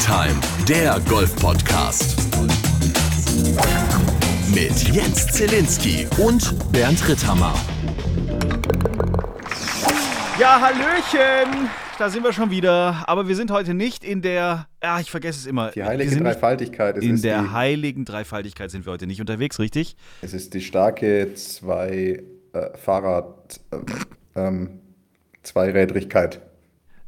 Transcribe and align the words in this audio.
Time, 0.00 0.40
der 0.66 0.98
Golf-Podcast. 1.08 2.16
Mit 4.54 4.88
Jens 4.88 5.26
Zelinski 5.26 6.06
und 6.18 6.54
Bernd 6.72 7.06
Ritthammer. 7.06 7.54
Ja, 10.38 10.60
Hallöchen! 10.60 11.68
Da 11.98 12.08
sind 12.08 12.24
wir 12.24 12.32
schon 12.32 12.50
wieder. 12.50 13.04
Aber 13.06 13.28
wir 13.28 13.36
sind 13.36 13.50
heute 13.50 13.74
nicht 13.74 14.02
in 14.02 14.22
der. 14.22 14.66
Ja, 14.82 15.00
ich 15.00 15.10
vergesse 15.10 15.38
es 15.40 15.46
immer. 15.46 15.70
Die 15.72 15.84
heilige 15.84 16.16
Dreifaltigkeit. 16.16 16.96
Es 16.96 17.04
In 17.04 17.16
ist 17.16 17.24
der 17.24 17.42
die, 17.42 17.50
heiligen 17.50 18.06
Dreifaltigkeit 18.06 18.70
sind 18.70 18.86
wir 18.86 18.92
heute 18.92 19.06
nicht 19.06 19.20
unterwegs, 19.20 19.58
richtig? 19.58 19.96
Es 20.22 20.32
ist 20.32 20.54
die 20.54 20.62
starke 20.62 21.34
zwei 21.34 22.22
äh, 22.54 22.76
Fahrrad 22.78 23.60
äh, 23.70 23.76
ähm, 24.40 24.80
Zweirädrigkeit. 25.42 26.40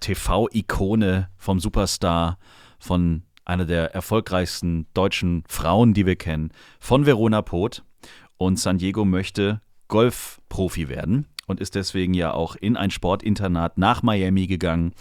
TV-Ikone, 0.00 1.28
vom 1.36 1.60
Superstar, 1.60 2.38
von 2.78 3.22
einer 3.44 3.64
der 3.64 3.94
erfolgreichsten 3.94 4.86
deutschen 4.94 5.44
Frauen, 5.48 5.94
die 5.94 6.06
wir 6.06 6.16
kennen, 6.16 6.50
von 6.78 7.06
Verona 7.06 7.42
Poth. 7.42 7.84
Und 8.36 8.58
San 8.58 8.78
Diego 8.78 9.04
möchte 9.04 9.60
Golfprofi 9.88 10.88
werden 10.88 11.26
und 11.46 11.60
ist 11.60 11.74
deswegen 11.74 12.14
ja 12.14 12.32
auch 12.32 12.56
in 12.56 12.76
ein 12.76 12.90
Sportinternat 12.90 13.76
nach 13.76 14.02
Miami 14.02 14.46
gegangen. 14.46 14.94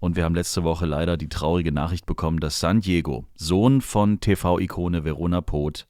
Und 0.00 0.16
wir 0.16 0.24
haben 0.24 0.34
letzte 0.34 0.64
Woche 0.64 0.86
leider 0.86 1.16
die 1.16 1.28
traurige 1.28 1.72
Nachricht 1.72 2.06
bekommen, 2.06 2.40
dass 2.40 2.58
San 2.58 2.80
Diego, 2.80 3.26
Sohn 3.34 3.82
von 3.82 4.18
TV-Ikone 4.18 5.04
Verona 5.04 5.42
Poth, 5.42 5.86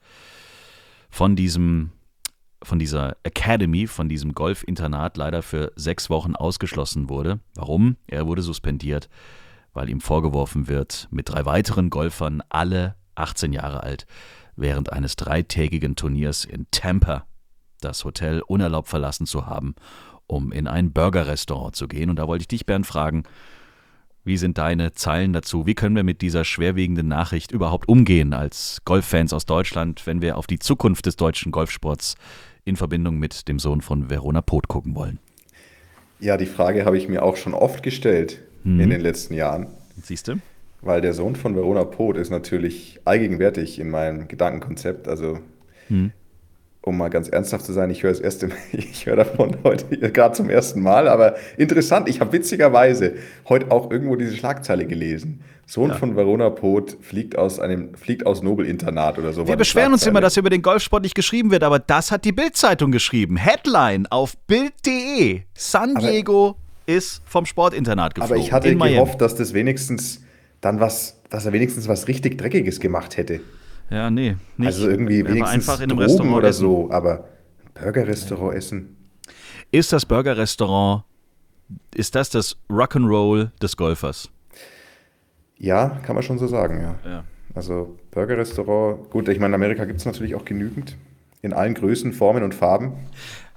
von 1.08 1.36
diesem 1.36 1.92
von 2.62 2.78
dieser 2.78 3.16
Academy, 3.22 3.86
von 3.86 4.10
diesem 4.10 4.34
Golfinternat 4.34 5.16
leider 5.16 5.42
für 5.42 5.72
sechs 5.76 6.10
Wochen 6.10 6.34
ausgeschlossen 6.34 7.08
wurde. 7.08 7.40
Warum? 7.54 7.96
Er 8.06 8.26
wurde 8.26 8.42
suspendiert, 8.42 9.08
weil 9.72 9.88
ihm 9.88 10.02
vorgeworfen 10.02 10.68
wird, 10.68 11.08
mit 11.10 11.30
drei 11.30 11.46
weiteren 11.46 11.88
Golfern, 11.88 12.42
alle 12.50 12.96
18 13.14 13.54
Jahre 13.54 13.82
alt, 13.82 14.06
während 14.56 14.92
eines 14.92 15.16
dreitägigen 15.16 15.96
Turniers 15.96 16.44
in 16.44 16.66
Tampa 16.70 17.24
das 17.80 18.04
Hotel 18.04 18.42
unerlaubt 18.42 18.88
verlassen 18.88 19.26
zu 19.26 19.46
haben, 19.46 19.74
um 20.26 20.52
in 20.52 20.68
ein 20.68 20.92
Burgerrestaurant 20.92 21.74
zu 21.74 21.88
gehen. 21.88 22.10
Und 22.10 22.16
da 22.16 22.26
wollte 22.26 22.42
ich 22.42 22.48
dich, 22.48 22.66
Bernd, 22.66 22.86
fragen, 22.86 23.22
wie 24.24 24.36
sind 24.36 24.58
deine 24.58 24.92
Zeilen 24.92 25.32
dazu? 25.32 25.66
Wie 25.66 25.74
können 25.74 25.96
wir 25.96 26.02
mit 26.04 26.20
dieser 26.20 26.44
schwerwiegenden 26.44 27.08
Nachricht 27.08 27.52
überhaupt 27.52 27.88
umgehen 27.88 28.32
als 28.32 28.78
Golffans 28.84 29.32
aus 29.32 29.46
Deutschland, 29.46 30.06
wenn 30.06 30.20
wir 30.22 30.36
auf 30.36 30.46
die 30.46 30.58
Zukunft 30.58 31.06
des 31.06 31.16
deutschen 31.16 31.52
Golfsports 31.52 32.16
in 32.64 32.76
Verbindung 32.76 33.18
mit 33.18 33.48
dem 33.48 33.58
Sohn 33.58 33.80
von 33.80 34.10
Verona 34.10 34.42
Poth 34.42 34.68
gucken 34.68 34.94
wollen? 34.94 35.18
Ja, 36.20 36.36
die 36.36 36.46
Frage 36.46 36.84
habe 36.84 36.98
ich 36.98 37.08
mir 37.08 37.22
auch 37.22 37.36
schon 37.36 37.54
oft 37.54 37.82
gestellt 37.82 38.40
Mhm. 38.62 38.80
in 38.80 38.90
den 38.90 39.00
letzten 39.00 39.32
Jahren, 39.32 39.68
Siehst 40.02 40.28
du? 40.28 40.34
weil 40.82 41.00
der 41.00 41.14
Sohn 41.14 41.34
von 41.34 41.54
Verona 41.56 41.84
Poth 41.84 42.18
ist 42.18 42.28
natürlich 42.30 43.00
allgegenwärtig 43.06 43.78
in 43.78 43.88
meinem 43.88 44.28
Gedankenkonzept. 44.28 45.08
Also, 45.08 45.38
Mhm. 45.88 46.12
Um 46.82 46.96
mal 46.96 47.08
ganz 47.08 47.28
ernsthaft 47.28 47.64
zu 47.66 47.72
sein, 47.72 47.90
ich 47.90 48.02
höre 48.02 48.10
das 48.10 48.20
erste, 48.20 48.48
ich 48.72 49.06
höre 49.06 49.16
davon 49.16 49.56
heute 49.64 49.84
gerade 50.10 50.34
zum 50.34 50.48
ersten 50.48 50.80
Mal, 50.82 51.08
aber 51.08 51.36
interessant. 51.56 52.08
Ich 52.08 52.20
habe 52.20 52.32
witzigerweise 52.32 53.14
heute 53.48 53.70
auch 53.70 53.90
irgendwo 53.90 54.16
diese 54.16 54.36
Schlagzeile 54.36 54.86
gelesen. 54.86 55.42
Sohn 55.66 55.94
von 55.94 56.16
Verona 56.16 56.50
Poth 56.50 56.96
fliegt 57.00 57.38
aus 57.38 57.60
einem, 57.60 57.94
fliegt 57.94 58.26
aus 58.26 58.42
Nobelinternat 58.42 59.18
oder 59.18 59.32
so. 59.32 59.46
Wir 59.46 59.56
beschweren 59.56 59.92
uns 59.92 60.04
immer, 60.04 60.20
dass 60.20 60.36
über 60.36 60.50
den 60.50 60.62
Golfsport 60.62 61.04
nicht 61.04 61.14
geschrieben 61.14 61.52
wird, 61.52 61.62
aber 61.62 61.78
das 61.78 62.10
hat 62.10 62.24
die 62.24 62.32
Bild-Zeitung 62.32 62.90
geschrieben. 62.90 63.36
Headline 63.36 64.08
auf 64.08 64.36
Bild.de. 64.48 65.42
San 65.54 65.96
Aber- 65.96 66.10
Diego 66.10 66.56
ist 66.86 67.22
vom 67.24 67.46
Sportinternat 67.46 68.16
geflogen. 68.16 68.34
Aber 68.34 68.44
ich 68.44 68.52
hatte 68.52 68.74
gehofft, 68.74 69.20
dass 69.20 69.36
das 69.36 69.54
wenigstens 69.54 70.22
dann 70.60 70.80
was, 70.80 71.20
dass 71.30 71.46
er 71.46 71.52
wenigstens 71.52 71.86
was 71.86 72.08
richtig 72.08 72.36
Dreckiges 72.36 72.80
gemacht 72.80 73.16
hätte. 73.16 73.40
Ja, 73.90 74.10
nee. 74.10 74.36
Nicht. 74.56 74.66
Also 74.66 74.88
irgendwie 74.88 75.24
wenigstens 75.24 75.48
einfach 75.50 75.80
in 75.80 75.90
einem 75.90 75.98
Drogen 75.98 76.10
Restaurant 76.10 76.36
oder 76.36 76.48
essen. 76.48 76.60
so, 76.60 76.90
aber 76.90 77.24
ein 77.64 77.82
Burgerrestaurant 77.82 78.56
essen. 78.56 78.96
Ist 79.72 79.92
das 79.92 80.06
Burgerrestaurant, 80.06 81.04
ist 81.94 82.14
das 82.14 82.30
das 82.30 82.56
Rock'n'Roll 82.68 83.50
des 83.60 83.76
Golfers? 83.76 84.30
Ja, 85.56 86.00
kann 86.02 86.14
man 86.14 86.22
schon 86.22 86.38
so 86.38 86.46
sagen, 86.46 86.80
ja. 86.80 87.10
Ja. 87.10 87.24
Also 87.54 87.98
Burgerrestaurant, 88.12 89.10
gut, 89.10 89.28
ich 89.28 89.38
meine, 89.38 89.48
in 89.48 89.54
Amerika 89.54 89.84
gibt 89.84 89.98
es 89.98 90.06
natürlich 90.06 90.34
auch 90.34 90.44
genügend. 90.44 90.96
In 91.42 91.52
allen 91.52 91.74
Größen, 91.74 92.12
Formen 92.12 92.42
und 92.42 92.54
Farben. 92.54 92.92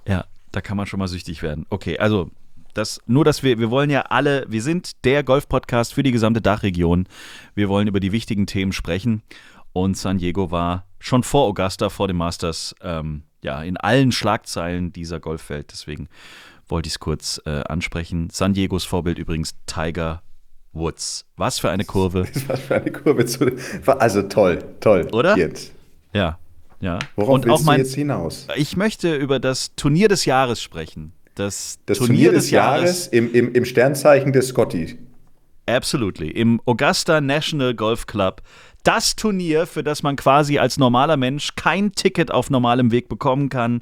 Ja, 0.07 0.25
da 0.51 0.61
kann 0.61 0.77
man 0.77 0.85
schon 0.85 0.99
mal 0.99 1.07
süchtig 1.07 1.43
werden. 1.43 1.65
Okay, 1.69 1.99
also 1.99 2.29
das, 2.73 3.01
nur, 3.05 3.23
dass 3.23 3.43
wir, 3.43 3.59
wir 3.59 3.69
wollen 3.69 3.89
ja 3.89 4.01
alle, 4.01 4.45
wir 4.49 4.61
sind 4.61 5.05
der 5.05 5.23
Golf-Podcast 5.23 5.93
für 5.93 6.01
die 6.01 6.11
gesamte 6.11 6.41
Dachregion. 6.41 7.07
Wir 7.53 7.69
wollen 7.69 7.87
über 7.87 7.99
die 7.99 8.11
wichtigen 8.11 8.47
Themen 8.47 8.71
sprechen. 8.71 9.21
Und 9.73 9.97
San 9.97 10.17
Diego 10.19 10.51
war 10.51 10.85
schon 10.99 11.23
vor 11.23 11.47
Augusta, 11.47 11.89
vor 11.89 12.07
dem 12.07 12.17
Masters, 12.17 12.75
ähm, 12.81 13.23
ja, 13.43 13.61
in 13.63 13.77
allen 13.77 14.11
Schlagzeilen 14.11 14.93
dieser 14.93 15.19
Golfwelt. 15.19 15.71
Deswegen 15.71 16.07
wollte 16.67 16.87
ich 16.87 16.93
es 16.93 16.99
kurz 16.99 17.41
äh, 17.45 17.63
ansprechen. 17.63 18.29
San 18.31 18.53
Diegos 18.53 18.85
Vorbild 18.85 19.17
übrigens 19.17 19.55
Tiger 19.65 20.21
Woods. 20.71 21.25
Was 21.35 21.59
für 21.59 21.69
eine 21.69 21.85
Kurve. 21.85 22.25
War 22.47 22.57
für 22.57 22.75
eine 22.75 22.91
Kurve 22.91 23.25
Also 23.99 24.21
toll, 24.23 24.63
toll. 24.79 25.07
Oder? 25.11 25.37
Jetzt. 25.37 25.73
Ja, 26.13 26.39
ja. 26.79 26.99
Worauf 27.15 27.35
Und 27.35 27.45
willst 27.45 27.61
auch 27.61 27.65
mein, 27.65 27.77
du 27.79 27.83
jetzt 27.83 27.95
hinaus? 27.95 28.47
ich 28.55 28.77
möchte 28.77 29.15
über 29.15 29.39
das 29.39 29.75
Turnier 29.75 30.07
des 30.07 30.25
Jahres 30.25 30.61
sprechen. 30.61 31.13
Das, 31.35 31.79
Das 31.85 31.97
Turnier, 31.97 32.31
des 32.31 32.51
Jahres 32.51 33.07
im, 33.07 33.33
im, 33.33 33.53
im 33.53 33.65
Sternzeichen 33.65 34.33
des 34.33 34.49
Scotty. 34.49 34.99
Absolutely. 35.65 36.29
Im 36.29 36.61
Augusta 36.65 37.21
National 37.21 37.73
Golf 37.73 38.05
Club. 38.05 38.41
Das 38.83 39.15
Turnier, 39.15 39.65
für 39.65 39.83
das 39.83 40.03
man 40.03 40.17
quasi 40.17 40.59
als 40.59 40.77
normaler 40.77 41.17
Mensch 41.17 41.55
kein 41.55 41.93
Ticket 41.93 42.31
auf 42.31 42.49
normalem 42.49 42.91
Weg 42.91 43.07
bekommen 43.07 43.47
kann. 43.47 43.81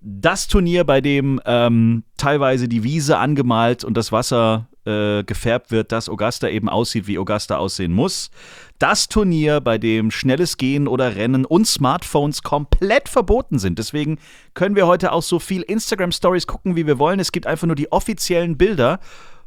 Das 0.00 0.48
Turnier, 0.48 0.84
bei 0.84 1.00
dem 1.00 1.40
ähm, 1.46 2.04
teilweise 2.18 2.68
die 2.68 2.84
Wiese 2.84 3.16
angemalt 3.16 3.84
und 3.84 3.96
das 3.96 4.12
Wasser 4.12 4.68
äh, 4.84 5.24
gefärbt 5.24 5.70
wird, 5.70 5.92
dass 5.92 6.10
Augusta 6.10 6.46
eben 6.48 6.68
aussieht, 6.68 7.06
wie 7.06 7.18
Augusta 7.18 7.56
aussehen 7.56 7.92
muss. 7.92 8.30
Das 8.78 9.08
Turnier, 9.08 9.62
bei 9.62 9.78
dem 9.78 10.10
schnelles 10.10 10.58
Gehen 10.58 10.88
oder 10.88 11.16
Rennen 11.16 11.46
und 11.46 11.66
Smartphones 11.66 12.42
komplett 12.42 13.08
verboten 13.08 13.58
sind. 13.58 13.78
Deswegen 13.78 14.18
können 14.52 14.76
wir 14.76 14.86
heute 14.86 15.12
auch 15.12 15.22
so 15.22 15.38
viel 15.38 15.62
Instagram-Stories 15.62 16.46
gucken, 16.46 16.76
wie 16.76 16.86
wir 16.86 16.98
wollen. 16.98 17.18
Es 17.18 17.32
gibt 17.32 17.46
einfach 17.46 17.66
nur 17.66 17.76
die 17.76 17.90
offiziellen 17.90 18.58
Bilder 18.58 19.00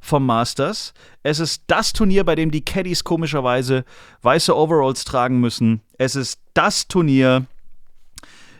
vom 0.07 0.25
Masters. 0.25 0.93
Es 1.23 1.39
ist 1.39 1.63
das 1.67 1.93
Turnier, 1.93 2.23
bei 2.23 2.35
dem 2.35 2.51
die 2.51 2.63
Caddies 2.63 3.03
komischerweise 3.03 3.85
weiße 4.21 4.55
Overalls 4.55 5.05
tragen 5.05 5.39
müssen. 5.39 5.81
Es 5.97 6.15
ist 6.15 6.39
das 6.53 6.87
Turnier, 6.87 7.45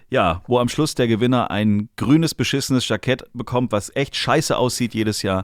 ja, 0.09 0.41
wo 0.47 0.59
am 0.59 0.69
Schluss 0.69 0.95
der 0.95 1.07
Gewinner 1.07 1.51
ein 1.51 1.89
grünes, 1.97 2.33
beschissenes 2.33 2.87
Jackett 2.87 3.23
bekommt, 3.33 3.71
was 3.71 3.93
echt 3.95 4.15
scheiße 4.15 4.55
aussieht 4.57 4.93
jedes 4.93 5.21
Jahr. 5.21 5.43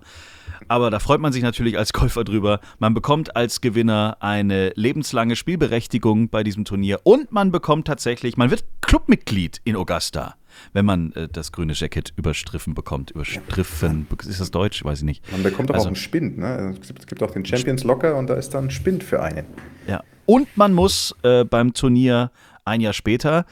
Aber 0.69 0.89
da 0.89 0.99
freut 0.99 1.19
man 1.19 1.33
sich 1.33 1.43
natürlich 1.43 1.77
als 1.77 1.91
Golfer 1.91 2.23
drüber. 2.23 2.61
Man 2.79 2.93
bekommt 2.93 3.35
als 3.35 3.59
Gewinner 3.59 4.17
eine 4.21 4.71
lebenslange 4.75 5.35
Spielberechtigung 5.35 6.29
bei 6.29 6.43
diesem 6.43 6.63
Turnier 6.63 7.01
und 7.03 7.31
man 7.33 7.51
bekommt 7.51 7.87
tatsächlich, 7.87 8.37
man 8.37 8.49
wird 8.51 8.63
Clubmitglied 8.81 9.59
in 9.65 9.75
Augusta, 9.75 10.35
wenn 10.71 10.85
man 10.85 11.11
äh, 11.13 11.27
das 11.29 11.51
grüne 11.51 11.73
Jackett 11.73 12.13
überstriffen 12.15 12.73
bekommt. 12.75 13.11
Überstriffen, 13.11 14.07
ist 14.25 14.39
das 14.39 14.51
Deutsch? 14.51 14.85
Weiß 14.85 14.99
ich 14.99 15.05
nicht. 15.05 15.29
Man 15.31 15.43
bekommt 15.43 15.69
doch 15.69 15.73
Also- 15.75 15.85
auch 15.85 15.87
einen 15.87 15.95
Spind. 15.97 16.37
Ne? 16.37 16.75
Es 16.79 16.87
gibt- 16.87 16.99
es 17.01 17.07
gibt 17.07 17.21
auch 17.23 17.31
den 17.31 17.43
Champions 17.45 17.83
Locker 17.83 18.15
und 18.15 18.27
da 18.27 18.35
ist 18.35 18.53
dann 18.53 18.65
ein 18.65 18.71
Spind 18.71 19.03
für 19.03 19.21
einen. 19.21 19.45
Ja. 19.87 20.01
Und 20.25 20.47
man 20.55 20.73
muss 20.73 21.13
äh, 21.23 21.43
beim 21.43 21.73
Turnier 21.73 22.31
ein 22.63 22.79
Jahr 22.79 22.93
später 22.93 23.45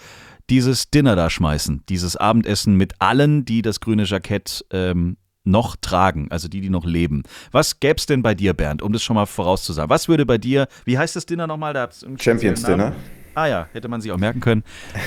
dieses 0.51 0.89
Dinner 0.89 1.15
da 1.15 1.30
schmeißen, 1.30 1.83
dieses 1.88 2.18
Abendessen 2.18 2.75
mit 2.75 2.95
allen, 3.00 3.45
die 3.45 3.62
das 3.62 3.80
grüne 3.80 4.03
Jackett 4.03 4.65
ähm, 4.71 5.15
noch 5.45 5.77
tragen, 5.77 6.27
also 6.30 6.50
die, 6.50 6.59
die 6.59 6.69
noch 6.69 6.86
leben. 6.86 7.24
Was 7.51 7.80
gäbe 7.80 7.95
es 7.98 8.06
denn 8.06 8.21
bei 8.21 8.36
dir, 8.36 8.53
Bernd, 8.53 8.81
um 8.81 8.92
das 8.92 9.01
schon 9.01 9.15
mal 9.15 9.25
vorauszusagen? 9.25 9.89
Was 9.89 10.09
würde 10.09 10.25
bei 10.25 10.38
dir, 10.38 10.68
wie 10.83 10.98
heißt 10.98 11.15
das 11.15 11.25
Dinner 11.25 11.48
nochmal? 11.48 11.74
Da 11.74 11.89
Champions. 12.19 12.63
Dinner. 12.63 12.94
Ah 13.33 13.48
ja, 13.48 13.69
hätte 13.71 13.88
man 13.88 14.01
sich 14.01 14.12
auch 14.12 14.18
merken 14.18 14.42
können. 14.42 14.63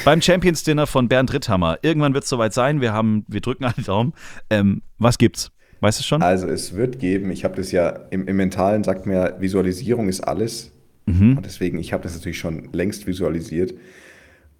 Beim 0.06 0.22
Champions 0.22 0.64
Dinner 0.64 0.86
von 0.86 1.08
Bernd 1.08 1.30
Ritthammer. 1.34 1.78
Irgendwann 1.82 2.14
wird 2.14 2.24
es 2.24 2.30
soweit 2.30 2.54
sein. 2.54 2.80
Wir 2.80 2.94
haben, 2.94 3.26
wir 3.28 3.42
drücken 3.42 3.64
alle 3.64 3.84
Daumen. 3.84 4.14
Ähm, 4.48 4.80
was 4.96 5.18
gibt's? 5.18 5.52
Weißt 5.80 6.00
du 6.00 6.04
schon? 6.04 6.22
Also 6.22 6.46
es 6.48 6.74
wird 6.74 6.98
geben, 6.98 7.30
ich 7.30 7.44
habe 7.44 7.54
das 7.56 7.70
ja 7.70 7.90
im, 8.10 8.26
im 8.26 8.36
Mentalen, 8.36 8.82
sagt 8.82 9.04
mir, 9.04 9.36
Visualisierung 9.40 10.08
ist 10.08 10.22
alles. 10.22 10.72
Mhm. 11.04 11.36
Und 11.36 11.44
deswegen, 11.44 11.78
ich 11.78 11.92
habe 11.92 12.02
das 12.02 12.14
natürlich 12.14 12.38
schon 12.38 12.70
längst 12.72 13.06
visualisiert. 13.06 13.74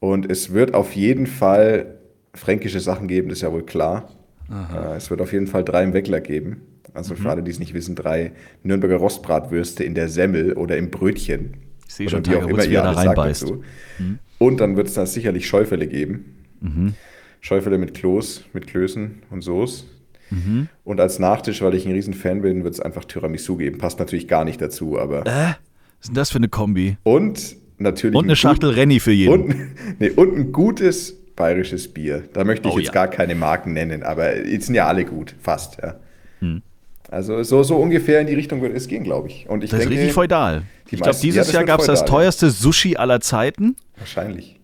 Und 0.04 0.30
es 0.30 0.52
wird 0.52 0.74
auf 0.74 0.94
jeden 0.94 1.26
Fall 1.26 1.94
fränkische 2.34 2.80
Sachen 2.80 3.08
geben, 3.08 3.28
das 3.30 3.38
ist 3.38 3.42
ja 3.42 3.52
wohl 3.52 3.64
klar. 3.64 4.10
Äh, 4.50 4.96
es 4.96 5.08
wird 5.08 5.22
auf 5.22 5.32
jeden 5.32 5.46
Fall 5.46 5.64
drei 5.64 5.82
im 5.82 5.94
Weckler 5.94 6.20
geben. 6.20 6.60
Also 6.92 7.14
Mhm. 7.14 7.18
für 7.18 7.30
alle, 7.30 7.42
die 7.42 7.50
es 7.50 7.58
nicht 7.58 7.72
wissen, 7.72 7.94
drei 7.94 8.32
Nürnberger 8.62 8.96
Rostbratwürste 8.96 9.82
in 9.82 9.94
der 9.94 10.08
Semmel 10.08 10.52
oder 10.52 10.76
im 10.76 10.90
Brötchen. 10.90 11.54
Ich 11.88 11.94
sehe 11.94 12.08
schon 12.10 12.24
wie 12.26 12.30
auch 12.36 12.40
Tiger 12.44 12.50
immer 12.50 12.64
ihr 12.64 12.82
da 12.82 12.90
reinbeißt. 12.90 13.42
dazu. 13.42 13.62
Und 14.38 14.60
dann 14.60 14.76
wird 14.76 14.88
es 14.88 14.94
da 14.94 15.06
sicherlich 15.06 15.46
Schäufele 15.48 15.86
geben. 15.86 16.36
Schäufele 17.40 17.78
mit 17.78 17.94
Kloß, 17.94 18.44
mit 18.52 18.66
Klößen 18.66 19.22
und 19.30 19.40
Soße. 19.42 19.84
Und 20.84 21.00
als 21.00 21.18
Nachtisch, 21.18 21.62
weil 21.62 21.74
ich 21.74 21.86
ein 21.86 21.92
riesen 21.92 22.12
Fan 22.14 22.42
bin, 22.42 22.64
wird 22.64 22.74
es 22.74 22.80
einfach 22.80 23.04
Tiramisu 23.04 23.56
geben. 23.56 23.78
Passt 23.78 23.98
natürlich 24.00 24.26
gar 24.28 24.44
nicht 24.44 24.60
dazu, 24.60 24.98
aber. 24.98 25.20
Äh, 25.26 25.30
was 25.30 25.56
ist 26.00 26.08
denn 26.08 26.14
das 26.14 26.30
für 26.30 26.38
eine 26.38 26.48
Kombi? 26.48 26.96
Und 27.04 27.56
natürlich. 27.78 28.16
Und 28.16 28.24
ein 28.24 28.28
eine 28.30 28.36
Schachtel 28.36 28.70
Renny 28.70 29.00
für 29.00 29.12
jeden. 29.12 29.32
Und, 29.32 29.54
nee, 30.00 30.10
und 30.10 30.36
ein 30.36 30.52
gutes 30.52 31.14
bayerisches 31.36 31.92
Bier. 31.92 32.24
Da 32.32 32.44
möchte 32.44 32.68
ich 32.68 32.74
Oh 32.74 32.78
jetzt 32.78 32.88
ja. 32.88 32.92
gar 32.92 33.08
keine 33.08 33.34
Marken 33.34 33.72
nennen, 33.72 34.02
aber 34.02 34.44
jetzt 34.46 34.66
sind 34.66 34.74
ja 34.74 34.86
alle 34.86 35.04
gut, 35.04 35.34
fast, 35.40 35.78
ja. 35.82 35.96
Hm. 36.40 36.62
Also 37.10 37.42
so, 37.42 37.62
so 37.62 37.76
ungefähr 37.76 38.20
in 38.20 38.26
die 38.26 38.34
Richtung 38.34 38.62
wird 38.62 38.74
es 38.74 38.88
gehen, 38.88 39.04
glaube 39.04 39.28
ich. 39.28 39.48
Und 39.48 39.62
ich 39.62 39.70
Das 39.70 39.80
ist 39.80 39.84
denke, 39.84 39.94
richtig 39.98 40.14
feudal. 40.14 40.62
Ich 40.90 41.00
glaube, 41.00 41.14
ja, 41.16 41.20
dieses 41.20 41.46
das 41.46 41.52
Jahr 41.52 41.64
gab 41.64 41.80
es 41.80 41.86
das 41.86 42.04
teuerste 42.04 42.50
Sushi 42.50 42.96
aller 42.96 43.20
Zeiten. 43.20 43.76
wahrscheinlich. 43.98 44.58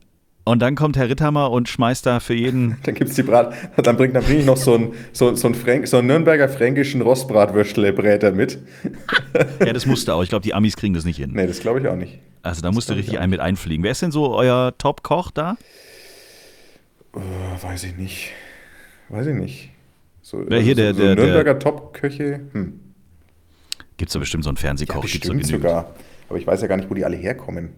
Und 0.44 0.60
dann 0.60 0.74
kommt 0.74 0.96
Herr 0.96 1.08
Ritthammer 1.08 1.50
und 1.50 1.68
schmeißt 1.68 2.06
da 2.06 2.18
für 2.18 2.34
jeden. 2.34 2.76
Dann 2.84 2.94
gibt's 2.94 3.14
die 3.14 3.22
Brat, 3.22 3.54
dann 3.76 3.96
bringt 3.96 4.16
dann 4.16 4.24
bring 4.24 4.40
ich 4.40 4.46
noch 4.46 4.56
so 4.56 4.74
einen 4.74 4.94
so, 5.12 5.34
so 5.36 5.46
ein 5.48 5.54
Fränk, 5.54 5.86
so 5.86 5.98
einen 5.98 6.06
Nürnberger 6.08 6.48
fränkischen 6.48 7.02
Rostbratwürstle-Bräter 7.02 8.32
mit. 8.32 8.58
Ja, 9.64 9.72
das 9.74 9.84
musste 9.86 10.14
auch. 10.14 10.22
Ich 10.22 10.30
glaube, 10.30 10.42
die 10.42 10.54
Amis 10.54 10.76
kriegen 10.76 10.94
das 10.94 11.04
nicht 11.04 11.18
hin. 11.18 11.32
Nee, 11.34 11.46
das 11.46 11.60
glaube 11.60 11.80
ich 11.80 11.86
auch 11.86 11.94
nicht. 11.96 12.18
Also 12.42 12.62
da 12.62 12.72
musste 12.72 12.92
glaub 12.94 12.98
ich 13.00 13.04
richtig 13.06 13.18
auch 13.18 13.22
ein 13.22 13.30
mit 13.30 13.38
einfliegen. 13.40 13.84
Wer 13.84 13.90
ist 13.92 14.00
denn 14.02 14.10
so 14.10 14.34
euer 14.34 14.72
Top-Koch 14.78 15.30
da? 15.30 15.56
Oh, 17.12 17.20
weiß 17.62 17.84
ich 17.84 17.96
nicht. 17.96 18.30
Weiß 19.10 19.26
ich 19.26 19.34
nicht. 19.34 19.70
So, 20.22 20.38
also 20.38 20.50
Wer 20.50 20.60
hier, 20.60 20.74
so, 20.74 20.80
der- 20.82 20.94
so 20.94 21.00
der- 21.02 21.14
Nürnberger 21.16 21.58
Top-Köche? 21.58 22.40
Hm. 22.52 22.80
Gibt 23.98 24.08
es 24.08 24.12
da 24.14 24.18
bestimmt 24.18 24.44
so 24.44 24.50
einen 24.50 24.56
Ja, 24.56 24.60
Fernsehkoch? 24.62 25.02
Gibt's 25.02 25.18
bestimmt 25.20 25.46
sogar. 25.46 25.94
Aber 26.28 26.38
ich 26.38 26.46
weiß 26.46 26.62
ja 26.62 26.66
gar 26.66 26.76
nicht, 26.76 26.88
wo 26.90 26.94
die 26.94 27.04
alle 27.04 27.16
herkommen. 27.16 27.70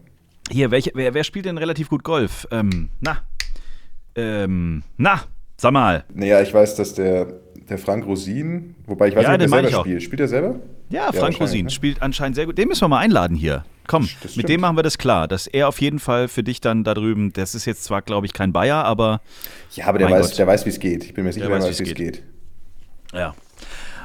Hier, 0.50 0.70
welche, 0.70 0.90
wer, 0.94 1.14
wer 1.14 1.24
spielt 1.24 1.46
denn 1.46 1.58
relativ 1.58 1.88
gut 1.88 2.02
Golf? 2.04 2.46
Ähm, 2.50 2.88
na. 3.00 3.18
Ähm, 4.14 4.82
na, 4.96 5.22
sag 5.56 5.72
mal. 5.72 6.04
Naja, 6.12 6.42
ich 6.42 6.52
weiß, 6.52 6.74
dass 6.76 6.94
der, 6.94 7.26
der 7.68 7.78
Frank 7.78 8.04
Rosin, 8.04 8.74
wobei 8.86 9.08
ich 9.08 9.16
weiß 9.16 9.22
Ja, 9.24 9.36
nicht, 9.36 9.48
ob 9.48 9.54
er 9.54 9.62
selber 9.62 9.80
spielt. 9.80 10.02
Spielt 10.02 10.20
er 10.20 10.28
selber? 10.28 10.56
Ja, 10.90 11.04
Frank 11.04 11.14
wahrscheinlich, 11.14 11.40
Rosin 11.40 11.64
ne? 11.66 11.70
spielt 11.70 12.02
anscheinend 12.02 12.34
sehr 12.36 12.44
gut. 12.46 12.58
Den 12.58 12.68
müssen 12.68 12.82
wir 12.82 12.88
mal 12.88 12.98
einladen 12.98 13.34
hier. 13.36 13.64
Komm, 13.86 14.08
mit 14.36 14.48
dem 14.48 14.60
machen 14.60 14.76
wir 14.76 14.82
das 14.82 14.98
klar, 14.98 15.26
dass 15.26 15.46
er 15.46 15.66
auf 15.68 15.80
jeden 15.80 15.98
Fall 15.98 16.28
für 16.28 16.42
dich 16.42 16.60
dann 16.60 16.84
da 16.84 16.94
drüben, 16.94 17.32
das 17.32 17.54
ist 17.54 17.64
jetzt 17.64 17.82
zwar, 17.84 18.02
glaube 18.02 18.26
ich, 18.26 18.32
kein 18.32 18.52
Bayer, 18.52 18.84
aber 18.84 19.20
Ja, 19.74 19.86
aber 19.86 19.98
der 19.98 20.10
weiß, 20.10 20.28
Gott. 20.30 20.38
der 20.38 20.46
weiß, 20.46 20.66
wie 20.66 20.70
es 20.70 20.78
geht. 20.78 21.04
Ich 21.04 21.14
bin 21.14 21.24
mir 21.24 21.32
sicher, 21.32 21.46
Der 21.48 21.56
weiß, 21.56 21.64
weiß, 21.64 21.80
wie 21.80 21.84
es 21.88 21.94
geht. 21.94 22.22
ja. 23.14 23.34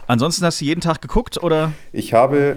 Ansonsten 0.07 0.45
hast 0.45 0.61
du 0.61 0.65
jeden 0.65 0.79
Tag 0.79 1.01
geguckt 1.01 1.43
oder? 1.43 1.73
Ich 1.91 2.13
habe. 2.13 2.55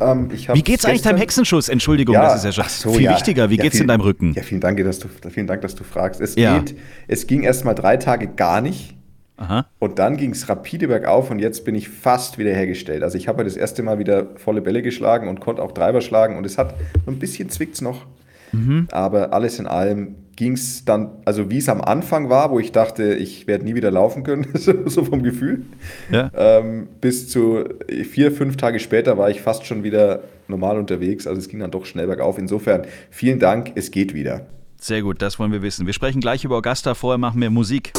Ähm, 0.00 0.30
Wie 0.30 0.62
geht's 0.62 0.84
eigentlich 0.84 1.02
deinem 1.02 1.18
Hexenschuss? 1.18 1.68
Entschuldigung, 1.68 2.14
Ja, 2.14 2.22
das 2.22 2.44
ist 2.44 2.44
ja 2.44 2.52
schon 2.52 2.64
so, 2.68 2.92
viel 2.92 3.04
ja. 3.06 3.12
wichtiger. 3.14 3.50
Wie 3.50 3.56
Ja, 3.56 3.62
geht's 3.64 3.76
viel- 3.76 3.82
in 3.82 3.88
deinem 3.88 4.00
Rücken? 4.00 4.32
Ja, 4.34 4.42
vielen 4.42 4.60
Dank, 4.60 4.82
dass 4.82 4.98
du, 4.98 5.08
vielen 5.30 5.46
Dank, 5.46 5.62
dass 5.62 5.74
du 5.74 5.84
fragst. 5.84 6.20
Es, 6.20 6.34
geht, 6.34 6.74
es 7.08 7.26
ging 7.26 7.42
erst 7.42 7.64
mal 7.64 7.74
drei 7.74 7.96
Tage 7.96 8.26
gar 8.28 8.60
nicht. 8.60 8.94
Aha. 9.36 9.66
Und 9.78 9.98
dann 9.98 10.18
ging 10.18 10.32
es 10.32 10.48
rapide 10.50 10.88
bergauf 10.88 11.30
und 11.30 11.38
jetzt 11.38 11.64
bin 11.64 11.74
ich 11.74 11.88
fast 11.88 12.36
wieder 12.36 12.50
hergestellt. 12.52 13.02
Also 13.02 13.16
ich 13.16 13.26
habe 13.26 13.42
das 13.42 13.56
erste 13.56 13.82
Mal 13.82 13.98
wieder 13.98 14.26
volle 14.36 14.60
Bälle 14.60 14.82
geschlagen 14.82 15.28
und 15.28 15.40
konnte 15.40 15.62
auch 15.62 15.72
Treiber 15.72 16.02
schlagen 16.02 16.36
und 16.36 16.44
es 16.44 16.58
hat 16.58 16.74
so 17.06 17.10
ein 17.10 17.18
bisschen 17.18 17.48
zwickt's 17.48 17.80
noch. 17.80 18.04
Mhm. 18.52 18.88
Aber 18.90 19.32
alles 19.32 19.58
in 19.58 19.66
allem 19.66 20.16
ging 20.40 20.54
es 20.54 20.86
dann, 20.86 21.10
also 21.26 21.50
wie 21.50 21.58
es 21.58 21.68
am 21.68 21.82
Anfang 21.82 22.30
war, 22.30 22.50
wo 22.50 22.58
ich 22.58 22.72
dachte, 22.72 23.12
ich 23.12 23.46
werde 23.46 23.62
nie 23.66 23.74
wieder 23.74 23.90
laufen 23.90 24.22
können, 24.24 24.46
so, 24.54 25.04
vom 25.04 25.22
Gefühl, 25.22 25.66
Ja. 26.10 26.30
ähm, 26.34 26.88
bis 27.02 27.28
zu 27.28 27.64
vier, 28.10 28.32
fünf 28.32 28.56
Tage 28.56 28.80
später 28.80 29.18
war 29.18 29.28
ich 29.28 29.42
fast 29.42 29.66
schon 29.66 29.82
wieder 29.84 30.20
normal 30.48 30.78
unterwegs. 30.78 31.26
Also 31.26 31.38
es 31.42 31.48
ging 31.48 31.60
dann 31.60 31.70
doch 31.70 31.84
schnell 31.84 32.06
bergauf. 32.06 32.38
Insofern 32.38 32.86
vielen 33.10 33.38
Dank, 33.38 33.72
es 33.74 33.90
geht 33.90 34.14
wieder. 34.14 34.46
Sehr 34.80 35.02
gut, 35.02 35.20
das 35.20 35.38
wollen 35.38 35.52
wir 35.52 35.60
wissen. 35.60 35.84
Wir 35.84 35.92
sprechen 35.92 36.22
gleich 36.22 36.42
über 36.42 36.56
Augusta, 36.56 36.94
vorher 36.94 37.18
machen 37.18 37.38
wir 37.42 37.50
Musik. 37.50 37.92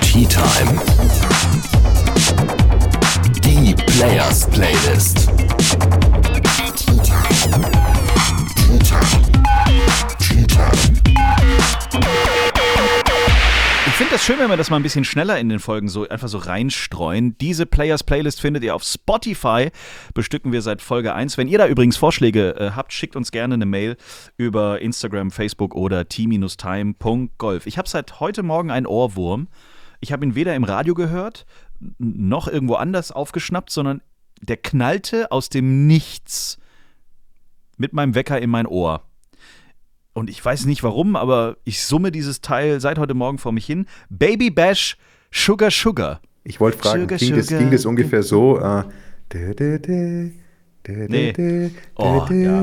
Tea 0.00 0.24
Time. 0.24 0.80
Die 3.44 3.74
Players 3.74 4.48
Playlist. 4.48 5.28
Schön, 14.24 14.38
wenn 14.38 14.48
wir 14.48 14.56
das 14.56 14.70
mal 14.70 14.76
ein 14.76 14.82
bisschen 14.82 15.04
schneller 15.04 15.38
in 15.38 15.50
den 15.50 15.58
Folgen 15.58 15.88
so 15.88 16.08
einfach 16.08 16.28
so 16.28 16.38
reinstreuen. 16.38 17.36
Diese 17.36 17.66
Players 17.66 18.04
Playlist 18.04 18.40
findet 18.40 18.64
ihr 18.64 18.74
auf 18.74 18.82
Spotify. 18.82 19.68
Bestücken 20.14 20.50
wir 20.50 20.62
seit 20.62 20.80
Folge 20.80 21.14
1. 21.14 21.36
Wenn 21.36 21.46
ihr 21.46 21.58
da 21.58 21.66
übrigens 21.66 21.98
Vorschläge 21.98 22.56
äh, 22.56 22.70
habt, 22.70 22.94
schickt 22.94 23.16
uns 23.16 23.32
gerne 23.32 23.52
eine 23.52 23.66
Mail 23.66 23.98
über 24.38 24.80
Instagram, 24.80 25.30
Facebook 25.30 25.74
oder 25.74 26.08
t-time.golf. 26.08 27.66
Ich 27.66 27.76
habe 27.76 27.86
seit 27.86 28.18
heute 28.18 28.42
Morgen 28.42 28.70
einen 28.70 28.86
Ohrwurm. 28.86 29.48
Ich 30.00 30.10
habe 30.10 30.24
ihn 30.24 30.34
weder 30.34 30.54
im 30.54 30.64
Radio 30.64 30.94
gehört, 30.94 31.44
noch 31.98 32.48
irgendwo 32.48 32.76
anders 32.76 33.12
aufgeschnappt, 33.12 33.68
sondern 33.68 34.00
der 34.40 34.56
knallte 34.56 35.32
aus 35.32 35.50
dem 35.50 35.86
Nichts 35.86 36.56
mit 37.76 37.92
meinem 37.92 38.14
Wecker 38.14 38.40
in 38.40 38.48
mein 38.48 38.66
Ohr. 38.66 39.02
Und 40.14 40.30
ich 40.30 40.42
weiß 40.44 40.64
nicht 40.66 40.82
warum, 40.82 41.16
aber 41.16 41.56
ich 41.64 41.82
summe 41.84 42.10
dieses 42.12 42.40
Teil 42.40 42.80
seit 42.80 42.98
heute 42.98 43.14
Morgen 43.14 43.38
vor 43.38 43.52
mich 43.52 43.66
hin. 43.66 43.86
Baby 44.08 44.50
Bash 44.50 44.96
Sugar 45.32 45.70
Sugar. 45.70 46.20
Ich 46.44 46.60
wollte 46.60 46.78
fragen, 46.78 47.02
Sugar, 47.02 47.18
ging, 47.18 47.34
das, 47.34 47.46
Sugar. 47.46 47.60
ging 47.60 47.70
das 47.72 47.84
ungefähr 47.84 48.22
so? 48.22 48.58
Äh, 48.60 48.84
Nee. 50.86 51.70
Oh, 51.96 52.26
ja. 52.30 52.62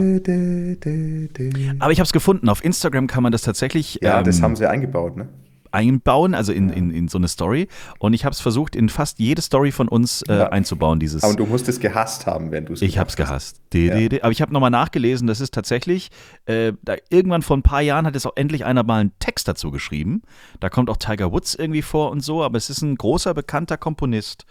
Aber 1.79 1.91
ich 1.91 1.99
habe 1.99 2.05
es 2.05 2.13
gefunden. 2.13 2.49
Auf 2.49 2.63
Instagram 2.63 3.07
kann 3.07 3.23
man 3.23 3.31
das 3.31 3.41
tatsächlich. 3.41 3.99
Ja, 4.01 4.19
ähm, 4.19 4.25
das 4.25 4.41
haben 4.41 4.55
sie 4.55 4.69
eingebaut, 4.69 5.17
ne? 5.17 5.27
einbauen, 5.71 6.35
also 6.35 6.51
in, 6.51 6.69
in, 6.69 6.91
in 6.91 7.07
so 7.07 7.17
eine 7.17 7.29
Story. 7.29 7.67
Und 7.99 8.13
ich 8.13 8.25
habe 8.25 8.33
es 8.33 8.41
versucht, 8.41 8.75
in 8.75 8.89
fast 8.89 9.19
jede 9.19 9.41
Story 9.41 9.71
von 9.71 9.87
uns 9.87 10.21
äh, 10.23 10.37
Ja. 10.37 10.49
einzubauen, 10.49 10.99
dieses. 10.99 11.23
Aber 11.23 11.33
du 11.33 11.45
musst 11.45 11.67
es 11.69 11.79
gehasst 11.79 12.25
haben, 12.25 12.51
wenn 12.51 12.65
du 12.65 12.73
es 12.73 12.81
Ich 12.81 12.97
hab's 12.97 13.15
gehasst. 13.15 13.60
De, 13.73 13.89
de, 13.89 14.09
de. 14.09 14.21
Aber 14.21 14.31
ich 14.31 14.41
habe 14.41 14.51
nochmal 14.51 14.69
nachgelesen, 14.69 15.27
das 15.27 15.39
ist 15.39 15.53
tatsächlich, 15.53 16.09
äh, 16.45 16.73
da 16.81 16.95
irgendwann 17.09 17.41
vor 17.41 17.55
ein 17.55 17.63
paar 17.63 17.81
Jahren 17.81 18.05
hat 18.05 18.15
es 18.15 18.25
auch 18.25 18.35
endlich 18.35 18.65
einer 18.65 18.83
mal 18.83 18.99
einen 18.99 19.17
Text 19.19 19.47
dazu 19.47 19.71
geschrieben. 19.71 20.23
Da 20.59 20.69
kommt 20.69 20.89
auch 20.89 20.97
Tiger 20.97 21.31
Woods 21.31 21.55
irgendwie 21.55 21.81
vor 21.81 22.11
und 22.11 22.21
so, 22.21 22.43
aber 22.43 22.57
es 22.57 22.69
ist 22.69 22.81
ein 22.81 22.95
großer, 22.95 23.33
bekannter 23.33 23.77
Komponist. 23.77 24.45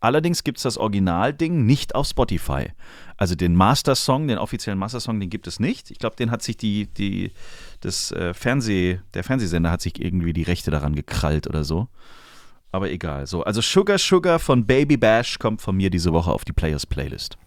Allerdings 0.00 0.44
gibt 0.44 0.58
es 0.58 0.62
das 0.62 0.76
Originalding 0.76 1.64
nicht 1.64 1.94
auf 1.94 2.06
Spotify. 2.06 2.66
Also 3.16 3.34
den 3.34 3.54
Master-Song, 3.54 4.28
den 4.28 4.36
offiziellen 4.36 4.78
Master-Song, 4.78 5.18
den 5.18 5.30
gibt 5.30 5.46
es 5.46 5.58
nicht. 5.58 5.90
Ich 5.90 5.98
glaube, 5.98 6.16
den 6.16 6.30
hat 6.30 6.42
sich 6.42 6.58
die, 6.58 6.86
die, 6.86 7.32
das 7.80 8.12
äh, 8.12 8.34
Fernseh, 8.34 9.00
der 9.14 9.24
Fernsehsender 9.24 9.70
hat 9.70 9.80
sich 9.80 9.98
irgendwie 10.00 10.34
die 10.34 10.42
Rechte 10.42 10.70
daran 10.70 10.94
gekrallt 10.94 11.46
oder 11.46 11.64
so. 11.64 11.88
Aber 12.72 12.90
egal. 12.90 13.26
So, 13.26 13.42
also 13.42 13.62
Sugar 13.62 13.96
Sugar 13.96 14.38
von 14.38 14.66
Baby 14.66 14.98
Bash 14.98 15.38
kommt 15.38 15.62
von 15.62 15.76
mir 15.76 15.88
diese 15.88 16.12
Woche 16.12 16.30
auf 16.30 16.44
die 16.44 16.52
Players 16.52 16.84
Playlist. 16.84 17.38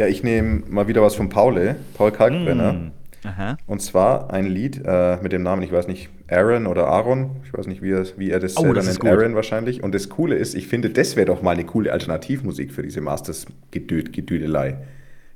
Ja, 0.00 0.06
ich 0.06 0.22
nehme 0.22 0.62
mal 0.70 0.88
wieder 0.88 1.02
was 1.02 1.14
von 1.14 1.28
Paul, 1.28 1.76
Paul 1.92 2.10
Kalkbrenner. 2.10 2.72
Mm. 2.72 2.92
Aha. 3.22 3.58
Und 3.66 3.82
zwar 3.82 4.32
ein 4.32 4.46
Lied 4.46 4.80
äh, 4.82 5.18
mit 5.20 5.30
dem 5.32 5.42
Namen, 5.42 5.60
ich 5.60 5.70
weiß 5.70 5.88
nicht, 5.88 6.08
Aaron 6.26 6.66
oder 6.66 6.86
Aaron. 6.86 7.32
Ich 7.44 7.52
weiß 7.52 7.66
nicht, 7.66 7.82
wie 7.82 7.90
er, 7.90 8.06
wie 8.16 8.30
er 8.30 8.40
das 8.40 8.56
Oh, 8.56 8.62
selber 8.62 8.76
das 8.76 8.86
ist 8.86 9.02
nennt. 9.02 9.14
Aaron 9.14 9.34
wahrscheinlich. 9.34 9.82
Und 9.82 9.94
das 9.94 10.08
Coole 10.08 10.36
ist, 10.36 10.54
ich 10.54 10.68
finde, 10.68 10.88
das 10.88 11.16
wäre 11.16 11.26
doch 11.26 11.42
mal 11.42 11.50
eine 11.50 11.64
coole 11.66 11.92
Alternativmusik 11.92 12.72
für 12.72 12.82
diese 12.82 13.02
Masters-Gedüdelei. 13.02 14.78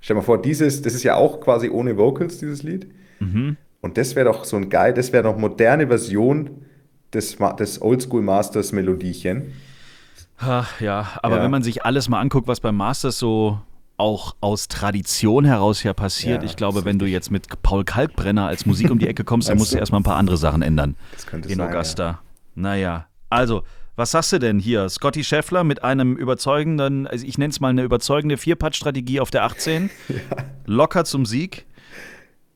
Stell 0.00 0.14
dir 0.14 0.21
mal 0.21 0.25
vor, 0.25 0.40
dieses, 0.40 0.80
das 0.80 0.94
ist 0.94 1.02
ja 1.02 1.16
auch 1.16 1.42
quasi 1.42 1.68
ohne 1.68 1.99
Vocals, 1.99 2.38
dieses 2.38 2.62
Lied. 2.62 2.87
Mhm. 3.21 3.59
Und 3.83 3.99
das 3.99 4.16
wäre 4.16 4.25
doch 4.33 4.44
so 4.47 4.56
ein 4.56 4.71
geil, 4.71 4.94
das 4.94 5.12
wäre 5.12 5.25
doch 5.25 5.37
moderne 5.37 5.88
Version 5.88 6.49
des, 7.12 7.37
des 7.59 7.83
Oldschool 7.83 8.23
Masters 8.23 8.73
Melodiechen. 8.73 9.52
Ach, 10.38 10.80
ja, 10.80 11.09
aber 11.23 11.37
Ja. 11.37 11.42
wenn 11.42 11.50
man 11.50 11.62
sich 11.62 11.85
alles 11.85 12.09
mal 12.09 12.18
anguckt, 12.21 12.49
was 12.49 12.61
beim 12.61 12.76
Masters 12.76 13.18
so 13.18 13.61
auch 13.97 14.35
aus 14.41 14.69
Tradition 14.69 15.45
heraus 15.45 15.83
ja 15.83 15.93
passiert, 15.93 16.43
Ja, 16.43 16.49
ich 16.49 16.57
glaube, 16.57 16.85
wenn 16.85 16.99
du 16.99 17.07
jetzt 17.07 17.31
mit 17.31 17.47
Paul 17.63 17.85
Kalkbrenner 17.85 18.47
als 18.47 18.67
Musik 18.67 18.91
um 18.91 18.99
die 18.99 19.09
Ecke 19.09 19.25
kommst, 19.25 19.49
dann 19.49 19.59
musst 19.59 19.73
du 19.73 19.79
erstmal 19.79 20.01
ein 20.01 20.05
paar 20.05 20.17
andere 20.17 20.37
Sachen 20.37 20.63
ändern. 20.63 20.97
Das 21.13 21.27
könnte 21.27 21.49
in 21.49 21.59
sein, 21.59 21.69
Augusta. 21.69 22.21
Naja, 22.55 23.07
also, 23.31 23.63
was 23.97 24.11
sagst 24.11 24.33
du 24.33 24.39
denn 24.39 24.59
hier? 24.59 24.89
Scotty 24.89 25.23
Scheffler 25.23 25.63
mit 25.63 25.85
einem 25.85 26.17
überzeugenden, 26.17 27.07
also 27.07 27.25
ich 27.25 27.39
nenne 27.39 27.51
es 27.51 27.61
mal 27.61 27.69
eine 27.69 27.83
überzeugende 27.83 28.37
Vierpad-Strategie 28.37 29.21
auf 29.21 29.31
der 29.31 29.45
18. 29.45 29.91
Locker 30.67 31.05
zum 31.05 31.27
Sieg. 31.27 31.67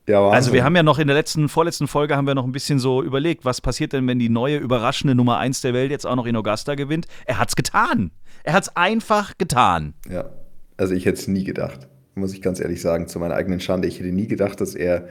Ja. 0.08 0.26
Also 0.28 0.52
wir 0.52 0.64
haben 0.64 0.74
ja 0.74 0.82
noch 0.82 0.98
in 0.98 1.06
der 1.06 1.14
letzten, 1.16 1.48
vorletzten 1.48 1.86
Folge 1.86 2.16
haben 2.16 2.26
wir 2.26 2.34
noch 2.34 2.44
ein 2.44 2.52
bisschen 2.52 2.78
so 2.78 3.02
überlegt, 3.02 3.44
was 3.44 3.60
passiert 3.60 3.92
denn, 3.92 4.06
wenn 4.08 4.18
die 4.18 4.30
neue 4.30 4.56
überraschende 4.56 5.14
Nummer 5.14 5.36
1 5.38 5.60
der 5.60 5.74
Welt 5.74 5.90
jetzt 5.90 6.06
auch 6.06 6.16
noch 6.16 6.26
in 6.26 6.34
Augusta 6.34 6.74
gewinnt? 6.76 7.06
Er 7.26 7.38
hat's 7.38 7.56
getan. 7.56 8.10
Er 8.42 8.54
hat's 8.54 8.74
einfach 8.74 9.36
getan. 9.36 9.94
Ja, 10.08 10.24
also 10.78 10.94
ich 10.94 11.04
hätte 11.04 11.18
es 11.18 11.28
nie 11.28 11.44
gedacht, 11.44 11.88
muss 12.14 12.32
ich 12.32 12.40
ganz 12.40 12.60
ehrlich 12.60 12.80
sagen, 12.80 13.06
zu 13.08 13.18
meiner 13.18 13.34
eigenen 13.34 13.60
Schande. 13.60 13.86
Ich 13.86 14.00
hätte 14.00 14.12
nie 14.12 14.26
gedacht, 14.26 14.60
dass 14.60 14.74
er 14.74 15.08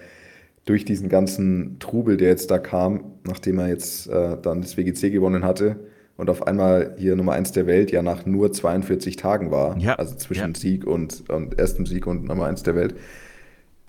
durch 0.66 0.84
diesen 0.84 1.08
ganzen 1.08 1.78
Trubel, 1.80 2.18
der 2.18 2.30
jetzt 2.30 2.50
da 2.52 2.58
kam, 2.58 3.14
nachdem 3.26 3.60
er 3.60 3.70
jetzt 3.70 4.08
äh, 4.08 4.38
dann 4.42 4.62
das 4.62 4.76
WGC 4.76 5.12
gewonnen 5.12 5.46
hatte 5.46 5.78
und 6.18 6.30
auf 6.30 6.46
einmal 6.46 6.96
hier 6.98 7.16
Nummer 7.16 7.34
1 7.34 7.52
der 7.54 7.68
Welt 7.68 7.92
ja 7.92 8.02
nach 8.02 8.26
nur 8.26 8.52
42 8.52 9.16
Tagen 9.16 9.52
war, 9.52 9.78
Ja, 9.78 9.96
also 9.96 10.16
zwischen 10.16 10.54
ja. 10.54 10.60
Sieg 10.60 10.86
und, 10.86 11.30
und 11.30 11.58
erstem 11.58 11.86
Sieg 11.86 12.08
und 12.08 12.26
Nummer 12.26 12.48
1 12.48 12.64
der 12.64 12.76
Welt, 12.76 12.96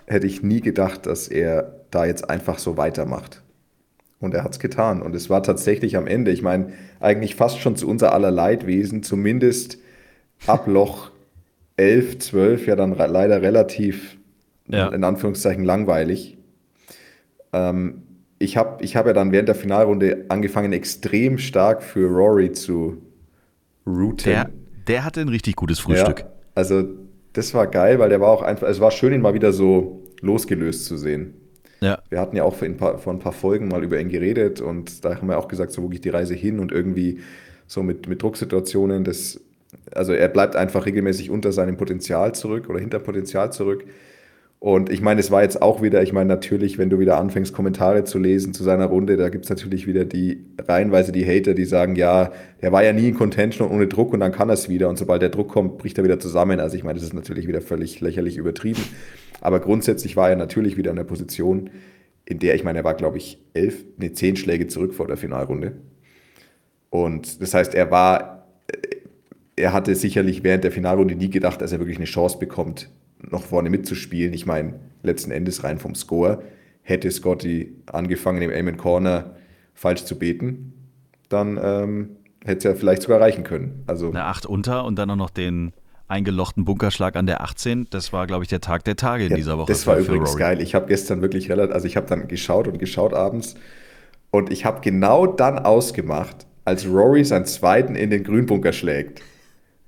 hätte 0.05 0.27
ich 0.27 0.41
nie 0.41 0.61
gedacht, 0.61 1.05
dass 1.05 1.27
er 1.27 1.81
da 1.91 2.05
jetzt 2.05 2.29
einfach 2.29 2.59
so 2.59 2.77
weitermacht. 2.77 3.43
Und 4.19 4.33
er 4.33 4.43
hat 4.43 4.51
es 4.51 4.59
getan. 4.59 5.01
Und 5.01 5.15
es 5.15 5.29
war 5.29 5.43
tatsächlich 5.43 5.95
am 5.95 6.05
Ende, 6.05 6.31
ich 6.31 6.41
meine, 6.41 6.73
eigentlich 6.99 7.35
fast 7.35 7.59
schon 7.59 7.75
zu 7.75 7.87
unser 7.87 8.13
aller 8.13 8.31
Leidwesen, 8.31 9.01
zumindest 9.01 9.77
ab 10.45 10.67
Loch 10.67 11.11
11, 11.79 12.19
12, 12.19 12.67
ja 12.67 12.75
dann 12.75 12.95
leider 12.97 13.41
relativ, 13.41 14.17
Ja. 14.67 14.89
in 14.89 15.03
Anführungszeichen, 15.03 15.63
langweilig. 15.63 16.37
Ähm, 17.53 18.03
ich 18.37 18.57
habe 18.57 18.83
ich 18.83 18.95
hab 18.95 19.05
ja 19.05 19.13
dann 19.13 19.31
während 19.31 19.47
der 19.47 19.55
Finalrunde 19.55 20.25
angefangen, 20.29 20.71
extrem 20.73 21.37
stark 21.37 21.81
für 21.83 22.07
Rory 22.07 22.51
zu 22.51 22.97
routen. 23.85 24.25
Der, 24.31 24.49
der 24.87 25.03
hatte 25.05 25.21
ein 25.21 25.29
richtig 25.29 25.55
gutes 25.55 25.79
Frühstück. 25.79 26.19
Ja, 26.19 26.31
also 26.55 26.83
das 27.33 27.53
war 27.53 27.67
geil, 27.67 27.99
weil 27.99 28.09
der 28.09 28.21
war 28.21 28.29
auch 28.29 28.41
einfach, 28.41 28.67
es 28.67 28.79
war 28.79 28.91
schön, 28.91 29.13
ihn 29.13 29.21
mal 29.21 29.33
wieder 29.33 29.51
so 29.51 30.03
losgelöst 30.21 30.85
zu 30.85 30.97
sehen. 30.97 31.33
Ja. 31.81 31.99
Wir 32.09 32.19
hatten 32.19 32.35
ja 32.35 32.43
auch 32.43 32.55
vor 32.55 32.67
ein, 32.67 32.77
paar, 32.77 32.97
vor 32.97 33.13
ein 33.13 33.19
paar 33.19 33.31
Folgen 33.31 33.67
mal 33.69 33.83
über 33.83 33.99
ihn 33.99 34.09
geredet 34.09 34.59
und 34.61 35.05
da 35.05 35.15
haben 35.15 35.27
wir 35.27 35.37
auch 35.37 35.47
gesagt, 35.47 35.71
so 35.71 35.81
wo 35.81 35.87
geht 35.87 36.03
die 36.05 36.09
Reise 36.09 36.33
hin 36.33 36.59
und 36.59 36.71
irgendwie 36.71 37.19
so 37.67 37.83
mit, 37.83 38.07
mit 38.07 38.21
Drucksituationen, 38.21 39.03
das, 39.03 39.39
also 39.91 40.13
er 40.13 40.27
bleibt 40.27 40.55
einfach 40.55 40.85
regelmäßig 40.85 41.29
unter 41.29 41.51
seinem 41.51 41.77
Potenzial 41.77 42.33
zurück 42.33 42.69
oder 42.69 42.79
hinter 42.79 42.99
Potenzial 42.99 43.51
zurück. 43.51 43.85
Und 44.61 44.89
ich 44.89 44.99
meine, 44.99 45.21
es 45.21 45.31
war 45.31 45.41
jetzt 45.41 45.61
auch 45.61 45.81
wieder, 45.81 46.03
ich 46.03 46.11
meine, 46.11 46.27
natürlich, 46.27 46.77
wenn 46.77 46.89
du 46.89 46.99
wieder 46.99 47.17
anfängst, 47.17 47.53
Kommentare 47.53 48.03
zu 48.03 48.19
lesen 48.19 48.53
zu 48.53 48.63
seiner 48.63 48.87
Runde, 48.87 49.15
da 49.15 49.29
gibt 49.29 49.45
es 49.45 49.49
natürlich 49.49 49.87
wieder 49.87 50.03
die 50.03 50.45
reihenweise 50.59 51.13
die 51.13 51.25
Hater, 51.25 51.53
die 51.53 51.63
sagen, 51.63 51.95
ja, 51.95 52.33
er 52.59 52.71
war 52.73 52.83
ja 52.83 52.91
nie 52.91 53.07
in 53.07 53.15
Contention 53.15 53.69
und 53.69 53.73
ohne 53.73 53.87
Druck 53.87 54.11
und 54.11 54.19
dann 54.19 54.33
kann 54.33 54.49
er 54.49 54.55
es 54.55 54.67
wieder. 54.67 54.89
Und 54.89 54.97
sobald 54.97 55.21
der 55.21 55.29
Druck 55.29 55.47
kommt, 55.47 55.77
bricht 55.77 55.97
er 55.97 56.03
wieder 56.03 56.19
zusammen. 56.19 56.59
Also 56.59 56.75
ich 56.75 56.83
meine, 56.83 56.95
das 56.99 57.07
ist 57.07 57.13
natürlich 57.13 57.47
wieder 57.47 57.61
völlig 57.61 58.01
lächerlich 58.01 58.35
übertrieben. 58.35 58.81
Aber 59.39 59.61
grundsätzlich 59.61 60.17
war 60.17 60.29
er 60.29 60.35
natürlich 60.35 60.75
wieder 60.75 60.89
in 60.89 60.97
der 60.97 61.05
Position, 61.05 61.69
in 62.25 62.39
der, 62.39 62.53
ich 62.55 62.65
meine, 62.65 62.79
er 62.79 62.83
war, 62.83 62.95
glaube 62.95 63.17
ich, 63.17 63.39
elf, 63.53 63.85
nee, 63.97 64.11
zehn 64.11 64.35
Schläge 64.35 64.67
zurück 64.67 64.93
vor 64.93 65.07
der 65.07 65.15
Finalrunde. 65.15 65.71
Und 66.89 67.41
das 67.41 67.53
heißt, 67.53 67.75
er 67.75 67.91
war, 67.91 68.38
er 69.59 69.73
hatte 69.73 69.93
sicherlich 69.95 70.43
während 70.43 70.63
der 70.63 70.71
Finalrunde 70.71 71.15
nie 71.15 71.29
gedacht, 71.29 71.61
dass 71.61 71.71
er 71.71 71.79
wirklich 71.79 71.97
eine 71.97 72.05
Chance 72.05 72.39
bekommt, 72.39 72.89
noch 73.19 73.43
vorne 73.43 73.69
mitzuspielen. 73.69 74.33
Ich 74.33 74.45
meine, 74.45 74.79
letzten 75.03 75.31
Endes 75.31 75.63
rein 75.63 75.79
vom 75.79 75.95
Score 75.95 76.41
hätte 76.81 77.11
Scotty 77.11 77.73
angefangen, 77.87 78.41
im 78.41 78.51
Aim 78.51 78.77
Corner 78.77 79.35
falsch 79.73 80.05
zu 80.05 80.17
beten, 80.17 80.73
dann 81.29 81.59
ähm, 81.61 82.09
hätte 82.43 82.57
es 82.57 82.63
ja 82.63 82.73
vielleicht 82.73 83.03
sogar 83.03 83.21
reichen 83.21 83.43
können. 83.43 83.83
Also 83.85 84.09
Eine 84.09 84.25
8 84.25 84.45
unter 84.45 84.85
und 84.85 84.97
dann 84.97 85.09
auch 85.11 85.15
noch 85.15 85.29
den 85.29 85.71
eingelochten 86.07 86.65
Bunkerschlag 86.65 87.15
an 87.15 87.27
der 87.27 87.41
18. 87.41 87.87
Das 87.91 88.11
war, 88.11 88.25
glaube 88.25 88.43
ich, 88.43 88.49
der 88.49 88.61
Tag 88.61 88.83
der 88.85 88.95
Tage 88.95 89.25
in 89.25 89.29
Ja, 89.31 89.35
dieser 89.35 89.57
Woche. 89.57 89.67
Das 89.71 89.85
war 89.85 89.97
übrigens 89.99 90.31
Rory. 90.31 90.39
geil. 90.39 90.61
Ich 90.61 90.73
habe 90.73 90.87
gestern 90.87 91.21
wirklich 91.21 91.49
relativ, 91.51 91.73
also 91.75 91.85
ich 91.85 91.95
habe 91.97 92.07
dann 92.07 92.27
geschaut 92.27 92.67
und 92.67 92.79
geschaut 92.79 93.13
abends 93.13 93.55
und 94.31 94.51
ich 94.51 94.65
habe 94.65 94.81
genau 94.81 95.27
dann 95.27 95.59
ausgemacht, 95.59 96.47
als 96.65 96.87
Rory 96.87 97.23
seinen 97.23 97.45
zweiten 97.45 97.95
in 97.95 98.09
den 98.09 98.23
Grünbunker 98.23 98.73
schlägt. 98.73 99.21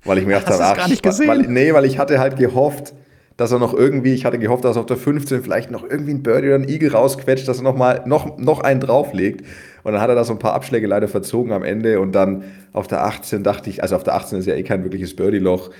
Weil 0.04 0.18
ich 0.18 0.26
mir 0.26 0.40
gedacht 0.40 0.48
habe, 0.48 0.64
du's 0.64 0.78
gar 0.78 0.88
nicht 0.90 1.04
gesehen? 1.04 1.28
Weil, 1.28 1.40
nee, 1.42 1.74
weil 1.74 1.86
ich 1.86 1.98
hatte 1.98 2.20
halt 2.20 2.38
gehofft, 2.38 2.94
dass 3.38 3.52
er 3.52 3.60
noch 3.60 3.74
irgendwie, 3.74 4.14
ich 4.14 4.26
hatte 4.26 4.40
gehofft, 4.40 4.66
dass 4.66 4.76
er 4.76 4.82
auf 4.82 4.86
der 4.86 4.98
15 4.98 5.44
vielleicht 5.44 5.72
noch 5.72 5.84
irgendwie 5.84 6.14
ein 6.14 6.24
Birdie 6.24 6.48
oder 6.48 6.56
ein 6.56 6.70
Eagle 6.70 6.92
rausquetscht, 6.92 7.48
dass 7.48 7.58
er 7.58 7.64
noch 7.64 7.76
mal 7.76 8.02
noch, 8.06 8.38
noch 8.38 8.60
einen 8.62 8.80
drauflegt. 8.80 9.46
Und 9.84 9.94
dann 9.94 10.02
hat 10.02 10.10
er 10.10 10.16
da 10.16 10.24
so 10.24 10.34
ein 10.34 10.40
paar 10.40 10.54
Abschläge 10.54 10.86
leider 10.86 11.08
verzogen 11.08 11.52
am 11.52 11.64
Ende 11.64 12.00
und 12.00 12.14
dann 12.14 12.44
auf 12.74 12.88
der 12.88 13.04
18 13.04 13.44
dachte 13.44 13.70
ich, 13.70 13.82
also 13.82 13.96
auf 13.96 14.04
der 14.04 14.16
18 14.16 14.40
ist 14.40 14.46
ja 14.46 14.56
eh 14.56 14.64
kein 14.64 14.84
wirkliches 14.84 15.16
Birdie-Loch. 15.16 15.72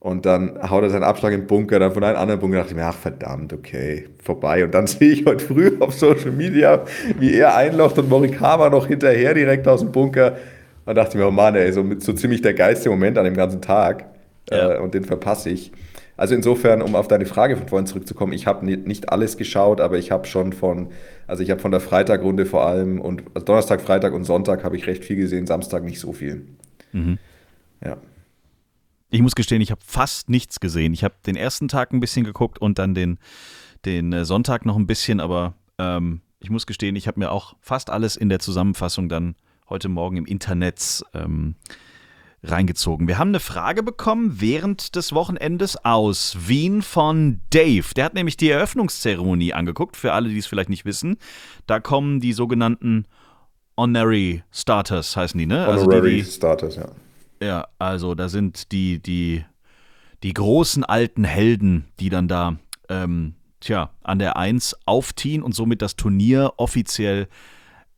Und 0.00 0.26
dann 0.26 0.58
haut 0.70 0.84
er 0.84 0.90
seinen 0.90 1.02
Abschlag 1.02 1.32
im 1.32 1.48
Bunker, 1.48 1.80
dann 1.80 1.92
von 1.92 2.04
einem 2.04 2.16
anderen 2.16 2.38
Bunker 2.38 2.58
dachte 2.58 2.70
ich 2.70 2.76
mir, 2.76 2.86
ach 2.86 2.94
verdammt, 2.94 3.52
okay, 3.52 4.06
vorbei. 4.22 4.62
Und 4.62 4.72
dann 4.72 4.86
sehe 4.86 5.10
ich 5.10 5.26
heute 5.26 5.44
früh 5.44 5.76
auf 5.80 5.92
Social 5.92 6.30
Media, 6.30 6.84
wie 7.18 7.34
er 7.34 7.56
einlocht 7.56 7.98
und 7.98 8.08
Morikawa 8.08 8.70
noch 8.70 8.86
hinterher 8.86 9.34
direkt 9.34 9.66
aus 9.66 9.80
dem 9.80 9.90
Bunker. 9.90 10.36
Und 10.88 10.94
dachte 10.94 11.10
ich 11.10 11.14
mir, 11.16 11.28
oh 11.28 11.30
Mann, 11.30 11.54
ey, 11.54 11.70
so, 11.70 11.84
so 11.98 12.14
ziemlich 12.14 12.40
der 12.40 12.54
geilste 12.54 12.88
Moment 12.88 13.18
an 13.18 13.26
dem 13.26 13.34
ganzen 13.34 13.60
Tag. 13.60 14.06
Ja. 14.50 14.76
Äh, 14.76 14.78
und 14.78 14.94
den 14.94 15.04
verpasse 15.04 15.50
ich. 15.50 15.70
Also 16.16 16.34
insofern, 16.34 16.80
um 16.80 16.94
auf 16.94 17.08
deine 17.08 17.26
Frage 17.26 17.58
von 17.58 17.68
vorhin 17.68 17.86
zurückzukommen, 17.86 18.32
ich 18.32 18.46
habe 18.46 18.64
nicht, 18.64 18.86
nicht 18.86 19.10
alles 19.10 19.36
geschaut, 19.36 19.82
aber 19.82 19.98
ich 19.98 20.10
habe 20.10 20.26
schon 20.26 20.54
von, 20.54 20.88
also 21.26 21.42
ich 21.42 21.50
habe 21.50 21.60
von 21.60 21.72
der 21.72 21.80
Freitagrunde 21.80 22.46
vor 22.46 22.64
allem 22.64 23.02
und 23.02 23.22
also 23.34 23.44
Donnerstag, 23.44 23.82
Freitag 23.82 24.14
und 24.14 24.24
Sonntag 24.24 24.64
habe 24.64 24.78
ich 24.78 24.86
recht 24.86 25.04
viel 25.04 25.16
gesehen, 25.16 25.46
Samstag 25.46 25.84
nicht 25.84 26.00
so 26.00 26.14
viel. 26.14 26.46
Mhm. 26.92 27.18
Ja. 27.84 27.98
Ich 29.10 29.20
muss 29.20 29.34
gestehen, 29.34 29.60
ich 29.60 29.70
habe 29.70 29.82
fast 29.84 30.30
nichts 30.30 30.58
gesehen. 30.58 30.94
Ich 30.94 31.04
habe 31.04 31.16
den 31.26 31.36
ersten 31.36 31.68
Tag 31.68 31.92
ein 31.92 32.00
bisschen 32.00 32.24
geguckt 32.24 32.58
und 32.62 32.78
dann 32.78 32.94
den, 32.94 33.18
den 33.84 34.14
äh, 34.14 34.24
Sonntag 34.24 34.64
noch 34.64 34.76
ein 34.76 34.86
bisschen, 34.86 35.20
aber 35.20 35.52
ähm, 35.78 36.22
ich 36.40 36.48
muss 36.48 36.66
gestehen, 36.66 36.96
ich 36.96 37.06
habe 37.06 37.20
mir 37.20 37.30
auch 37.30 37.56
fast 37.60 37.90
alles 37.90 38.16
in 38.16 38.30
der 38.30 38.38
Zusammenfassung 38.38 39.10
dann 39.10 39.34
heute 39.68 39.88
Morgen 39.88 40.16
im 40.16 40.26
Internet 40.26 41.04
ähm, 41.14 41.54
reingezogen. 42.42 43.08
Wir 43.08 43.18
haben 43.18 43.28
eine 43.28 43.40
Frage 43.40 43.82
bekommen 43.82 44.40
während 44.40 44.96
des 44.96 45.12
Wochenendes 45.12 45.84
aus 45.84 46.36
Wien 46.46 46.82
von 46.82 47.40
Dave. 47.50 47.86
Der 47.96 48.04
hat 48.04 48.14
nämlich 48.14 48.36
die 48.36 48.48
Eröffnungszeremonie 48.48 49.52
angeguckt, 49.52 49.96
für 49.96 50.12
alle, 50.12 50.28
die 50.28 50.38
es 50.38 50.46
vielleicht 50.46 50.70
nicht 50.70 50.84
wissen. 50.84 51.16
Da 51.66 51.80
kommen 51.80 52.20
die 52.20 52.32
sogenannten 52.32 53.06
Honorary 53.76 54.42
Starters, 54.50 55.16
heißen 55.16 55.38
die, 55.38 55.46
ne? 55.46 55.66
Honorary 55.66 56.16
die, 56.16 56.22
die, 56.22 56.30
Starters, 56.30 56.76
ja. 56.76 56.88
ja, 57.40 57.68
also 57.78 58.14
da 58.14 58.28
sind 58.28 58.72
die, 58.72 59.00
die, 59.00 59.44
die 60.22 60.32
großen 60.32 60.84
alten 60.84 61.24
Helden, 61.24 61.86
die 62.00 62.08
dann 62.08 62.28
da, 62.28 62.56
ähm, 62.88 63.34
tja, 63.60 63.90
an 64.02 64.18
der 64.18 64.36
Eins 64.36 64.76
aufziehen 64.84 65.42
und 65.42 65.54
somit 65.54 65.82
das 65.82 65.96
Turnier 65.96 66.54
offiziell 66.56 67.28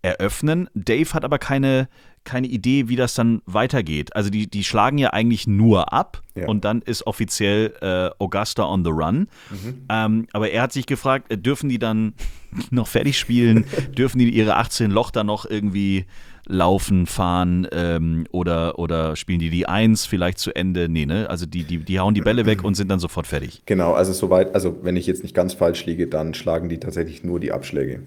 eröffnen. 0.02 0.68
Dave 0.74 1.12
hat 1.12 1.24
aber 1.24 1.38
keine, 1.38 1.88
keine 2.24 2.46
Idee, 2.46 2.88
wie 2.88 2.96
das 2.96 3.14
dann 3.14 3.42
weitergeht. 3.46 4.14
Also 4.16 4.30
die, 4.30 4.48
die 4.48 4.64
schlagen 4.64 4.98
ja 4.98 5.10
eigentlich 5.12 5.46
nur 5.46 5.92
ab 5.92 6.22
Ja. 6.34 6.46
und 6.46 6.64
dann 6.64 6.82
ist 6.82 7.06
offiziell 7.06 7.74
äh, 7.80 8.10
Augusta 8.22 8.64
on 8.64 8.84
the 8.84 8.90
run. 8.90 9.28
Mhm. 9.50 9.84
Ähm, 9.88 10.26
aber 10.32 10.50
er 10.50 10.62
hat 10.62 10.72
sich 10.72 10.86
gefragt, 10.86 11.30
äh, 11.32 11.38
dürfen 11.38 11.68
die 11.68 11.78
dann 11.78 12.14
noch 12.70 12.86
fertig 12.88 13.18
spielen? 13.18 13.64
dürfen 13.96 14.18
die 14.18 14.30
ihre 14.30 14.56
18 14.56 14.90
Loch 14.90 15.10
dann 15.10 15.26
noch 15.26 15.44
irgendwie 15.48 16.06
laufen, 16.46 17.06
fahren 17.06 17.68
ähm, 17.70 18.26
oder, 18.32 18.78
oder 18.78 19.14
spielen 19.14 19.38
die 19.38 19.50
die 19.50 19.66
Eins 19.66 20.06
vielleicht 20.06 20.38
zu 20.38 20.52
Ende? 20.54 20.88
Nee, 20.88 21.06
ne? 21.06 21.30
Also 21.30 21.46
die, 21.46 21.62
die, 21.62 21.78
die 21.78 22.00
hauen 22.00 22.14
die 22.14 22.22
Bälle 22.22 22.44
weg 22.44 22.64
und 22.64 22.74
sind 22.74 22.88
dann 22.88 22.98
sofort 22.98 23.28
fertig. 23.28 23.62
Genau, 23.66 23.92
also 23.92 24.12
soweit, 24.12 24.52
also 24.54 24.78
wenn 24.82 24.96
ich 24.96 25.06
jetzt 25.06 25.22
nicht 25.22 25.34
ganz 25.34 25.54
falsch 25.54 25.86
liege, 25.86 26.08
dann 26.08 26.34
schlagen 26.34 26.68
die 26.68 26.78
tatsächlich 26.80 27.22
nur 27.22 27.38
die 27.38 27.52
Abschläge. 27.52 28.02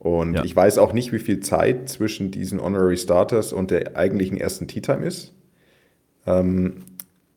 Und 0.00 0.34
Ja. 0.34 0.44
ich 0.44 0.56
weiß 0.56 0.78
auch 0.78 0.94
nicht, 0.94 1.12
wie 1.12 1.18
viel 1.18 1.40
Zeit 1.40 1.90
zwischen 1.90 2.30
diesen 2.30 2.60
Honorary 2.60 2.96
Starters 2.96 3.52
und 3.52 3.70
der 3.70 3.96
eigentlichen 3.96 4.38
ersten 4.38 4.66
Tea 4.66 4.80
Time 4.80 5.04
ist. 5.04 5.34
Ähm, 6.26 6.84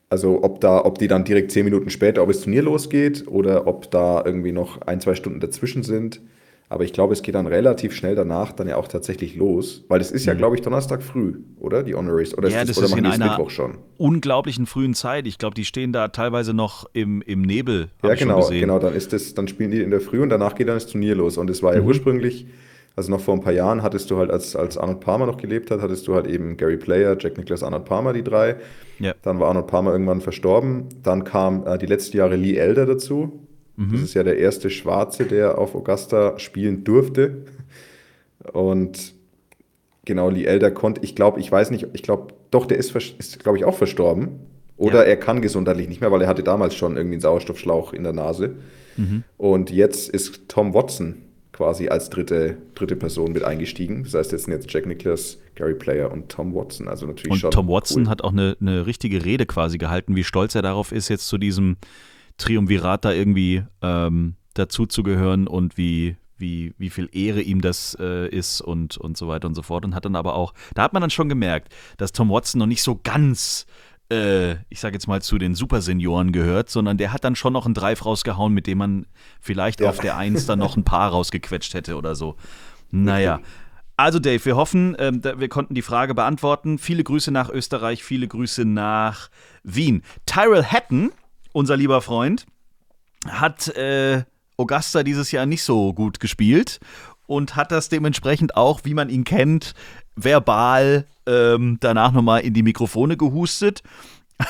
also 0.10 0.44
ob 0.44 0.62
da, 0.62 0.86
ob 0.86 0.98
die 0.98 1.08
dann 1.10 1.26
direkt 1.26 1.52
zehn 1.52 1.66
Minuten 1.66 1.90
später, 1.90 2.24
ob 2.24 2.30
es 2.30 2.42
Turnier 2.42 2.62
losgeht 2.62 3.28
oder 3.28 3.68
ob 3.68 3.92
da 3.92 4.24
irgendwie 4.26 4.54
noch 4.54 4.82
ein, 4.82 5.02
zwei 5.02 5.14
Stunden 5.14 5.42
dazwischen 5.42 5.84
sind. 5.84 6.22
Aber 6.74 6.84
ich 6.84 6.92
glaube, 6.92 7.14
es 7.14 7.22
geht 7.22 7.36
dann 7.36 7.46
relativ 7.46 7.94
schnell 7.96 8.16
danach 8.16 8.52
dann 8.52 8.68
ja 8.68 8.78
auch 8.78 8.88
tatsächlich 8.88 9.36
los, 9.36 9.86
weil 9.90 10.02
es 10.02 10.10
ist 10.10 10.26
ja, 10.26 10.34
glaube 10.34 10.56
ich, 10.56 10.62
Donnerstag 10.64 11.04
früh, 11.04 11.36
oder? 11.60 11.84
Die 11.84 11.94
Honoraries. 11.94 12.36
Oder, 12.36 12.48
Mhm. 12.50 12.54
Ja, 12.56 12.62
ist 12.62 12.70
das 12.72 12.78
oder 12.80 12.88
ist 12.88 12.98
in 12.98 13.06
einer 13.06 13.30
Mittwoch 13.30 13.52
schon? 13.52 13.78
unglaublichen 13.98 14.66
frühen 14.66 14.96
Zeit. 14.96 15.28
Ich 15.28 15.38
glaube, 15.38 15.54
die 15.54 15.66
stehen 15.66 15.94
da 15.94 16.08
teilweise 16.08 16.54
noch 16.56 16.86
im, 16.94 17.22
im 17.22 17.44
Nebel. 17.44 17.90
Ja, 18.04 18.16
genau, 18.16 18.48
genau. 18.50 18.80
Dann 18.80 18.96
ist 18.96 19.14
das, 19.14 19.36
dann 19.36 19.48
spielen 19.48 19.70
die 19.70 19.82
in 19.82 19.92
der 19.92 20.02
Früh 20.02 20.20
und 20.22 20.30
danach 20.30 20.56
geht 20.56 20.68
dann 20.68 20.76
das 20.78 20.88
Turnier 20.88 21.14
los. 21.16 21.38
Und 21.38 21.50
es 21.52 21.62
war 21.62 21.76
ja 21.76 21.82
Mhm. 21.82 21.88
ursprünglich, 21.88 22.48
also 22.96 23.12
noch 23.12 23.22
vor 23.22 23.36
ein 23.36 23.42
paar 23.42 23.54
Jahren 23.54 23.82
hattest 23.84 24.10
du 24.10 24.18
halt, 24.18 24.32
als, 24.32 24.56
als 24.56 24.78
Arnold 24.78 25.00
Palmer 25.00 25.26
noch 25.28 25.38
gelebt 25.38 25.70
hat, 25.72 25.82
hattest 25.82 26.08
du 26.08 26.16
halt 26.16 26.26
eben 26.28 26.58
Gary 26.58 26.78
Player, 26.78 27.16
Jack 27.20 27.38
Nicklaus, 27.38 27.62
Arnold 27.64 27.86
Palmer, 27.86 28.14
die 28.14 28.24
drei. 28.24 28.56
Ja. 29.00 29.14
Dann 29.22 29.40
war 29.40 29.50
Arnold 29.50 29.68
Palmer 29.68 29.92
irgendwann 29.92 30.22
verstorben. 30.22 30.86
Dann 31.04 31.24
kam 31.24 31.66
äh, 31.68 31.78
die 31.78 31.86
letzten 31.88 32.18
Jahre 32.18 32.36
Lee 32.36 32.56
Elder 32.58 32.86
dazu. 32.86 33.43
Mhm. 33.76 33.92
Das 33.94 34.02
ist 34.02 34.14
ja 34.14 34.24
der 34.24 34.38
erste 34.38 34.70
Schwarze, 34.70 35.26
der 35.26 35.58
auf 35.58 35.74
Augusta 35.76 36.38
spielen 36.40 36.84
durfte. 36.84 37.46
Und 38.52 39.14
genau, 40.06 40.30
Lee 40.30 40.46
Elder 40.46 40.72
konnte, 40.72 41.02
ich 41.04 41.16
glaube, 41.16 41.40
ich 41.40 41.52
weiß 41.52 41.72
nicht, 41.72 41.88
ich 41.94 42.04
glaube, 42.04 42.34
doch, 42.52 42.66
der 42.66 42.78
ist, 42.78 42.96
ist 42.96 43.40
glaube 43.40 43.58
ich, 43.58 43.66
auch 43.66 43.76
verstorben. 43.76 44.40
Oder 44.78 45.04
Ja. 45.04 45.10
er 45.12 45.18
kann 45.18 45.42
gesundheitlich 45.42 45.88
nicht 45.88 46.02
mehr, 46.02 46.12
weil 46.12 46.22
er 46.22 46.28
hatte 46.28 46.44
damals 46.44 46.76
schon 46.76 46.98
irgendwie 46.98 47.16
einen 47.16 47.22
Sauerstoffschlauch 47.22 47.94
in 47.94 48.04
der 48.04 48.14
Nase. 48.14 48.56
Mhm. 48.98 49.24
Und 49.38 49.72
jetzt 49.72 50.10
ist 50.10 50.50
Tom 50.50 50.74
Watson 50.74 51.16
quasi 51.52 51.88
als 51.88 52.10
dritte, 52.10 52.58
dritte 52.74 52.96
Person 52.96 53.32
mit 53.32 53.44
eingestiegen. 53.44 54.04
Das 54.04 54.16
heißt, 54.16 54.32
jetzt 54.32 54.46
sind 54.46 54.54
jetzt 54.54 54.72
Jack 54.74 54.88
Nicklaus, 54.88 55.38
Gary 55.56 55.76
Player 55.76 56.12
und 56.12 56.30
Tom 56.30 56.54
Watson. 56.56 56.88
Also 56.88 57.06
natürlich 57.06 57.32
Und 57.32 57.38
schon. 57.40 57.52
Tom 57.52 57.68
Watson 57.70 58.04
cool. 58.04 58.10
hat 58.10 58.24
auch 58.24 58.32
eine, 58.32 58.58
eine 58.60 58.88
richtige 58.88 59.24
Rede 59.24 59.46
quasi 59.46 59.78
gehalten, 59.78 60.16
wie 60.16 60.24
stolz 60.24 60.56
er 60.56 60.64
darauf 60.64 60.92
ist, 60.92 61.10
jetzt 61.10 61.28
zu 61.28 61.38
diesem 61.38 61.78
Triumvirat 62.38 63.06
da 63.06 63.12
irgendwie 63.12 63.64
ähm, 63.82 64.36
dazu 64.54 64.86
zu 64.86 65.04
gehören 65.04 65.48
und 65.48 65.78
wie, 65.78 66.16
wie, 66.38 66.74
wie 66.78 66.90
viel 66.90 67.10
Ehre 67.12 67.42
ihm 67.42 67.62
das 67.62 67.96
äh, 68.00 68.28
ist 68.28 68.62
und, 68.62 68.98
und 68.98 69.18
so 69.18 69.28
weiter 69.28 69.48
und 69.48 69.56
so 69.56 69.62
fort. 69.62 69.86
Und 69.86 69.96
hat 69.96 70.06
dann 70.06 70.16
aber 70.16 70.36
auch, 70.36 70.54
da 70.76 70.84
hat 70.84 70.94
man 70.94 71.02
dann 71.02 71.10
schon 71.10 71.30
gemerkt, 71.30 71.74
dass 71.98 72.12
Tom 72.12 72.30
Watson 72.30 72.60
noch 72.60 72.66
nicht 72.68 72.84
so 72.84 73.00
ganz, 73.04 73.66
äh, 74.12 74.54
ich 74.70 74.80
sage 74.80 74.96
jetzt 74.96 75.08
mal, 75.08 75.22
zu 75.22 75.38
den 75.38 75.56
Supersenioren 75.56 76.32
gehört, 76.32 76.70
sondern 76.70 76.98
der 76.98 77.14
hat 77.14 77.24
dann 77.24 77.36
schon 77.36 77.54
noch 77.54 77.66
einen 77.66 77.74
Dreif 77.74 78.06
rausgehauen, 78.06 78.54
mit 78.54 78.68
dem 78.68 78.78
man 78.78 79.06
vielleicht 79.42 79.80
Ja. 79.82 79.90
auf 79.90 80.00
der 80.00 80.18
Eins 80.18 80.46
dann 80.46 80.60
noch 80.60 80.76
ein 80.78 80.84
paar 80.84 81.12
rausgequetscht 81.12 81.74
hätte 81.74 81.96
oder 81.98 82.16
so. 82.16 82.36
Naja. 82.92 83.40
Also 83.96 84.18
Dave, 84.20 84.44
wir 84.46 84.56
hoffen, 84.56 84.96
ähm, 84.98 85.22
wir 85.24 85.50
konnten 85.50 85.76
die 85.76 85.84
Frage 85.84 86.16
beantworten. 86.16 86.80
Viele 86.80 87.04
Grüße 87.04 87.32
nach 87.32 87.50
Österreich, 87.50 88.04
viele 88.04 88.28
Grüße 88.28 88.66
nach 88.66 89.30
Wien. 89.64 90.02
Tyrell 90.26 90.64
Hatton, 90.64 91.12
unser 91.54 91.78
lieber 91.78 92.02
Freund, 92.02 92.46
hat 93.28 93.70
äh, 93.70 94.24
Augusta 94.58 95.04
dieses 95.04 95.32
Jahr 95.32 95.46
nicht 95.46 95.64
so 95.64 95.94
gut 95.94 96.20
gespielt 96.20 96.80
und 97.26 97.56
hat 97.56 97.72
das 97.72 97.90
dementsprechend 97.90 98.58
auch, 98.58 98.82
wie 98.84 98.94
man 98.94 99.10
ihn 99.10 99.24
kennt, 99.24 99.74
verbal 100.16 101.08
ähm, 101.26 101.78
danach 101.80 102.12
nochmal 102.12 102.42
in 102.42 102.54
die 102.54 102.64
Mikrofone 102.64 103.18
gehustet. 103.18 103.82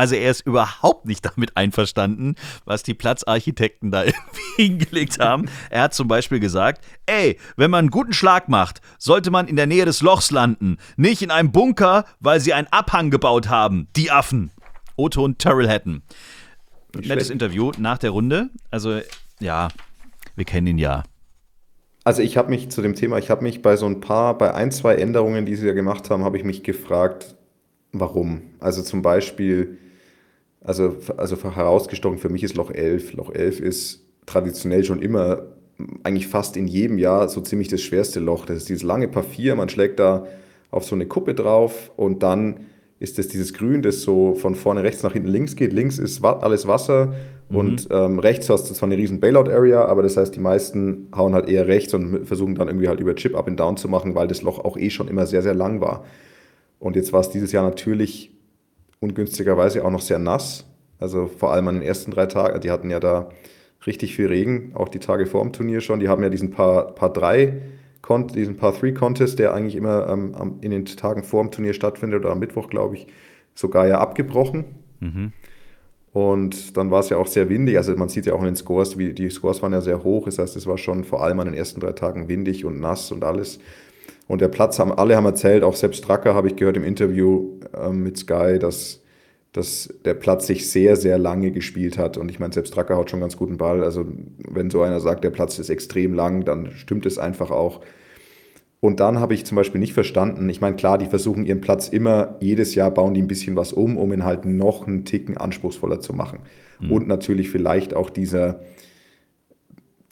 Also 0.00 0.14
er 0.14 0.30
ist 0.30 0.46
überhaupt 0.46 1.06
nicht 1.06 1.24
damit 1.24 1.56
einverstanden, 1.56 2.36
was 2.64 2.84
die 2.84 2.94
Platzarchitekten 2.94 3.90
da 3.90 4.04
irgendwie 4.04 4.40
hingelegt 4.54 5.18
haben. 5.18 5.50
Er 5.70 5.82
hat 5.82 5.94
zum 5.94 6.06
Beispiel 6.06 6.38
gesagt, 6.38 6.84
ey, 7.06 7.36
wenn 7.56 7.72
man 7.72 7.80
einen 7.80 7.90
guten 7.90 8.12
Schlag 8.12 8.48
macht, 8.48 8.80
sollte 8.98 9.32
man 9.32 9.48
in 9.48 9.56
der 9.56 9.66
Nähe 9.66 9.86
des 9.86 10.00
Lochs 10.00 10.30
landen, 10.30 10.76
nicht 10.96 11.20
in 11.20 11.32
einem 11.32 11.50
Bunker, 11.50 12.04
weil 12.20 12.38
sie 12.38 12.54
einen 12.54 12.68
Abhang 12.68 13.10
gebaut 13.10 13.48
haben. 13.48 13.88
Die 13.96 14.12
Affen. 14.12 14.52
Otto 14.94 15.24
und 15.24 15.40
Terrell 15.40 15.68
Hatton. 15.68 16.02
Nettes. 17.06 17.30
Interview 17.30 17.72
nach 17.78 17.98
der 17.98 18.10
Runde. 18.10 18.50
Also 18.70 18.98
ja, 19.40 19.68
wir 20.36 20.44
kennen 20.44 20.66
ihn 20.66 20.78
ja. 20.78 21.04
Also 22.04 22.22
ich 22.22 22.36
habe 22.36 22.50
mich 22.50 22.70
zu 22.70 22.80
dem 22.80 22.94
Thema, 22.94 23.18
ich 23.18 23.28
habe 23.28 23.42
mich 23.42 23.60
bei 23.60 23.76
so 23.76 23.86
ein 23.86 24.00
paar, 24.00 24.38
bei 24.38 24.54
ein, 24.54 24.70
zwei 24.70 24.94
Änderungen, 24.94 25.44
die 25.44 25.56
sie 25.56 25.66
ja 25.66 25.74
gemacht 25.74 26.08
haben, 26.08 26.24
habe 26.24 26.38
ich 26.38 26.44
mich 26.44 26.62
gefragt, 26.62 27.36
warum. 27.92 28.42
Also 28.60 28.82
zum 28.82 29.02
Beispiel, 29.02 29.78
also, 30.62 30.96
also 31.16 31.36
herausgestochen 31.36 32.18
für 32.18 32.30
mich 32.30 32.42
ist 32.42 32.56
Loch 32.56 32.70
11. 32.70 33.12
Loch 33.12 33.30
11 33.30 33.60
ist 33.60 34.06
traditionell 34.26 34.84
schon 34.84 35.02
immer, 35.02 35.42
eigentlich 36.02 36.28
fast 36.28 36.56
in 36.56 36.66
jedem 36.66 36.98
Jahr 36.98 37.28
so 37.28 37.40
ziemlich 37.40 37.68
das 37.68 37.82
schwerste 37.82 38.20
Loch. 38.20 38.46
Das 38.46 38.56
ist 38.56 38.68
dieses 38.68 38.82
lange 38.82 39.08
Paar 39.08 39.22
4, 39.22 39.54
man 39.54 39.68
schlägt 39.68 39.98
da 39.98 40.26
auf 40.70 40.84
so 40.84 40.94
eine 40.94 41.06
Kuppe 41.06 41.34
drauf 41.34 41.90
und 41.96 42.22
dann 42.22 42.66
ist 43.00 43.18
es 43.18 43.28
dieses 43.28 43.54
Grün, 43.54 43.82
das 43.82 44.02
so 44.02 44.34
von 44.34 44.54
vorne 44.54 44.82
rechts 44.82 45.02
nach 45.02 45.12
hinten 45.12 45.28
links 45.28 45.54
geht. 45.54 45.72
Links 45.72 45.98
ist 45.98 46.24
alles 46.24 46.66
Wasser 46.66 47.14
und 47.48 47.88
ähm, 47.90 48.18
rechts 48.18 48.50
hast 48.50 48.68
du 48.68 48.74
zwar 48.74 48.88
eine 48.88 48.96
riesen 48.96 49.20
Bailout-Area, 49.20 49.84
aber 49.84 50.02
das 50.02 50.16
heißt, 50.16 50.34
die 50.34 50.40
meisten 50.40 51.08
hauen 51.16 51.32
halt 51.32 51.48
eher 51.48 51.66
rechts 51.66 51.94
und 51.94 52.26
versuchen 52.26 52.56
dann 52.56 52.68
irgendwie 52.68 52.88
halt 52.88 53.00
über 53.00 53.14
Chip 53.14 53.36
up 53.36 53.46
and 53.46 53.58
down 53.58 53.76
zu 53.76 53.88
machen, 53.88 54.14
weil 54.14 54.26
das 54.26 54.42
Loch 54.42 54.58
auch 54.58 54.76
eh 54.76 54.90
schon 54.90 55.08
immer 55.08 55.26
sehr, 55.26 55.42
sehr 55.42 55.54
lang 55.54 55.80
war. 55.80 56.04
Und 56.80 56.96
jetzt 56.96 57.12
war 57.12 57.20
es 57.20 57.30
dieses 57.30 57.52
Jahr 57.52 57.64
natürlich 57.64 58.32
ungünstigerweise 59.00 59.84
auch 59.84 59.90
noch 59.90 60.02
sehr 60.02 60.18
nass. 60.18 60.66
Also 60.98 61.28
vor 61.28 61.52
allem 61.52 61.68
an 61.68 61.76
den 61.76 61.84
ersten 61.84 62.10
drei 62.10 62.26
Tagen, 62.26 62.60
die 62.60 62.70
hatten 62.70 62.90
ja 62.90 62.98
da 62.98 63.30
richtig 63.86 64.16
viel 64.16 64.26
Regen, 64.26 64.72
auch 64.74 64.88
die 64.88 64.98
Tage 64.98 65.26
vor 65.26 65.42
dem 65.42 65.52
Turnier 65.52 65.80
schon. 65.80 66.00
Die 66.00 66.08
haben 66.08 66.22
ja 66.22 66.28
diesen 66.28 66.50
Paar, 66.50 66.94
Paar 66.94 67.12
3 67.12 67.46
Con 67.46 67.77
diesen 68.34 68.56
Paar 68.56 68.72
3 68.72 68.92
Contest, 68.92 69.38
der 69.38 69.54
eigentlich 69.54 69.76
immer 69.76 70.08
ähm, 70.08 70.58
in 70.60 70.70
den 70.70 70.84
Tagen 70.84 71.22
vor 71.22 71.42
dem 71.42 71.50
Turnier 71.50 71.74
stattfindet 71.74 72.20
oder 72.20 72.32
am 72.32 72.38
Mittwoch, 72.38 72.68
glaube 72.68 72.96
ich, 72.96 73.06
sogar 73.54 73.86
ja 73.86 73.98
abgebrochen. 73.98 74.64
Und 76.12 76.76
dann 76.76 76.90
war 76.90 77.00
es 77.00 77.10
ja 77.10 77.16
auch 77.18 77.26
sehr 77.26 77.48
windig. 77.48 77.76
Also 77.76 77.94
man 77.96 78.08
sieht 78.08 78.26
ja 78.26 78.32
auch 78.32 78.40
in 78.40 78.46
den 78.46 78.56
Scores, 78.56 78.98
wie 78.98 79.12
die 79.12 79.30
Scores 79.30 79.62
waren 79.62 79.72
ja 79.72 79.80
sehr 79.80 80.02
hoch. 80.02 80.24
Das 80.24 80.38
heißt, 80.38 80.56
es 80.56 80.66
war 80.66 80.78
schon 80.78 81.04
vor 81.04 81.22
allem 81.22 81.38
an 81.40 81.46
den 81.46 81.54
ersten 81.54 81.80
drei 81.80 81.92
Tagen 81.92 82.28
windig 82.28 82.64
und 82.64 82.80
nass 82.80 83.12
und 83.12 83.24
alles. 83.24 83.58
Und 84.26 84.40
der 84.40 84.48
Platz 84.48 84.78
haben 84.78 84.92
alle 84.92 85.16
haben 85.16 85.26
erzählt, 85.26 85.62
auch 85.62 85.74
selbst 85.74 86.04
Stracker 86.04 86.34
habe 86.34 86.48
ich 86.48 86.56
gehört 86.56 86.76
im 86.76 86.84
Interview 86.84 87.58
ähm, 87.74 88.02
mit 88.02 88.18
Sky, 88.18 88.58
dass, 88.58 89.02
dass 89.52 89.92
der 90.04 90.14
Platz 90.14 90.46
sich 90.46 90.70
sehr, 90.70 90.96
sehr 90.96 91.18
lange 91.18 91.50
gespielt 91.50 91.98
hat. 91.98 92.16
Und 92.18 92.30
ich 92.30 92.38
meine, 92.38 92.52
selbst 92.52 92.72
Stracker 92.72 92.96
haut 92.96 93.10
schon 93.10 93.20
ganz 93.20 93.36
guten 93.36 93.56
Ball. 93.56 93.82
Also 93.82 94.04
wenn 94.48 94.70
so 94.70 94.82
einer 94.82 95.00
sagt, 95.00 95.24
der 95.24 95.30
Platz 95.30 95.58
ist 95.58 95.70
extrem 95.70 96.12
lang, 96.14 96.44
dann 96.44 96.72
stimmt 96.72 97.06
es 97.06 97.18
einfach 97.18 97.50
auch. 97.50 97.80
Und 98.80 99.00
dann 99.00 99.18
habe 99.18 99.34
ich 99.34 99.44
zum 99.44 99.56
Beispiel 99.56 99.80
nicht 99.80 99.92
verstanden, 99.92 100.48
ich 100.48 100.60
meine, 100.60 100.76
klar, 100.76 100.98
die 100.98 101.06
versuchen 101.06 101.44
ihren 101.44 101.60
Platz 101.60 101.88
immer, 101.88 102.36
jedes 102.40 102.76
Jahr 102.76 102.92
bauen 102.92 103.14
die 103.14 103.22
ein 103.22 103.26
bisschen 103.26 103.56
was 103.56 103.72
um, 103.72 103.96
um 103.96 104.12
ihn 104.12 104.24
halt 104.24 104.44
noch 104.44 104.86
einen 104.86 105.04
Ticken 105.04 105.36
anspruchsvoller 105.36 106.00
zu 106.00 106.12
machen. 106.12 106.40
Und 106.88 107.08
natürlich 107.08 107.50
vielleicht 107.50 107.92
auch 107.92 108.08
dieser, 108.08 108.60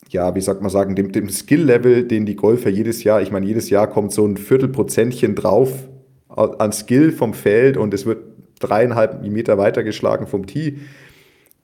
ja, 0.08 0.34
wie 0.34 0.40
sagt 0.40 0.62
man 0.62 0.70
sagen, 0.70 0.96
dem, 0.96 1.12
dem 1.12 1.28
Skill-Level, 1.28 2.08
den 2.08 2.26
die 2.26 2.34
Golfer 2.34 2.70
jedes 2.70 3.04
Jahr, 3.04 3.22
ich 3.22 3.30
meine, 3.30 3.46
jedes 3.46 3.70
Jahr 3.70 3.86
kommt 3.86 4.12
so 4.12 4.26
ein 4.26 4.36
Viertelprozentchen 4.36 5.36
drauf 5.36 5.88
an 6.28 6.72
Skill 6.72 7.12
vom 7.12 7.34
Feld 7.34 7.76
und 7.76 7.94
es 7.94 8.04
wird 8.04 8.18
dreieinhalb 8.66 9.22
Meter 9.22 9.58
weitergeschlagen 9.58 10.26
vom 10.26 10.46
Tee. 10.46 10.78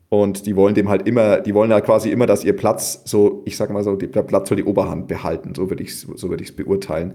Und 0.08 0.44
die 0.44 0.56
wollen 0.56 0.74
dem 0.74 0.90
halt 0.90 1.08
immer, 1.08 1.40
die 1.40 1.54
wollen 1.54 1.70
ja 1.70 1.80
quasi 1.80 2.10
immer, 2.10 2.26
dass 2.26 2.44
ihr 2.44 2.54
Platz 2.54 3.00
so, 3.06 3.42
ich 3.46 3.56
sag 3.56 3.70
mal 3.70 3.82
so, 3.82 3.96
der 3.96 4.22
Platz 4.22 4.48
soll 4.48 4.58
die 4.58 4.64
Oberhand 4.64 5.08
behalten, 5.08 5.54
so 5.54 5.70
würde 5.70 5.82
ich 5.82 5.88
es 5.90 6.02
so 6.02 6.30
ich's 6.34 6.52
beurteilen. 6.52 7.14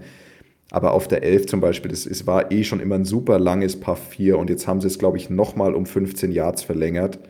Aber 0.70 0.92
auf 0.92 1.06
der 1.06 1.22
11 1.22 1.46
zum 1.46 1.60
Beispiel, 1.60 1.90
das 1.90 2.06
ist, 2.06 2.26
war 2.26 2.50
eh 2.50 2.64
schon 2.64 2.80
immer 2.80 2.96
ein 2.96 3.04
super 3.04 3.38
langes 3.38 3.78
Paar 3.78 3.96
4 3.96 4.36
und 4.36 4.50
jetzt 4.50 4.66
haben 4.66 4.80
sie 4.80 4.88
es, 4.88 4.98
glaube 4.98 5.16
ich, 5.16 5.30
nochmal 5.30 5.74
um 5.74 5.86
15 5.86 6.32
Yards 6.32 6.62
verlängert 6.62 7.20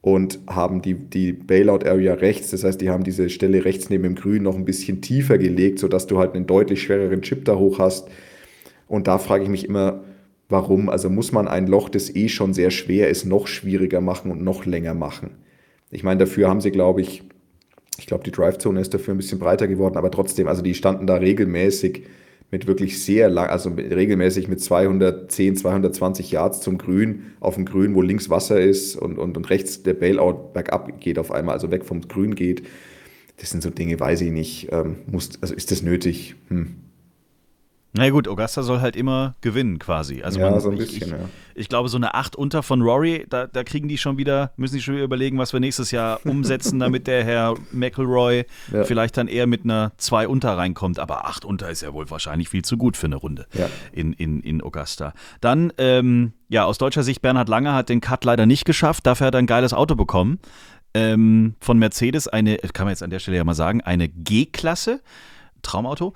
und 0.00 0.40
haben 0.48 0.82
die, 0.82 0.94
die 0.94 1.32
Bailout-Area 1.32 2.14
rechts, 2.14 2.50
das 2.50 2.64
heißt, 2.64 2.80
die 2.80 2.90
haben 2.90 3.04
diese 3.04 3.30
Stelle 3.30 3.64
rechts 3.64 3.90
neben 3.90 4.02
dem 4.02 4.14
Grün 4.16 4.42
noch 4.42 4.56
ein 4.56 4.64
bisschen 4.64 5.00
tiefer 5.00 5.38
gelegt, 5.38 5.78
sodass 5.78 6.08
du 6.08 6.18
halt 6.18 6.34
einen 6.34 6.46
deutlich 6.46 6.82
schwereren 6.82 7.22
Chip 7.22 7.44
da 7.44 7.56
hoch 7.56 7.78
hast. 7.78 8.08
Und 8.88 9.06
da 9.06 9.18
frage 9.18 9.44
ich 9.44 9.48
mich 9.48 9.64
immer, 9.64 10.02
warum? 10.48 10.88
Also 10.88 11.10
muss 11.10 11.32
man 11.32 11.48
ein 11.48 11.66
Loch, 11.66 11.88
das 11.88 12.14
eh 12.14 12.28
schon 12.28 12.54
sehr 12.54 12.70
schwer 12.70 13.08
ist, 13.08 13.24
noch 13.24 13.46
schwieriger 13.46 14.00
machen 14.00 14.30
und 14.30 14.42
noch 14.42 14.64
länger 14.66 14.94
machen? 14.94 15.30
Ich 15.90 16.02
meine, 16.04 16.20
dafür 16.20 16.48
haben 16.48 16.60
sie, 16.60 16.70
glaube 16.70 17.00
ich, 17.00 17.22
Ich 17.98 18.06
glaube, 18.06 18.24
die 18.24 18.30
Drive-Zone 18.30 18.80
ist 18.80 18.94
dafür 18.94 19.14
ein 19.14 19.18
bisschen 19.18 19.40
breiter 19.40 19.66
geworden, 19.68 19.96
aber 19.96 20.10
trotzdem, 20.10 20.48
also 20.48 20.62
die 20.62 20.74
standen 20.74 21.06
da 21.06 21.16
regelmäßig 21.16 22.04
mit 22.50 22.66
wirklich 22.66 23.02
sehr 23.04 23.28
lang, 23.28 23.48
also 23.50 23.70
regelmäßig 23.70 24.48
mit 24.48 24.60
210, 24.60 25.56
220 25.56 26.30
Yards 26.30 26.60
zum 26.60 26.78
Grün, 26.78 27.24
auf 27.40 27.56
dem 27.56 27.64
Grün, 27.66 27.94
wo 27.94 28.02
links 28.02 28.30
Wasser 28.30 28.60
ist 28.60 28.96
und, 28.96 29.18
und, 29.18 29.36
und 29.36 29.50
rechts 29.50 29.82
der 29.82 29.94
Bailout 29.94 30.52
bergab 30.54 31.00
geht 31.00 31.18
auf 31.18 31.32
einmal, 31.32 31.54
also 31.54 31.70
weg 31.70 31.84
vom 31.84 32.00
Grün 32.02 32.34
geht. 32.34 32.62
Das 33.38 33.50
sind 33.50 33.62
so 33.62 33.70
Dinge, 33.70 33.98
weiß 34.00 34.22
ich 34.22 34.30
nicht. 34.32 34.68
Ähm, 34.72 34.96
muss, 35.10 35.30
also 35.42 35.54
ist 35.54 35.70
das 35.70 35.82
nötig? 35.82 36.36
Hm. 36.48 36.87
Na 37.94 38.10
gut, 38.10 38.28
Augusta 38.28 38.62
soll 38.62 38.80
halt 38.80 38.96
immer 38.96 39.34
gewinnen 39.40 39.78
quasi. 39.78 40.22
Also 40.22 40.38
ja, 40.38 40.50
man, 40.50 40.60
so 40.60 40.68
ein 40.68 40.74
ich, 40.74 40.80
bisschen, 40.80 41.02
ich, 41.02 41.08
ja. 41.10 41.18
ich 41.54 41.68
glaube, 41.70 41.88
so 41.88 41.96
eine 41.96 42.14
8 42.14 42.36
unter 42.36 42.62
von 42.62 42.82
Rory, 42.82 43.26
da, 43.30 43.46
da 43.46 43.64
kriegen 43.64 43.88
die 43.88 43.96
schon 43.96 44.18
wieder, 44.18 44.52
müssen 44.56 44.74
die 44.76 44.82
schon 44.82 44.94
wieder 44.94 45.04
überlegen, 45.04 45.38
was 45.38 45.52
wir 45.54 45.60
nächstes 45.60 45.90
Jahr 45.90 46.20
umsetzen, 46.26 46.78
damit 46.78 47.06
der 47.06 47.24
Herr 47.24 47.54
McElroy 47.72 48.44
Ja. 48.72 48.84
vielleicht 48.84 49.16
dann 49.16 49.26
eher 49.26 49.46
mit 49.46 49.64
einer 49.64 49.92
2 49.96 50.28
unter 50.28 50.56
reinkommt. 50.58 50.98
Aber 50.98 51.26
8 51.26 51.46
unter 51.46 51.70
ist 51.70 51.80
ja 51.80 51.92
wohl 51.94 52.08
wahrscheinlich 52.10 52.50
viel 52.50 52.62
zu 52.62 52.76
gut 52.76 52.96
für 52.96 53.06
eine 53.06 53.16
Runde 53.16 53.46
Ja. 53.54 53.68
in, 53.90 54.12
in, 54.12 54.40
in 54.40 54.62
Augusta. 54.62 55.14
Dann, 55.40 55.72
ähm, 55.78 56.32
ja, 56.50 56.66
aus 56.66 56.76
deutscher 56.78 57.02
Sicht, 57.02 57.22
Bernhard 57.22 57.48
Langer 57.48 57.74
hat 57.74 57.88
den 57.88 58.00
Cut 58.02 58.24
leider 58.24 58.44
nicht 58.44 58.66
geschafft, 58.66 59.06
dafür 59.06 59.28
hat 59.28 59.34
er 59.34 59.38
ein 59.38 59.46
geiles 59.46 59.72
Auto 59.72 59.94
bekommen. 59.94 60.38
Ähm, 60.94 61.54
von 61.60 61.78
Mercedes 61.78 62.28
eine, 62.28 62.56
kann 62.58 62.84
man 62.86 62.92
jetzt 62.92 63.02
an 63.02 63.10
der 63.10 63.18
Stelle 63.18 63.36
ja 63.38 63.44
mal 63.44 63.54
sagen, 63.54 63.80
eine 63.80 64.08
G-Klasse, 64.08 65.00
Traumauto. 65.62 66.12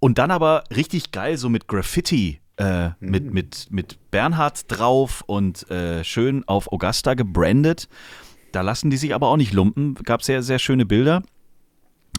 Und 0.00 0.18
dann 0.18 0.30
aber 0.30 0.64
richtig 0.74 1.10
geil, 1.10 1.36
so 1.36 1.48
mit 1.48 1.66
Graffiti, 1.66 2.40
äh, 2.56 2.90
mit, 3.00 3.32
mit, 3.32 3.68
mit 3.70 3.98
Bernhard 4.10 4.64
drauf 4.68 5.22
und 5.26 5.68
äh, 5.70 6.04
schön 6.04 6.46
auf 6.46 6.72
Augusta 6.72 7.14
gebrandet. 7.14 7.88
Da 8.52 8.62
lassen 8.62 8.90
die 8.90 8.96
sich 8.96 9.14
aber 9.14 9.28
auch 9.28 9.36
nicht 9.36 9.52
lumpen. 9.52 9.94
Gab 9.94 10.22
sehr, 10.22 10.42
sehr 10.42 10.58
schöne 10.58 10.86
Bilder. 10.86 11.22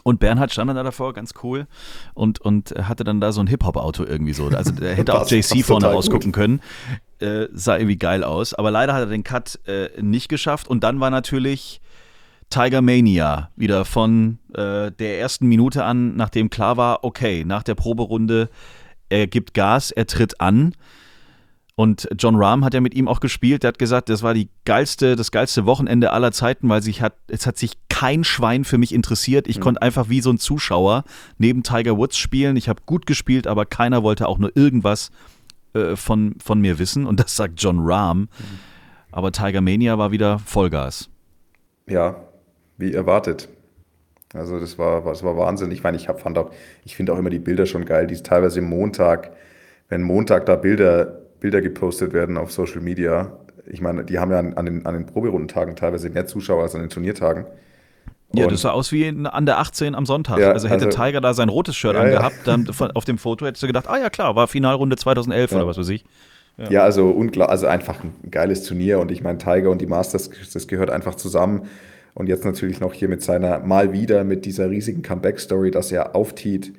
Und 0.04 0.20
Bernhard 0.20 0.52
stand 0.52 0.70
dann 0.70 0.78
da 0.78 0.84
davor, 0.84 1.14
ganz 1.14 1.34
cool, 1.44 1.68
und, 2.14 2.40
und 2.40 2.74
hatte 2.82 3.04
dann 3.04 3.20
da 3.20 3.32
so 3.32 3.42
ein 3.42 3.48
Hip-Hop-Auto 3.48 4.06
irgendwie 4.06 4.34
so. 4.34 4.48
Also 4.48 4.72
der 4.72 4.96
hätte 4.96 5.14
auch 5.14 5.30
JC 5.30 5.64
vorne 5.64 5.88
rausgucken 5.88 6.32
können. 6.32 6.62
Äh, 7.20 7.48
sah 7.54 7.78
irgendwie 7.78 7.98
geil 7.98 8.24
aus. 8.24 8.54
Aber 8.54 8.72
leider 8.72 8.94
hat 8.94 9.02
er 9.02 9.06
den 9.08 9.24
Cut 9.24 9.60
äh, 9.68 9.90
nicht 10.02 10.30
geschafft. 10.30 10.68
Und 10.68 10.84
dann 10.84 11.00
war 11.00 11.10
natürlich 11.10 11.82
Tiger 12.50 12.82
Mania 12.82 13.52
wieder 13.56 13.86
von 13.86 14.40
äh, 14.54 14.92
der 14.92 15.20
ersten 15.20 15.48
Minute 15.48 15.84
an, 15.84 16.16
nachdem 16.16 16.50
klar 16.50 16.78
war, 16.78 17.04
okay, 17.04 17.44
nach 17.46 17.64
der 17.64 17.76
Proberunde, 17.76 18.50
er 19.10 19.28
gibt 19.28 19.54
Gas, 19.54 19.92
er 19.92 20.08
tritt 20.08 20.42
an. 20.42 20.74
Und 21.76 22.10
John 22.18 22.36
Rahm 22.36 22.66
hat 22.66 22.74
ja 22.74 22.82
mit 22.82 22.94
ihm 22.94 23.08
auch 23.08 23.22
gespielt. 23.22 23.64
Der 23.64 23.70
hat 23.70 23.80
gesagt, 23.80 24.10
das 24.10 24.22
war 24.22 24.34
die 24.34 24.50
geilste, 24.66 25.16
das 25.16 25.32
geilste 25.32 25.66
Wochenende 25.66 26.12
aller 26.12 26.34
Zeiten, 26.34 26.68
weil 26.68 26.82
sich 26.82 27.02
hat, 27.02 27.14
es 27.28 27.48
hat 27.48 27.58
sich 27.58 27.78
kein 27.88 28.26
Schwein 28.26 28.66
für 28.66 28.78
mich 28.78 28.94
interessiert. 28.94 29.48
Ich 29.48 29.62
konnte 29.62 29.82
einfach 29.82 30.10
wie 30.10 30.20
so 30.20 30.30
ein 30.30 30.40
Zuschauer 30.40 31.06
neben 31.38 31.64
Tiger 31.64 31.96
Woods 31.96 32.18
spielen. 32.18 32.58
Ich 32.58 32.68
habe 32.68 32.82
gut 32.86 33.06
gespielt, 33.06 33.48
aber 33.48 33.66
keiner 33.66 34.04
wollte 34.04 34.28
auch 34.28 34.40
nur 34.40 34.52
irgendwas 34.58 35.10
äh, 35.74 35.96
von, 35.96 36.36
von 36.44 36.60
mir 36.60 36.80
wissen. 36.80 37.06
Und 37.06 37.22
das 37.22 37.38
sagt 37.38 37.62
John 37.62 37.80
Rahm. 37.80 38.28
Aber 39.12 39.32
Tiger 39.32 39.62
Mania 39.62 39.98
war 39.98 40.12
wieder 40.12 40.40
Vollgas. 40.40 41.10
Ja, 41.88 42.18
wie 42.80 42.94
erwartet. 42.94 43.50
Also 44.34 44.60
das 44.60 44.78
war, 44.78 45.02
das 45.04 45.24
war 45.24 45.38
Wahnsinn. 45.38 45.72
Ich 45.72 45.84
meine, 45.84 45.98
ich 45.98 46.08
hab, 46.08 46.22
fand 46.22 46.38
auch, 46.38 46.52
ich 46.86 46.96
finde 46.96 47.14
auch 47.14 47.18
immer 47.18 47.30
die 47.30 47.40
Bilder 47.40 47.66
schon 47.66 47.86
geil, 47.86 48.08
die 48.08 48.16
teilweise 48.16 48.62
Montag, 48.62 49.32
wenn 49.90 50.02
Montag 50.02 50.46
da 50.46 50.56
Bilder, 50.56 51.06
Bilder 51.40 51.62
gepostet 51.62 52.14
werden 52.14 52.38
auf 52.38 52.52
Social 52.52 52.82
Media. 52.82 53.32
Ich 53.66 53.82
meine, 53.82 54.04
die 54.04 54.20
haben 54.20 54.32
ja 54.32 54.40
an, 54.40 54.66
den, 54.66 54.86
an 54.86 54.94
den 54.94 55.06
Proberundentagen 55.06 55.76
teilweise 55.76 56.10
mehr 56.10 56.26
Zuschauer 56.28 56.64
als 56.64 56.76
an 56.76 56.82
den 56.82 56.90
Turniertagen. 56.90 57.46
Ja, 58.32 58.46
das 58.46 58.62
sah 58.62 58.72
aus 58.72 58.92
wie 58.92 59.08
an 59.08 59.46
der 59.48 59.58
18 59.58 59.96
am 59.96 60.06
Sonntag. 60.06 60.38
Ja, 60.38 60.52
also 60.52 60.68
hätte 60.68 60.86
also- 60.86 61.04
Tiger 61.04 61.22
da 61.22 61.34
sein 61.34 61.50
rotes 61.50 61.76
Shirt 61.76 61.96
Ja, 61.96 62.08
ja. 62.08 62.18
angehabt, 62.18 62.36
dann 62.46 62.68
von, 62.68 62.92
auf 62.92 63.06
dem 63.06 63.18
Foto 63.18 63.48
hättest 63.48 63.64
du 63.64 63.68
gedacht, 63.68 63.88
ah 63.88 63.98
ja 63.98 64.12
klar, 64.12 64.36
war 64.36 64.48
Finalrunde 64.48 64.96
2011 64.96 65.52
Ja. 65.52 65.58
oder 65.58 65.68
was 65.68 65.78
weiß 65.80 65.90
ich. 65.90 66.06
Ja, 66.70 66.84
also 66.84 67.10
unklar, 67.10 67.50
also 67.50 67.68
einfach 67.68 68.04
ein 68.04 68.14
geiles 68.30 68.64
Turnier 68.64 69.00
und 69.00 69.12
ich 69.12 69.24
meine, 69.24 69.38
Tiger 69.38 69.70
und 69.72 69.80
die 69.80 69.88
Masters, 69.88 70.30
das 70.54 70.68
gehört 70.68 70.90
einfach 70.90 71.16
zusammen. 71.16 71.64
Und 72.20 72.28
jetzt 72.28 72.44
natürlich 72.44 72.82
noch 72.82 72.94
hier 72.94 73.08
mit 73.08 73.24
seiner, 73.24 73.60
mal 73.60 73.94
wieder 73.94 74.26
mit 74.26 74.44
dieser 74.44 74.70
riesigen 74.70 75.04
Comeback-Story, 75.04 75.72
dass 75.72 75.90
er 75.90 76.18
auftiet. 76.18 76.74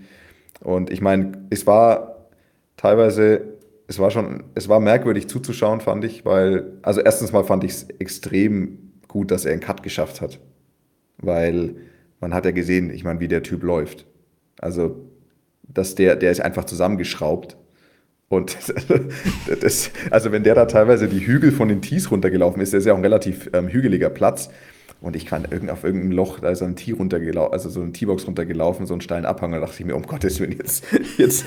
Und 0.60 0.90
ich 0.90 1.00
meine, 1.00 1.32
es 1.48 1.66
war 1.66 2.28
teilweise, 2.76 3.40
es 3.88 3.98
war 3.98 4.10
schon, 4.10 4.44
es 4.54 4.68
war 4.68 4.80
merkwürdig 4.80 5.28
zuzuschauen, 5.28 5.80
fand 5.80 6.04
ich, 6.04 6.26
weil, 6.26 6.74
also 6.82 7.00
erstens 7.00 7.32
mal 7.32 7.42
fand 7.42 7.64
ich 7.64 7.70
es 7.70 7.88
extrem 7.98 8.90
gut, 9.08 9.30
dass 9.30 9.46
er 9.46 9.52
einen 9.52 9.62
Cut 9.62 9.82
geschafft 9.82 10.20
hat. 10.20 10.40
Weil 11.16 11.74
man 12.20 12.34
hat 12.34 12.44
ja 12.44 12.50
gesehen, 12.50 12.90
ich 12.90 13.04
meine, 13.04 13.20
wie 13.20 13.28
der 13.28 13.42
Typ 13.42 13.62
läuft. 13.62 14.04
Also, 14.58 15.06
dass 15.62 15.94
der, 15.94 16.16
der 16.16 16.32
ist 16.32 16.40
einfach 16.40 16.66
zusammengeschraubt. 16.66 17.56
Und 18.28 18.58
das, 19.62 19.90
also 20.10 20.32
wenn 20.32 20.42
der 20.42 20.54
da 20.54 20.66
teilweise 20.66 21.08
die 21.08 21.26
Hügel 21.26 21.50
von 21.50 21.68
den 21.70 21.80
Tees 21.80 22.10
runtergelaufen 22.10 22.60
ist, 22.60 22.74
der 22.74 22.80
ist 22.80 22.86
ja 22.86 22.92
auch 22.92 22.98
ein 22.98 23.04
relativ 23.04 23.48
ähm, 23.54 23.68
hügeliger 23.68 24.10
Platz. 24.10 24.50
Und 25.00 25.16
ich 25.16 25.24
kann 25.24 25.46
irgend, 25.50 25.70
auf 25.70 25.84
irgendeinem 25.84 26.12
Loch, 26.12 26.40
da 26.40 26.50
ist 26.50 26.62
ein 26.62 26.76
Tee 26.76 26.92
runtergelaufen, 26.92 27.52
also 27.52 27.70
so 27.70 27.80
ein 27.80 27.92
Teebox 27.92 28.26
runtergelaufen, 28.26 28.86
so 28.86 28.94
einen 28.94 29.00
steilen 29.00 29.24
Abhang. 29.24 29.52
Da 29.52 29.60
dachte 29.60 29.76
ich 29.78 29.86
mir, 29.86 29.96
um 29.96 30.02
Gottes 30.02 30.40
Willen, 30.40 30.52
jetzt, 30.52 30.84
jetzt, 31.16 31.46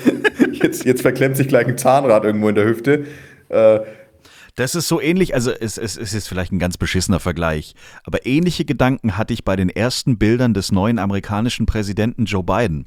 jetzt, 0.52 0.84
jetzt 0.84 1.02
verklemmt 1.02 1.36
sich 1.36 1.48
gleich 1.48 1.66
ein 1.66 1.78
Zahnrad 1.78 2.24
irgendwo 2.24 2.48
in 2.48 2.56
der 2.56 2.64
Hüfte. 2.64 3.06
Äh, 3.48 3.80
Das 4.56 4.74
ist 4.74 4.88
so 4.88 5.00
ähnlich, 5.00 5.34
also 5.34 5.50
es, 5.52 5.78
es, 5.78 5.96
es 5.96 6.14
ist 6.14 6.28
vielleicht 6.28 6.52
ein 6.52 6.58
ganz 6.58 6.78
beschissener 6.78 7.20
Vergleich, 7.20 7.74
aber 8.04 8.26
ähnliche 8.26 8.64
Gedanken 8.64 9.16
hatte 9.16 9.34
ich 9.34 9.44
bei 9.44 9.56
den 9.56 9.68
ersten 9.68 10.18
Bildern 10.18 10.54
des 10.54 10.72
neuen 10.72 10.98
amerikanischen 10.98 11.66
Präsidenten 11.66 12.24
Joe 12.24 12.42
Biden. 12.42 12.86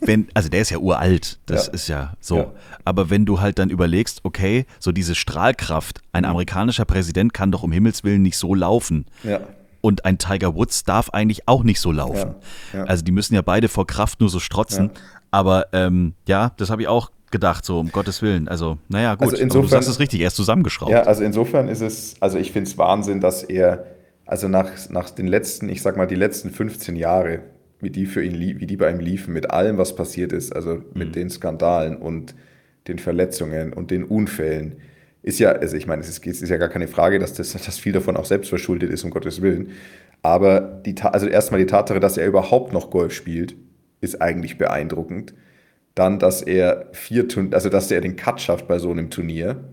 Wenn, 0.00 0.28
also 0.34 0.48
der 0.48 0.60
ist 0.60 0.70
ja 0.70 0.78
uralt, 0.78 1.38
das 1.46 1.66
Ja. 1.68 1.72
ist 1.72 1.88
ja 1.88 2.12
so. 2.20 2.36
Ja. 2.38 2.52
Aber 2.84 3.10
wenn 3.10 3.24
du 3.26 3.40
halt 3.40 3.58
dann 3.58 3.70
überlegst, 3.70 4.20
okay, 4.24 4.66
so 4.78 4.92
diese 4.92 5.14
Strahlkraft, 5.14 6.00
ein 6.12 6.24
amerikanischer 6.24 6.84
Präsident 6.84 7.32
kann 7.34 7.50
doch 7.52 7.62
um 7.62 7.72
Himmels 7.72 8.04
Willen 8.04 8.22
nicht 8.22 8.36
so 8.38 8.54
laufen. 8.54 9.06
ja. 9.22 9.40
Und 9.80 10.06
ein 10.06 10.16
Tiger 10.16 10.54
Woods 10.54 10.84
darf 10.84 11.10
eigentlich 11.10 11.46
auch 11.46 11.62
nicht 11.62 11.78
so 11.78 11.92
laufen. 11.92 12.34
Also 12.86 13.04
die 13.04 13.12
müssen 13.12 13.34
ja 13.34 13.42
beide 13.42 13.68
vor 13.68 13.86
Kraft 13.86 14.18
nur 14.18 14.30
so 14.30 14.40
strotzen. 14.40 14.88
Aber 15.30 15.66
ähm, 15.74 16.14
ja, 16.26 16.52
das 16.56 16.70
habe 16.70 16.80
ich 16.80 16.88
auch 16.88 17.10
gedacht, 17.30 17.66
so 17.66 17.80
um 17.80 17.92
Gottes 17.92 18.22
Willen. 18.22 18.48
Also, 18.48 18.78
naja, 18.88 19.14
gut. 19.14 19.24
Also 19.24 19.32
Aber 19.34 19.36
du 19.36 19.42
insofern- 19.42 19.68
sagst 19.68 19.88
es 19.90 19.98
richtig, 20.00 20.22
er 20.22 20.28
ist 20.28 20.36
zusammengeschraubt. 20.36 20.90
Ja, 20.90 21.02
also 21.02 21.22
insofern 21.22 21.68
ist 21.68 21.82
es, 21.82 22.14
also 22.20 22.38
ich 22.38 22.50
finde 22.52 22.70
es 22.70 22.78
Wahnsinn, 22.78 23.20
dass 23.20 23.42
er, 23.42 23.84
also 24.24 24.48
nach, 24.48 24.70
nach 24.88 25.10
den 25.10 25.26
letzten, 25.26 25.68
ich 25.68 25.82
sag 25.82 25.98
mal, 25.98 26.06
die 26.06 26.14
letzten 26.14 26.50
15 26.50 26.96
Jahre, 26.96 27.40
wie 27.84 27.90
die 27.90 28.06
für 28.06 28.22
ihn, 28.24 28.38
wie 28.38 28.66
die 28.66 28.76
bei 28.76 28.90
ihm 28.90 29.00
liefen, 29.00 29.32
mit 29.32 29.50
allem, 29.50 29.78
was 29.78 29.94
passiert 29.94 30.32
ist, 30.32 30.54
also 30.54 30.82
mit 30.94 31.14
den 31.14 31.30
Skandalen 31.30 31.96
und 31.96 32.34
den 32.88 32.98
Verletzungen 32.98 33.72
und 33.72 33.90
den 33.90 34.04
Unfällen, 34.04 34.76
ist 35.22 35.38
ja, 35.38 35.52
also 35.52 35.76
ich 35.76 35.86
meine, 35.86 36.02
es 36.02 36.08
ist, 36.08 36.26
es 36.26 36.42
ist 36.42 36.50
ja 36.50 36.58
gar 36.58 36.68
keine 36.68 36.86
Frage, 36.88 37.18
dass, 37.18 37.32
das, 37.32 37.52
dass 37.52 37.78
viel 37.78 37.92
davon 37.92 38.16
auch 38.16 38.26
selbst 38.26 38.48
verschuldet 38.48 38.90
ist, 38.90 39.04
um 39.04 39.10
Gottes 39.10 39.40
Willen. 39.40 39.70
Aber 40.22 40.60
die, 40.60 40.94
also 41.00 41.26
erstmal 41.26 41.60
die 41.60 41.66
Tatsache, 41.66 42.00
dass 42.00 42.18
er 42.18 42.26
überhaupt 42.26 42.72
noch 42.72 42.90
Golf 42.90 43.14
spielt, 43.14 43.56
ist 44.02 44.20
eigentlich 44.20 44.58
beeindruckend. 44.58 45.34
Dann, 45.94 46.18
dass 46.18 46.42
er 46.42 46.88
vier, 46.92 47.28
Turn- 47.28 47.54
also 47.54 47.70
dass 47.70 47.90
er 47.90 48.00
den 48.02 48.16
Cut 48.16 48.40
schafft 48.40 48.68
bei 48.68 48.78
so 48.78 48.90
einem 48.90 49.10
Turnier, 49.10 49.64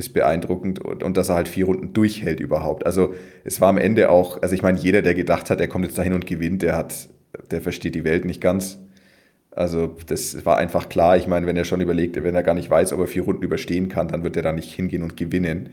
ist 0.00 0.12
beeindruckend 0.12 0.80
und, 0.80 1.02
und 1.04 1.16
dass 1.16 1.28
er 1.28 1.36
halt 1.36 1.48
vier 1.48 1.66
Runden 1.66 1.92
durchhält 1.92 2.40
überhaupt. 2.40 2.84
Also 2.84 3.14
es 3.44 3.60
war 3.60 3.68
am 3.68 3.78
Ende 3.78 4.10
auch, 4.10 4.42
also 4.42 4.54
ich 4.54 4.62
meine, 4.62 4.78
jeder, 4.78 5.02
der 5.02 5.14
gedacht 5.14 5.50
hat, 5.50 5.60
er 5.60 5.68
kommt 5.68 5.84
jetzt 5.84 5.98
dahin 5.98 6.14
und 6.14 6.26
gewinnt, 6.26 6.62
der 6.62 6.76
hat, 6.76 7.08
der 7.50 7.60
versteht 7.60 7.94
die 7.94 8.04
Welt 8.04 8.24
nicht 8.24 8.40
ganz. 8.40 8.78
Also 9.52 9.96
das 10.06 10.44
war 10.44 10.56
einfach 10.56 10.88
klar. 10.88 11.16
Ich 11.16 11.26
meine, 11.26 11.46
wenn 11.46 11.56
er 11.56 11.64
schon 11.64 11.80
überlegt, 11.80 12.22
wenn 12.22 12.34
er 12.34 12.42
gar 12.42 12.54
nicht 12.54 12.70
weiß, 12.70 12.92
ob 12.92 13.00
er 13.00 13.06
vier 13.06 13.22
Runden 13.22 13.42
überstehen 13.42 13.88
kann, 13.88 14.08
dann 14.08 14.24
wird 14.24 14.36
er 14.36 14.42
da 14.42 14.52
nicht 14.52 14.72
hingehen 14.72 15.02
und 15.02 15.16
gewinnen. 15.16 15.70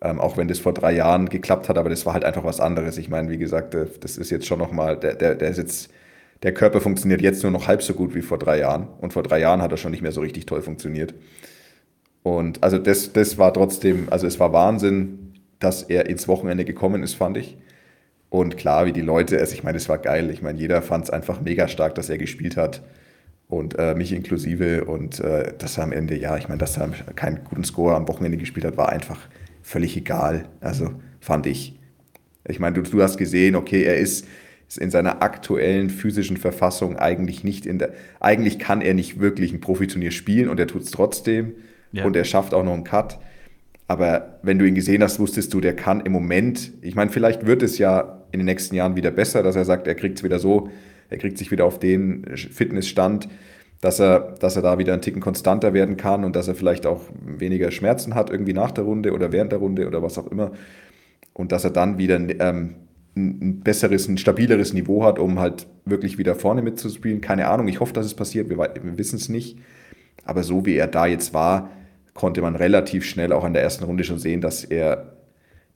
Ähm, 0.00 0.20
auch 0.20 0.36
wenn 0.36 0.48
das 0.48 0.58
vor 0.58 0.74
drei 0.74 0.92
Jahren 0.92 1.28
geklappt 1.28 1.68
hat, 1.68 1.76
aber 1.76 1.90
das 1.90 2.06
war 2.06 2.14
halt 2.14 2.24
einfach 2.24 2.44
was 2.44 2.60
anderes. 2.60 2.98
Ich 2.98 3.08
meine, 3.08 3.30
wie 3.30 3.38
gesagt, 3.38 3.74
äh, 3.74 3.86
das 4.00 4.16
ist 4.16 4.30
jetzt 4.30 4.46
schon 4.46 4.58
nochmal, 4.58 4.96
der, 4.98 5.14
der, 5.14 5.34
der 5.34 5.48
ist 5.50 5.58
jetzt, 5.58 5.90
der 6.44 6.54
Körper 6.54 6.80
funktioniert 6.80 7.20
jetzt 7.20 7.42
nur 7.42 7.52
noch 7.52 7.66
halb 7.66 7.82
so 7.82 7.94
gut 7.94 8.14
wie 8.14 8.22
vor 8.22 8.38
drei 8.38 8.58
Jahren. 8.60 8.88
Und 9.00 9.12
vor 9.12 9.22
drei 9.22 9.40
Jahren 9.40 9.60
hat 9.60 9.72
er 9.72 9.76
schon 9.76 9.90
nicht 9.90 10.02
mehr 10.02 10.12
so 10.12 10.20
richtig 10.20 10.46
toll 10.46 10.62
funktioniert. 10.62 11.14
Und 12.36 12.62
also 12.62 12.78
das, 12.78 13.12
das 13.14 13.38
war 13.38 13.54
trotzdem, 13.54 14.08
also 14.10 14.26
es 14.26 14.38
war 14.38 14.52
Wahnsinn, 14.52 15.32
dass 15.60 15.82
er 15.82 16.10
ins 16.10 16.28
Wochenende 16.28 16.66
gekommen 16.66 17.02
ist, 17.02 17.14
fand 17.14 17.38
ich. 17.38 17.56
Und 18.28 18.58
klar, 18.58 18.84
wie 18.84 18.92
die 18.92 19.00
Leute, 19.00 19.38
also 19.38 19.54
ich 19.54 19.64
meine, 19.64 19.78
es 19.78 19.88
war 19.88 19.96
geil. 19.96 20.28
Ich 20.30 20.42
meine, 20.42 20.58
jeder 20.58 20.82
fand 20.82 21.04
es 21.04 21.10
einfach 21.10 21.40
mega 21.40 21.68
stark, 21.68 21.94
dass 21.94 22.10
er 22.10 22.18
gespielt 22.18 22.58
hat. 22.58 22.82
Und 23.48 23.78
äh, 23.78 23.94
mich 23.94 24.12
inklusive. 24.12 24.84
Und 24.84 25.20
äh, 25.20 25.54
dass 25.56 25.78
er 25.78 25.84
am 25.84 25.92
Ende, 25.92 26.18
ja, 26.18 26.36
ich 26.36 26.48
meine, 26.48 26.58
dass 26.58 26.76
er 26.76 26.90
keinen 27.16 27.44
guten 27.44 27.64
Score 27.64 27.96
am 27.96 28.06
Wochenende 28.06 28.36
gespielt 28.36 28.66
hat, 28.66 28.76
war 28.76 28.90
einfach 28.90 29.18
völlig 29.62 29.96
egal. 29.96 30.44
Also 30.60 30.92
fand 31.20 31.46
ich. 31.46 31.78
Ich 32.46 32.60
meine, 32.60 32.74
du, 32.74 32.82
du 32.82 33.02
hast 33.02 33.16
gesehen, 33.16 33.56
okay, 33.56 33.84
er 33.84 33.96
ist, 33.96 34.26
ist 34.68 34.76
in 34.76 34.90
seiner 34.90 35.22
aktuellen 35.22 35.88
physischen 35.88 36.36
Verfassung 36.36 36.96
eigentlich 36.96 37.42
nicht 37.42 37.64
in 37.64 37.78
der, 37.78 37.94
eigentlich 38.20 38.58
kann 38.58 38.82
er 38.82 38.92
nicht 38.92 39.18
wirklich 39.18 39.50
ein 39.52 39.60
Profiturnier 39.60 40.10
spielen 40.10 40.50
und 40.50 40.60
er 40.60 40.66
tut 40.66 40.82
es 40.82 40.90
trotzdem. 40.90 41.54
Ja. 41.92 42.04
Und 42.04 42.16
er 42.16 42.24
schafft 42.24 42.54
auch 42.54 42.64
noch 42.64 42.74
einen 42.74 42.84
Cut. 42.84 43.18
Aber 43.86 44.38
wenn 44.42 44.58
du 44.58 44.66
ihn 44.66 44.74
gesehen 44.74 45.02
hast, 45.02 45.18
wusstest 45.18 45.52
du, 45.54 45.60
der 45.60 45.74
kann 45.74 46.00
im 46.00 46.12
Moment, 46.12 46.72
ich 46.82 46.94
meine, 46.94 47.10
vielleicht 47.10 47.46
wird 47.46 47.62
es 47.62 47.78
ja 47.78 48.22
in 48.32 48.40
den 48.40 48.44
nächsten 48.44 48.74
Jahren 48.74 48.96
wieder 48.96 49.10
besser, 49.10 49.42
dass 49.42 49.56
er 49.56 49.64
sagt, 49.64 49.86
er 49.86 49.94
kriegt 49.94 50.18
es 50.18 50.24
wieder 50.24 50.38
so, 50.38 50.68
er 51.08 51.16
kriegt 51.16 51.38
sich 51.38 51.50
wieder 51.50 51.64
auf 51.64 51.78
den 51.78 52.36
Fitnessstand, 52.36 53.28
dass 53.80 53.98
er, 53.98 54.34
dass 54.40 54.56
er 54.56 54.62
da 54.62 54.78
wieder 54.78 54.92
ein 54.92 55.00
Ticken 55.00 55.22
konstanter 55.22 55.72
werden 55.72 55.96
kann 55.96 56.24
und 56.24 56.36
dass 56.36 56.48
er 56.48 56.54
vielleicht 56.54 56.84
auch 56.84 57.02
weniger 57.24 57.70
Schmerzen 57.70 58.14
hat, 58.14 58.28
irgendwie 58.28 58.52
nach 58.52 58.72
der 58.72 58.84
Runde 58.84 59.12
oder 59.12 59.32
während 59.32 59.52
der 59.52 59.60
Runde 59.60 59.86
oder 59.86 60.02
was 60.02 60.18
auch 60.18 60.26
immer. 60.26 60.52
Und 61.32 61.52
dass 61.52 61.64
er 61.64 61.70
dann 61.70 61.96
wieder 61.96 62.16
ähm, 62.16 62.74
ein 63.16 63.60
besseres, 63.60 64.08
ein 64.08 64.18
stabileres 64.18 64.72
Niveau 64.72 65.04
hat, 65.04 65.18
um 65.18 65.38
halt 65.38 65.66
wirklich 65.84 66.18
wieder 66.18 66.34
vorne 66.34 66.60
mitzuspielen. 66.60 67.20
Keine 67.20 67.48
Ahnung, 67.48 67.68
ich 67.68 67.80
hoffe, 67.80 67.92
dass 67.92 68.04
es 68.04 68.14
passiert, 68.14 68.50
wir, 68.50 68.58
wir 68.58 68.98
wissen 68.98 69.16
es 69.16 69.28
nicht. 69.28 69.58
Aber 70.24 70.42
so 70.42 70.66
wie 70.66 70.74
er 70.74 70.88
da 70.88 71.06
jetzt 71.06 71.32
war, 71.32 71.70
konnte 72.18 72.42
man 72.42 72.56
relativ 72.56 73.04
schnell 73.04 73.32
auch 73.32 73.44
in 73.44 73.52
der 73.52 73.62
ersten 73.62 73.84
Runde 73.84 74.02
schon 74.02 74.18
sehen, 74.18 74.40
dass 74.40 74.64
er, 74.64 75.12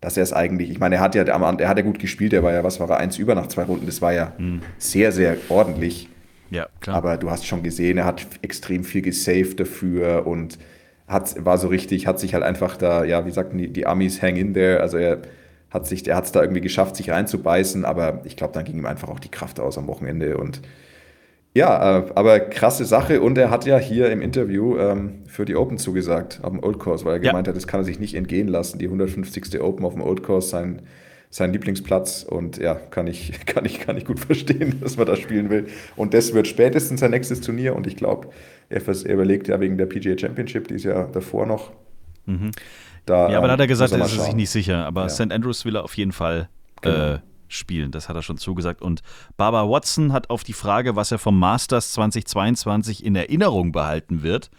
dass 0.00 0.16
er 0.16 0.24
es 0.24 0.32
eigentlich, 0.32 0.70
ich 0.70 0.80
meine, 0.80 0.96
er 0.96 1.00
hat 1.00 1.14
ja, 1.14 1.22
er 1.22 1.68
hat 1.68 1.78
ja 1.78 1.84
gut 1.84 2.00
gespielt, 2.00 2.32
er 2.32 2.42
war 2.42 2.52
ja, 2.52 2.64
was 2.64 2.80
war 2.80 2.90
er, 2.90 2.96
eins 2.96 3.16
über 3.16 3.36
nach 3.36 3.46
zwei 3.46 3.62
Runden, 3.62 3.86
das 3.86 4.02
war 4.02 4.12
ja 4.12 4.32
hm. 4.36 4.60
sehr, 4.76 5.12
sehr 5.12 5.36
ordentlich. 5.48 6.08
Ja, 6.50 6.66
klar. 6.80 6.96
Aber 6.96 7.16
du 7.16 7.30
hast 7.30 7.46
schon 7.46 7.62
gesehen, 7.62 7.96
er 7.96 8.06
hat 8.06 8.26
extrem 8.42 8.82
viel 8.82 9.02
gesaved 9.02 9.60
dafür 9.60 10.26
und 10.26 10.58
hat, 11.06 11.32
war 11.44 11.58
so 11.58 11.68
richtig, 11.68 12.08
hat 12.08 12.18
sich 12.18 12.34
halt 12.34 12.42
einfach 12.42 12.76
da, 12.76 13.04
ja, 13.04 13.24
wie 13.24 13.30
sagten 13.30 13.58
die, 13.58 13.68
die 13.68 13.86
Amis 13.86 14.20
hang 14.20 14.34
in 14.34 14.52
there, 14.52 14.80
also 14.80 14.96
er 14.96 15.18
hat 15.70 15.86
sich, 15.86 16.08
er 16.08 16.16
hat 16.16 16.24
es 16.24 16.32
da 16.32 16.40
irgendwie 16.40 16.60
geschafft, 16.60 16.96
sich 16.96 17.10
reinzubeißen, 17.10 17.84
aber 17.84 18.22
ich 18.24 18.36
glaube, 18.36 18.52
dann 18.52 18.64
ging 18.64 18.78
ihm 18.78 18.86
einfach 18.86 19.08
auch 19.10 19.20
die 19.20 19.30
Kraft 19.30 19.60
aus 19.60 19.78
am 19.78 19.86
Wochenende 19.86 20.38
und 20.38 20.60
ja, 21.54 21.98
äh, 21.98 22.12
aber 22.14 22.40
krasse 22.40 22.84
Sache 22.84 23.20
und 23.20 23.36
er 23.36 23.50
hat 23.50 23.66
ja 23.66 23.76
hier 23.78 24.10
im 24.10 24.22
Interview 24.22 24.78
ähm, 24.78 25.22
für 25.26 25.44
die 25.44 25.54
Open 25.54 25.76
zugesagt, 25.76 26.40
auf 26.42 26.50
dem 26.50 26.62
Old 26.62 26.78
Course, 26.78 27.04
weil 27.04 27.16
er 27.16 27.22
ja. 27.22 27.30
gemeint 27.30 27.46
hat, 27.46 27.56
das 27.56 27.66
kann 27.66 27.80
er 27.80 27.84
sich 27.84 28.00
nicht 28.00 28.14
entgehen 28.14 28.48
lassen, 28.48 28.78
die 28.78 28.86
150. 28.86 29.60
Open 29.60 29.84
auf 29.84 29.92
dem 29.92 30.02
Old 30.02 30.22
Course, 30.22 30.48
sein, 30.48 30.80
sein 31.28 31.52
Lieblingsplatz 31.52 32.22
und 32.22 32.56
ja, 32.56 32.74
kann 32.74 33.06
ich, 33.06 33.32
kann, 33.46 33.66
ich, 33.66 33.80
kann 33.80 33.98
ich 33.98 34.06
gut 34.06 34.18
verstehen, 34.18 34.78
dass 34.80 34.96
man 34.96 35.06
da 35.06 35.14
spielen 35.14 35.50
will. 35.50 35.66
Und 35.94 36.14
das 36.14 36.32
wird 36.32 36.48
spätestens 36.48 37.00
sein 37.00 37.10
nächstes 37.10 37.42
Turnier 37.42 37.76
und 37.76 37.86
ich 37.86 37.96
glaube, 37.96 38.28
er, 38.70 38.80
er, 38.88 39.12
überlegt 39.12 39.48
ja 39.48 39.60
wegen 39.60 39.76
der 39.76 39.86
PGA 39.86 40.16
Championship, 40.18 40.68
die 40.68 40.74
ist 40.74 40.84
ja 40.84 41.04
davor 41.04 41.44
noch. 41.44 41.70
Mhm. 42.24 42.52
Da, 43.04 43.30
ja, 43.30 43.38
aber 43.38 43.48
da 43.48 43.54
hat 43.54 43.60
er 43.60 43.66
gesagt, 43.66 43.92
er 43.92 44.00
ist 44.02 44.12
sich 44.12 44.34
nicht 44.34 44.50
sicher, 44.50 44.86
aber 44.86 45.02
ja. 45.02 45.08
St. 45.10 45.32
Andrews 45.32 45.64
will 45.66 45.76
er 45.76 45.84
auf 45.84 45.96
jeden 45.96 46.12
Fall 46.12 46.48
genau. 46.80 47.14
äh, 47.14 47.18
spielen. 47.52 47.90
Das 47.90 48.08
hat 48.08 48.16
er 48.16 48.22
schon 48.22 48.38
zugesagt. 48.38 48.82
Und 48.82 49.02
Barbara 49.36 49.68
Watson 49.68 50.12
hat 50.12 50.30
auf 50.30 50.44
die 50.44 50.52
Frage, 50.52 50.96
was 50.96 51.12
er 51.12 51.18
vom 51.18 51.38
Masters 51.38 51.92
2022 51.92 53.04
in 53.04 53.16
Erinnerung 53.16 53.72
behalten 53.72 54.22
wird, 54.22 54.50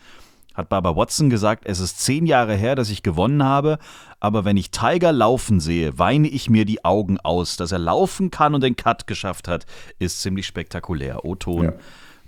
hat 0.54 0.70
Barbara 0.70 0.96
Watson 0.96 1.30
gesagt, 1.30 1.66
es 1.66 1.80
ist 1.80 2.00
zehn 2.00 2.26
Jahre 2.26 2.56
her, 2.56 2.76
dass 2.76 2.90
ich 2.90 3.02
gewonnen 3.02 3.44
habe, 3.44 3.80
aber 4.20 4.46
wenn 4.46 4.56
ich 4.56 4.72
Tiger 4.72 5.12
laufen 5.12 5.60
sehe, 5.60 5.98
weine 5.98 6.28
ich 6.28 6.50
mir 6.50 6.66
die 6.66 6.86
Augen 6.86 7.20
aus. 7.20 7.58
Dass 7.58 7.72
er 7.72 7.80
laufen 7.80 8.32
kann 8.32 8.54
und 8.54 8.62
den 8.62 8.76
Cut 8.76 9.08
geschafft 9.08 9.48
hat, 9.48 9.66
ist 10.00 10.22
ziemlich 10.22 10.46
spektakulär. 10.46 11.26
O-Ton, 11.26 11.66
ja. 11.66 11.74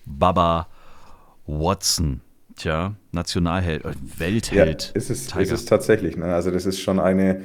Baba 0.06 0.68
Watson. 1.46 2.22
Tja, 2.56 2.96
Nationalheld, 3.12 3.84
äh, 3.84 3.94
Weltheld. 4.18 4.92
Ja, 4.94 4.96
ist 4.96 5.10
es, 5.10 5.28
ist 5.36 5.52
es 5.52 5.66
tatsächlich. 5.66 6.16
Ne? 6.16 6.34
Also 6.34 6.52
das 6.52 6.66
ist 6.66 6.80
schon 6.80 7.00
eine, 7.00 7.42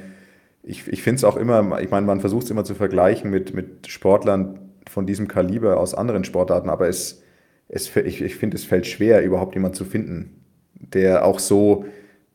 ich, 0.63 0.87
ich 0.87 1.01
finde 1.01 1.17
es 1.17 1.23
auch 1.23 1.37
immer, 1.37 1.81
ich 1.81 1.89
meine, 1.89 2.05
man 2.05 2.19
versucht 2.19 2.43
es 2.43 2.51
immer 2.51 2.63
zu 2.63 2.75
vergleichen 2.75 3.31
mit, 3.31 3.53
mit 3.53 3.87
Sportlern 3.87 4.59
von 4.87 5.05
diesem 5.05 5.27
Kaliber 5.27 5.77
aus 5.77 5.93
anderen 5.93 6.23
Sportarten, 6.23 6.69
aber 6.69 6.87
es, 6.87 7.23
es, 7.67 7.95
ich, 7.95 8.21
ich 8.21 8.35
finde, 8.35 8.57
es 8.57 8.65
fällt 8.65 8.85
schwer, 8.85 9.23
überhaupt 9.23 9.55
jemanden 9.55 9.75
zu 9.75 9.85
finden, 9.85 10.43
der 10.75 11.25
auch 11.25 11.39
so, 11.39 11.85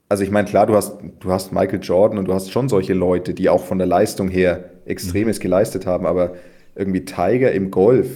also 0.08 0.24
ich 0.24 0.30
meine, 0.30 0.48
klar, 0.48 0.66
du 0.66 0.74
hast, 0.74 0.98
du 1.20 1.30
hast 1.30 1.52
Michael 1.52 1.80
Jordan 1.82 2.18
und 2.18 2.26
du 2.26 2.34
hast 2.34 2.50
schon 2.50 2.68
solche 2.68 2.94
Leute, 2.94 3.34
die 3.34 3.48
auch 3.48 3.64
von 3.64 3.78
der 3.78 3.86
Leistung 3.86 4.28
her 4.28 4.70
Extremes 4.86 5.38
mhm. 5.38 5.42
geleistet 5.42 5.86
haben, 5.86 6.06
aber 6.06 6.34
irgendwie 6.74 7.04
Tiger 7.04 7.52
im 7.52 7.70
Golf, 7.70 8.08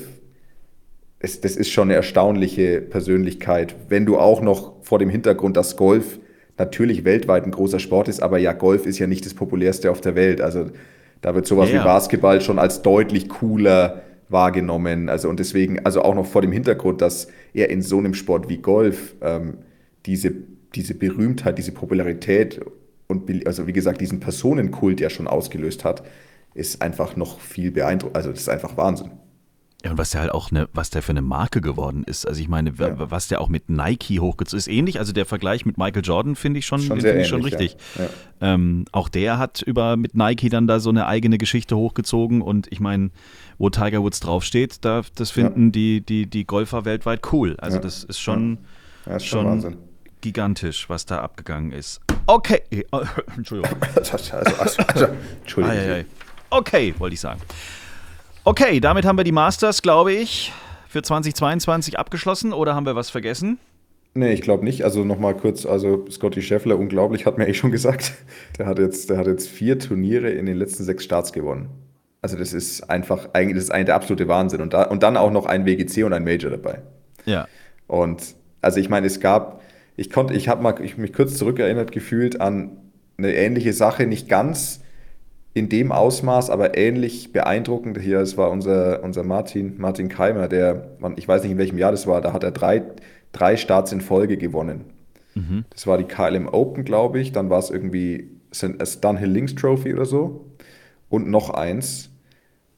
es, 1.18 1.40
das 1.40 1.56
ist 1.56 1.70
schon 1.70 1.88
eine 1.88 1.94
erstaunliche 1.94 2.80
Persönlichkeit, 2.80 3.76
wenn 3.88 4.06
du 4.06 4.18
auch 4.18 4.40
noch 4.40 4.82
vor 4.82 4.98
dem 4.98 5.10
Hintergrund, 5.10 5.56
dass 5.56 5.76
Golf 5.76 6.18
natürlich 6.60 7.04
weltweit 7.04 7.44
ein 7.44 7.50
großer 7.50 7.80
Sport 7.80 8.08
ist, 8.08 8.22
aber 8.22 8.38
ja, 8.38 8.52
Golf 8.52 8.86
ist 8.86 8.98
ja 8.98 9.06
nicht 9.06 9.24
das 9.26 9.34
populärste 9.34 9.90
auf 9.90 10.00
der 10.00 10.14
Welt. 10.14 10.40
Also 10.40 10.66
da 11.22 11.34
wird 11.34 11.46
sowas 11.46 11.70
ja. 11.70 11.80
wie 11.80 11.84
Basketball 11.84 12.40
schon 12.40 12.58
als 12.58 12.82
deutlich 12.82 13.28
cooler 13.28 14.02
wahrgenommen. 14.28 15.08
Also 15.08 15.28
und 15.28 15.40
deswegen, 15.40 15.84
also 15.84 16.02
auch 16.02 16.14
noch 16.14 16.26
vor 16.26 16.42
dem 16.42 16.52
Hintergrund, 16.52 17.00
dass 17.00 17.28
er 17.54 17.70
in 17.70 17.82
so 17.82 17.98
einem 17.98 18.14
Sport 18.14 18.48
wie 18.48 18.58
Golf 18.58 19.14
ähm, 19.22 19.58
diese, 20.06 20.32
diese 20.74 20.94
Berühmtheit, 20.94 21.58
diese 21.58 21.72
Popularität 21.72 22.60
und 23.08 23.46
also 23.46 23.66
wie 23.66 23.72
gesagt, 23.72 24.00
diesen 24.00 24.20
Personenkult 24.20 25.00
ja 25.00 25.10
schon 25.10 25.26
ausgelöst 25.26 25.84
hat, 25.84 26.04
ist 26.54 26.82
einfach 26.82 27.16
noch 27.16 27.40
viel 27.40 27.70
beeindruckend. 27.72 28.16
Also 28.16 28.30
das 28.30 28.40
ist 28.40 28.48
einfach 28.48 28.76
Wahnsinn. 28.76 29.10
Ja, 29.82 29.92
und 29.92 29.98
was 29.98 30.10
der 30.10 30.20
halt 30.20 30.32
auch 30.32 30.50
ne, 30.50 30.68
was 30.74 30.90
der 30.90 31.02
für 31.02 31.10
eine 31.10 31.22
Marke 31.22 31.62
geworden 31.62 32.04
ist. 32.04 32.26
Also 32.26 32.40
ich 32.40 32.48
meine, 32.48 32.72
ja. 32.78 33.10
was 33.10 33.28
der 33.28 33.40
auch 33.40 33.48
mit 33.48 33.70
Nike 33.70 34.20
hochgezogen 34.20 34.58
ist, 34.58 34.68
ähnlich. 34.68 34.98
Also 34.98 35.12
der 35.12 35.24
Vergleich 35.24 35.64
mit 35.64 35.78
Michael 35.78 36.02
Jordan 36.04 36.36
finde 36.36 36.58
ich 36.58 36.66
schon, 36.66 36.80
schon, 36.80 37.00
find 37.00 37.18
ich 37.18 37.28
schon 37.28 37.42
richtig. 37.42 37.76
Ja. 37.96 38.04
Ja. 38.04 38.10
Ähm, 38.54 38.84
auch 38.92 39.08
der 39.08 39.38
hat 39.38 39.62
über 39.62 39.96
mit 39.96 40.14
Nike 40.14 40.50
dann 40.50 40.66
da 40.66 40.80
so 40.80 40.90
eine 40.90 41.06
eigene 41.06 41.38
Geschichte 41.38 41.76
hochgezogen 41.76 42.42
und 42.42 42.70
ich 42.70 42.80
meine, 42.80 43.10
wo 43.56 43.70
Tiger 43.70 44.02
Woods 44.02 44.20
draufsteht, 44.20 44.84
da, 44.84 45.02
das 45.14 45.30
finden 45.30 45.72
die, 45.72 46.02
die, 46.02 46.26
die 46.26 46.44
Golfer 46.44 46.84
weltweit 46.84 47.32
cool. 47.32 47.56
Also 47.58 47.78
das 47.78 48.04
ist 48.04 48.20
schon, 48.20 48.58
ist 49.06 49.26
schon, 49.26 49.62
schon 49.62 49.76
gigantisch, 50.20 50.90
was 50.90 51.06
da 51.06 51.20
abgegangen 51.20 51.72
ist. 51.72 52.00
Okay. 52.26 52.62
Entschuldigung. 53.36 53.78
Also, 53.96 54.34
also, 54.34 54.82
also, 54.82 55.06
Entschuldigung. 55.40 56.04
Okay, 56.50 56.94
wollte 56.98 57.14
ich 57.14 57.20
sagen. 57.20 57.40
Okay, 58.42 58.80
damit 58.80 59.04
haben 59.04 59.18
wir 59.18 59.24
die 59.24 59.32
Masters, 59.32 59.82
glaube 59.82 60.12
ich, 60.12 60.52
für 60.88 61.02
2022 61.02 61.98
abgeschlossen 61.98 62.54
oder 62.54 62.74
haben 62.74 62.86
wir 62.86 62.96
was 62.96 63.10
vergessen? 63.10 63.58
Nee, 64.14 64.32
ich 64.32 64.40
glaube 64.40 64.64
nicht. 64.64 64.82
Also 64.82 65.04
nochmal 65.04 65.36
kurz, 65.36 65.66
also 65.66 66.06
Scotty 66.10 66.40
Scheffler, 66.40 66.78
unglaublich, 66.78 67.26
hat 67.26 67.36
mir 67.36 67.46
eh 67.46 67.54
schon 67.54 67.70
gesagt. 67.70 68.12
Der 68.58 68.66
hat, 68.66 68.78
jetzt, 68.78 69.10
der 69.10 69.18
hat 69.18 69.26
jetzt 69.26 69.48
vier 69.48 69.78
Turniere 69.78 70.30
in 70.30 70.46
den 70.46 70.56
letzten 70.56 70.84
sechs 70.84 71.04
Starts 71.04 71.32
gewonnen. 71.32 71.68
Also 72.22 72.36
das 72.36 72.54
ist 72.54 72.88
einfach, 72.90 73.28
eigentlich, 73.34 73.56
das 73.56 73.64
ist 73.64 73.70
eigentlich 73.70 73.86
der 73.86 73.94
absolute 73.94 74.26
Wahnsinn. 74.26 74.62
Und, 74.62 74.72
da, 74.72 74.84
und 74.84 75.02
dann 75.02 75.18
auch 75.18 75.30
noch 75.30 75.44
ein 75.44 75.66
WGC 75.66 76.04
und 76.04 76.14
ein 76.14 76.24
Major 76.24 76.50
dabei. 76.50 76.80
Ja. 77.26 77.46
Und 77.86 78.34
also 78.62 78.80
ich 78.80 78.88
meine, 78.88 79.06
es 79.06 79.20
gab, 79.20 79.62
ich 79.96 80.10
konnte, 80.10 80.32
ich 80.34 80.48
habe 80.48 80.62
mal 80.62 80.80
ich 80.82 80.96
mich 80.96 81.12
kurz 81.12 81.36
zurückerinnert 81.36 81.92
gefühlt 81.92 82.40
an 82.40 82.78
eine 83.18 83.34
ähnliche 83.34 83.74
Sache, 83.74 84.06
nicht 84.06 84.28
ganz 84.28 84.80
in 85.52 85.68
dem 85.68 85.90
Ausmaß, 85.92 86.50
aber 86.50 86.76
ähnlich 86.76 87.32
beeindruckend. 87.32 87.98
Hier, 87.98 88.20
es 88.20 88.36
war 88.36 88.50
unser, 88.50 89.02
unser 89.02 89.24
Martin, 89.24 89.74
Martin 89.78 90.08
Keimer, 90.08 90.48
der, 90.48 90.96
ich 91.16 91.26
weiß 91.26 91.42
nicht 91.42 91.52
in 91.52 91.58
welchem 91.58 91.78
Jahr 91.78 91.90
das 91.90 92.06
war, 92.06 92.20
da 92.20 92.32
hat 92.32 92.44
er 92.44 92.52
drei, 92.52 92.82
drei 93.32 93.56
Starts 93.56 93.92
in 93.92 94.00
Folge 94.00 94.36
gewonnen. 94.36 94.84
Mhm. 95.34 95.64
Das 95.70 95.86
war 95.86 95.98
die 95.98 96.04
KLM 96.04 96.48
Open, 96.48 96.84
glaube 96.84 97.20
ich. 97.20 97.32
Dann 97.32 97.50
war 97.50 97.58
es 97.58 97.70
irgendwie 97.70 98.30
ein 98.62 98.78
Dunhill 99.00 99.30
Links 99.30 99.54
Trophy 99.54 99.92
oder 99.94 100.04
so. 100.04 100.46
Und 101.08 101.28
noch 101.28 101.50
eins. 101.50 102.10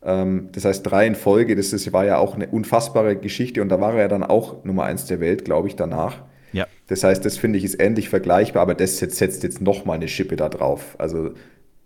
Ähm, 0.02 0.48
das 0.52 0.64
heißt, 0.64 0.90
drei 0.90 1.06
in 1.06 1.14
Folge, 1.14 1.54
das 1.54 1.92
war 1.92 2.04
ja 2.04 2.18
auch 2.18 2.34
eine 2.34 2.48
unfassbare 2.48 3.16
Geschichte 3.16 3.62
und 3.62 3.68
da 3.68 3.80
war 3.80 3.94
er 3.94 4.08
dann 4.08 4.22
auch 4.22 4.64
Nummer 4.64 4.84
eins 4.84 5.06
der 5.06 5.20
Welt, 5.20 5.44
glaube 5.44 5.68
ich, 5.68 5.76
danach. 5.76 6.22
Ja. 6.52 6.66
Das 6.86 7.04
heißt, 7.04 7.24
das 7.24 7.38
finde 7.38 7.58
ich 7.58 7.64
ist 7.64 7.80
ähnlich 7.80 8.08
vergleichbar, 8.08 8.62
aber 8.62 8.74
das 8.74 8.98
setzt, 8.98 9.16
setzt 9.16 9.42
jetzt 9.42 9.60
nochmal 9.60 9.96
eine 9.96 10.08
Schippe 10.08 10.36
da 10.36 10.48
drauf. 10.48 10.96
Also 10.98 11.32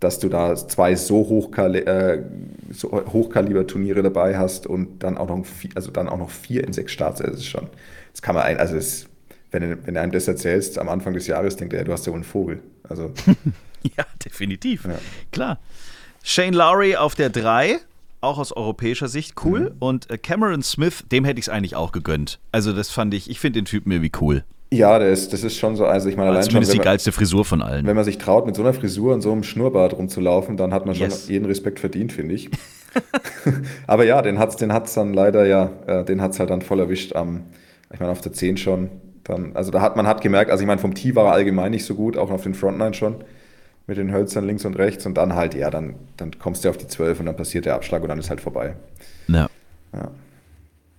dass 0.01 0.19
du 0.19 0.29
da 0.29 0.55
zwei 0.55 0.95
so, 0.95 1.17
Hochkali 1.29 1.79
äh, 1.81 2.23
so 2.71 2.91
Hochkaliber-Turniere 2.91 4.03
dabei 4.03 4.37
hast 4.37 4.67
und 4.67 5.03
dann 5.03 5.17
auch 5.17 5.29
noch 5.29 5.45
vier, 5.47 5.71
also 5.75 5.91
dann 5.91 6.09
auch 6.09 6.19
noch 6.19 6.31
vier 6.31 6.65
in 6.65 6.73
sechs 6.73 6.93
Starts. 6.93 7.21
Das 7.21 7.37
ist 7.37 7.47
schon, 7.47 7.69
das 8.13 8.21
kann 8.21 8.35
man 8.35 8.45
ein, 8.45 8.59
also 8.59 8.75
das, 8.75 9.07
wenn, 9.51 9.87
wenn 9.87 9.95
du 9.95 10.01
einem 10.01 10.13
das 10.13 10.29
erzählst 10.29 10.79
am 10.79 10.89
Anfang 10.89 11.15
des 11.15 11.27
Jahres, 11.27 11.57
denkt 11.57 11.73
er, 11.73 11.85
du 11.85 11.93
hast 11.93 12.07
ja 12.07 12.13
wohl 12.13 12.19
einen 12.19 12.25
Vogel. 12.25 12.63
Also. 12.89 13.13
ja, 13.97 14.05
definitiv. 14.25 14.85
Ja. 14.85 14.99
Klar. 15.33 15.59
Shane 16.23 16.55
Lowry 16.55 16.97
auf 16.97 17.15
der 17.15 17.31
3, 17.31 17.79
auch 18.21 18.39
aus 18.39 18.53
europäischer 18.53 19.09
Sicht 19.09 19.35
cool. 19.45 19.71
Mhm. 19.71 19.77
Und 19.79 20.11
äh, 20.11 20.19
Cameron 20.19 20.63
Smith, 20.63 21.05
dem 21.11 21.25
hätte 21.25 21.39
ich 21.39 21.47
es 21.47 21.49
eigentlich 21.49 21.77
auch 21.77 21.93
gegönnt. 21.93 22.39
Also, 22.53 22.73
das 22.73 22.91
fand 22.91 23.15
ich, 23.15 23.31
ich 23.31 23.41
finde 23.41 23.61
den 23.61 23.65
Typen 23.65 23.91
irgendwie 23.93 24.13
cool. 24.21 24.45
Ja, 24.73 24.99
das 24.99 25.21
ist, 25.21 25.33
das 25.33 25.45
ist 25.45 25.57
schon 25.57 25.77
so. 25.77 25.87
Also 25.87 26.09
ich 26.09 26.17
meine, 26.17 26.31
allein 26.31 26.43
zumindest 26.43 26.73
schon, 26.73 26.81
die 26.81 26.85
geilste 26.85 27.13
Frisur 27.13 27.45
von 27.45 27.63
allen. 27.63 27.87
Wenn 27.87 27.95
man 27.95 28.05
sich 28.05 28.19
traut, 28.19 28.47
mit 28.47 28.57
so 28.57 28.63
einer 28.63 28.73
Frisur 28.73 29.15
und 29.15 29.21
so 29.21 29.31
einem 29.31 29.45
Schnurrbart 29.45 29.97
rumzulaufen, 29.97 30.57
dann 30.57 30.75
hat 30.75 30.87
man 30.87 30.95
schon 30.95 31.09
yes. 31.09 31.29
jeden 31.29 31.45
Respekt 31.45 31.79
verdient, 31.79 32.13
finde 32.13 32.35
ich. 32.35 32.51
Aber 33.87 34.05
ja, 34.05 34.23
den 34.23 34.39
hat 34.39 34.51
es 34.51 34.57
den 34.57 34.73
hat's 34.73 34.95
dann 34.95 35.15
leider 35.15 35.47
ja, 35.47 35.71
äh, 35.87 36.05
den 36.05 36.21
hat 36.21 36.33
es 36.33 36.41
halt 36.41 36.51
dann 36.51 36.63
voll 36.63 36.81
erwischt 36.81 37.15
am, 37.15 37.45
ich 37.93 38.01
meine, 38.01 38.13
auf 38.13 38.21
der 38.21 38.33
10 38.33 38.57
schon. 38.57 38.91
Dann, 39.25 39.57
also 39.57 39.71
da 39.71 39.81
hat 39.81 39.97
man 39.97 40.07
hat 40.07 40.21
gemerkt, 40.21 40.51
also 40.51 40.63
ich 40.63 40.67
meine, 40.67 40.81
vom 40.81 40.95
Tee 40.95 41.15
war 41.15 41.27
er 41.27 41.33
allgemein 41.33 41.73
nicht 41.73 41.85
so 41.85 41.95
gut, 41.95 42.17
auch 42.17 42.31
auf 42.31 42.43
den 42.43 42.55
Frontline 42.55 42.95
schon, 42.95 43.17
mit 43.87 43.99
den 43.99 44.13
Hölzern 44.13 44.47
links 44.47 44.65
und 44.65 44.79
rechts 44.79 45.05
und 45.05 45.15
dann 45.15 45.35
halt, 45.35 45.55
ja, 45.55 45.71
dann, 45.71 45.97
dann 46.17 46.39
kommst 46.39 46.65
du 46.65 46.71
auf 46.71 46.77
die 46.77 46.87
12 46.87 47.21
und 47.21 47.27
dann 47.27 47.37
passiert 47.37 47.65
der 47.65 47.75
Abschlag 47.75 48.03
und 48.03 48.09
dann 48.09 48.19
ist 48.19 48.31
halt 48.31 48.41
vorbei. 48.41 48.77
Ja. 49.27 49.49
ja. 49.93 50.11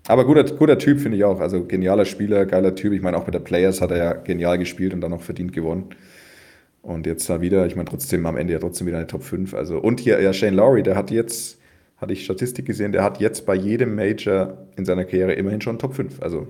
Aber 0.08 0.26
guter, 0.26 0.44
guter 0.44 0.78
Typ 0.78 1.00
finde 1.00 1.18
ich 1.18 1.24
auch. 1.24 1.40
Also 1.40 1.66
genialer 1.66 2.06
Spieler, 2.06 2.46
geiler 2.46 2.76
Typ. 2.76 2.94
Ich 2.94 3.02
meine, 3.02 3.18
auch 3.18 3.26
bei 3.26 3.32
der 3.32 3.40
Players 3.40 3.82
hat 3.82 3.92
er 3.92 3.98
ja 3.98 4.14
genial 4.14 4.58
gespielt 4.58 4.94
und 4.94 5.02
dann 5.02 5.14
auch 5.14 5.22
verdient 5.22 5.52
gewonnen. 5.52 5.90
Und 6.82 7.06
jetzt 7.06 7.30
da 7.30 7.42
wieder, 7.42 7.66
ich 7.66 7.76
meine, 7.76 7.90
trotzdem 7.90 8.26
am 8.26 8.38
Ende 8.38 8.54
ja 8.54 8.60
trotzdem 8.60 8.88
wieder 8.88 8.98
eine 8.98 9.08
Top 9.08 9.24
5. 9.24 9.54
Also, 9.54 9.78
und 9.78 10.00
hier, 10.00 10.22
ja, 10.22 10.32
Shane 10.32 10.56
Lowry, 10.56 10.84
der 10.84 10.96
hat 10.96 11.12
jetzt, 11.12 11.60
hatte 11.98 12.14
ich 12.14 12.24
Statistik 12.24 12.66
gesehen, 12.66 12.94
der 12.94 13.04
hat 13.04 13.20
jetzt 13.20 13.46
bei 13.46 13.56
jedem 13.56 13.96
Major 13.96 14.66
in 14.78 14.86
seiner 14.86 15.04
Karriere 15.04 15.34
immerhin 15.34 15.60
schon 15.60 15.80
Top 15.80 15.96
5. 15.96 16.22
Also 16.22 16.48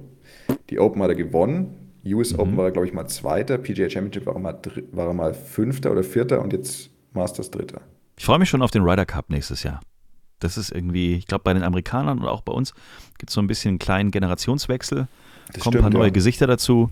die 0.69 0.79
Open 0.79 1.01
hat 1.01 1.09
er 1.09 1.15
gewonnen, 1.15 1.73
US 2.05 2.33
mhm. 2.33 2.39
Open 2.39 2.57
war 2.57 2.65
er, 2.65 2.71
glaube 2.71 2.87
ich, 2.87 2.93
mal 2.93 3.07
Zweiter, 3.07 3.57
PGA 3.57 3.89
Championship 3.89 4.27
war 4.27 4.35
er, 4.35 4.39
mal, 4.39 4.59
war 4.91 5.07
er 5.07 5.13
mal 5.13 5.33
Fünfter 5.33 5.91
oder 5.91 6.03
Vierter 6.03 6.41
und 6.41 6.53
jetzt 6.53 6.91
Masters 7.13 7.49
Dritter. 7.49 7.81
Ich 8.17 8.25
freue 8.25 8.37
mich 8.37 8.49
schon 8.49 8.61
auf 8.61 8.71
den 8.71 8.83
Ryder 8.83 9.05
Cup 9.05 9.29
nächstes 9.29 9.63
Jahr. 9.63 9.79
Das 10.39 10.57
ist 10.57 10.71
irgendwie, 10.71 11.15
ich 11.15 11.27
glaube, 11.27 11.43
bei 11.43 11.53
den 11.53 11.63
Amerikanern 11.63 12.19
und 12.19 12.27
auch 12.27 12.41
bei 12.41 12.53
uns 12.53 12.73
gibt 13.17 13.29
es 13.29 13.33
so 13.33 13.41
ein 13.41 13.47
bisschen 13.47 13.69
einen 13.69 13.79
kleinen 13.79 14.11
Generationswechsel. 14.11 15.07
Das 15.53 15.61
kommen 15.61 15.73
stimmt, 15.73 15.75
ein 15.75 15.81
paar 15.91 15.99
neue 15.99 16.09
ja. 16.09 16.13
Gesichter 16.13 16.47
dazu. 16.47 16.91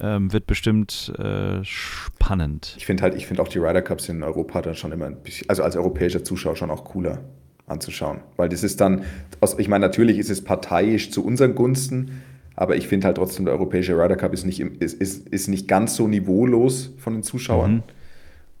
Ähm, 0.00 0.32
wird 0.32 0.46
bestimmt 0.46 1.12
äh, 1.18 1.64
spannend. 1.64 2.74
Ich 2.76 2.86
finde 2.86 3.02
halt, 3.02 3.16
ich 3.16 3.26
finde 3.26 3.42
auch 3.42 3.48
die 3.48 3.58
Ryder 3.58 3.82
Cups 3.82 4.08
in 4.08 4.22
Europa 4.22 4.62
dann 4.62 4.76
schon 4.76 4.92
immer 4.92 5.06
ein 5.06 5.20
bisschen, 5.24 5.48
also 5.50 5.64
als 5.64 5.74
europäischer 5.74 6.22
Zuschauer 6.22 6.54
schon 6.54 6.70
auch 6.70 6.84
cooler 6.84 7.24
anzuschauen. 7.66 8.20
Weil 8.36 8.48
das 8.48 8.62
ist 8.62 8.80
dann, 8.80 9.02
ich 9.58 9.68
meine, 9.68 9.84
natürlich 9.84 10.18
ist 10.18 10.30
es 10.30 10.44
parteiisch 10.44 11.10
zu 11.10 11.24
unseren 11.24 11.56
Gunsten, 11.56 12.22
aber 12.54 12.76
ich 12.76 12.88
finde 12.88 13.06
halt 13.06 13.16
trotzdem, 13.16 13.44
der 13.44 13.54
europäische 13.54 13.94
Ryder 13.94 14.16
Cup 14.16 14.32
ist 14.32 14.44
nicht, 14.44 14.60
ist, 14.60 14.94
ist, 14.94 15.28
ist 15.28 15.48
nicht 15.48 15.68
ganz 15.68 15.96
so 15.96 16.08
niveaulos 16.08 16.92
von 16.98 17.14
den 17.14 17.22
Zuschauern. 17.22 17.74
Mhm. 17.74 17.82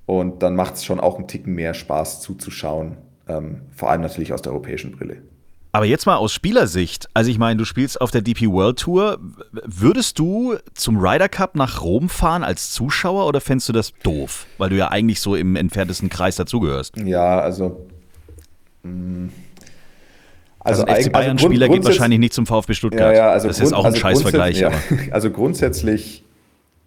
Und 0.06 0.42
dann 0.42 0.56
macht 0.56 0.74
es 0.74 0.84
schon 0.84 1.00
auch 1.00 1.18
einen 1.18 1.28
Ticken 1.28 1.54
mehr 1.54 1.74
Spaß 1.74 2.22
zuzuschauen. 2.22 2.96
Ähm, 3.28 3.62
vor 3.74 3.90
allem 3.90 4.00
natürlich 4.00 4.32
aus 4.32 4.42
der 4.42 4.52
europäischen 4.52 4.92
Brille. 4.92 5.18
Aber 5.72 5.84
jetzt 5.84 6.06
mal 6.06 6.16
aus 6.16 6.32
Spielersicht. 6.32 7.08
Also 7.12 7.30
ich 7.30 7.38
meine, 7.38 7.58
du 7.58 7.64
spielst 7.64 8.00
auf 8.00 8.10
der 8.10 8.22
DP 8.22 8.48
World 8.48 8.78
Tour. 8.78 9.18
Würdest 9.52 10.18
du 10.18 10.56
zum 10.74 10.98
Ryder 10.98 11.28
Cup 11.28 11.56
nach 11.56 11.82
Rom 11.82 12.08
fahren 12.08 12.42
als 12.42 12.70
Zuschauer 12.70 13.26
oder 13.26 13.40
fändest 13.40 13.68
du 13.68 13.72
das 13.74 13.92
doof? 14.02 14.46
Weil 14.56 14.70
du 14.70 14.76
ja 14.76 14.88
eigentlich 14.88 15.20
so 15.20 15.36
im 15.36 15.56
entferntesten 15.56 16.08
Kreis 16.08 16.36
dazugehörst. 16.36 16.96
Ja, 16.96 17.40
also. 17.40 17.86
Mh 18.82 18.90
mm, 18.90 19.30
also, 20.68 20.82
also 20.84 20.94
ein 20.94 21.02
FC 21.02 21.12
Bayern-Spieler 21.12 21.66
also 21.66 21.74
geht 21.74 21.84
wahrscheinlich 21.84 22.18
nicht 22.18 22.32
zum 22.32 22.46
VfB 22.46 22.74
Stuttgart. 22.74 23.14
Ja, 23.14 23.26
ja, 23.26 23.30
also 23.30 23.48
das 23.48 23.60
ist 23.60 23.72
auch 23.72 23.84
ein 23.84 23.92
also 23.92 23.98
Scheißvergleich. 23.98 24.60
Ja, 24.60 24.72
also 25.10 25.30
grundsätzlich 25.30 26.24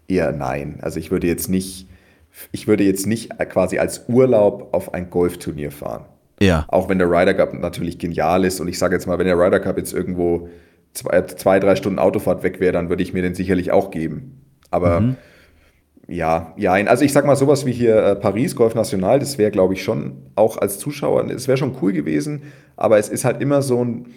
eher 0.07 0.31
nein. 0.31 0.79
Also 0.81 0.99
ich 0.99 1.09
würde 1.09 1.27
jetzt 1.27 1.49
nicht, 1.49 1.87
ich 2.51 2.67
würde 2.67 2.83
jetzt 2.83 3.07
nicht 3.07 3.31
quasi 3.49 3.79
als 3.79 4.07
Urlaub 4.07 4.73
auf 4.73 4.93
ein 4.93 5.09
Golfturnier 5.09 5.71
fahren. 5.71 6.05
Ja. 6.41 6.65
Auch 6.69 6.89
wenn 6.89 6.97
der 6.97 7.09
Ryder 7.09 7.35
Cup 7.35 7.53
natürlich 7.53 7.99
genial 7.99 8.43
ist. 8.45 8.59
Und 8.59 8.67
ich 8.67 8.79
sage 8.79 8.95
jetzt 8.95 9.05
mal, 9.05 9.19
wenn 9.19 9.27
der 9.27 9.37
Ryder 9.37 9.59
Cup 9.59 9.77
jetzt 9.77 9.93
irgendwo 9.93 10.49
zwei, 10.93 11.21
zwei 11.21 11.59
drei 11.59 11.75
Stunden 11.75 11.99
Autofahrt 11.99 12.43
weg 12.43 12.59
wäre, 12.59 12.73
dann 12.73 12.89
würde 12.89 13.03
ich 13.03 13.13
mir 13.13 13.21
den 13.21 13.35
sicherlich 13.35 13.71
auch 13.71 13.91
geben. 13.91 14.41
Aber 14.71 15.01
mhm. 15.01 15.15
ja, 16.07 16.53
ja, 16.57 16.73
also 16.73 17.05
ich 17.05 17.13
sag 17.13 17.25
mal 17.25 17.35
sowas 17.35 17.65
wie 17.65 17.71
hier 17.71 17.95
äh, 17.95 18.15
Paris, 18.15 18.55
Golf 18.55 18.73
National, 18.73 19.19
das 19.19 19.37
wäre, 19.37 19.51
glaube 19.51 19.75
ich, 19.75 19.83
schon 19.83 20.13
auch 20.35 20.57
als 20.57 20.79
Zuschauer, 20.79 21.29
es 21.29 21.47
wäre 21.47 21.57
schon 21.57 21.77
cool 21.81 21.93
gewesen. 21.93 22.41
Aber 22.75 22.97
es 22.97 23.07
ist 23.07 23.23
halt 23.23 23.39
immer 23.39 23.61
so 23.61 23.83
ein, 23.83 24.07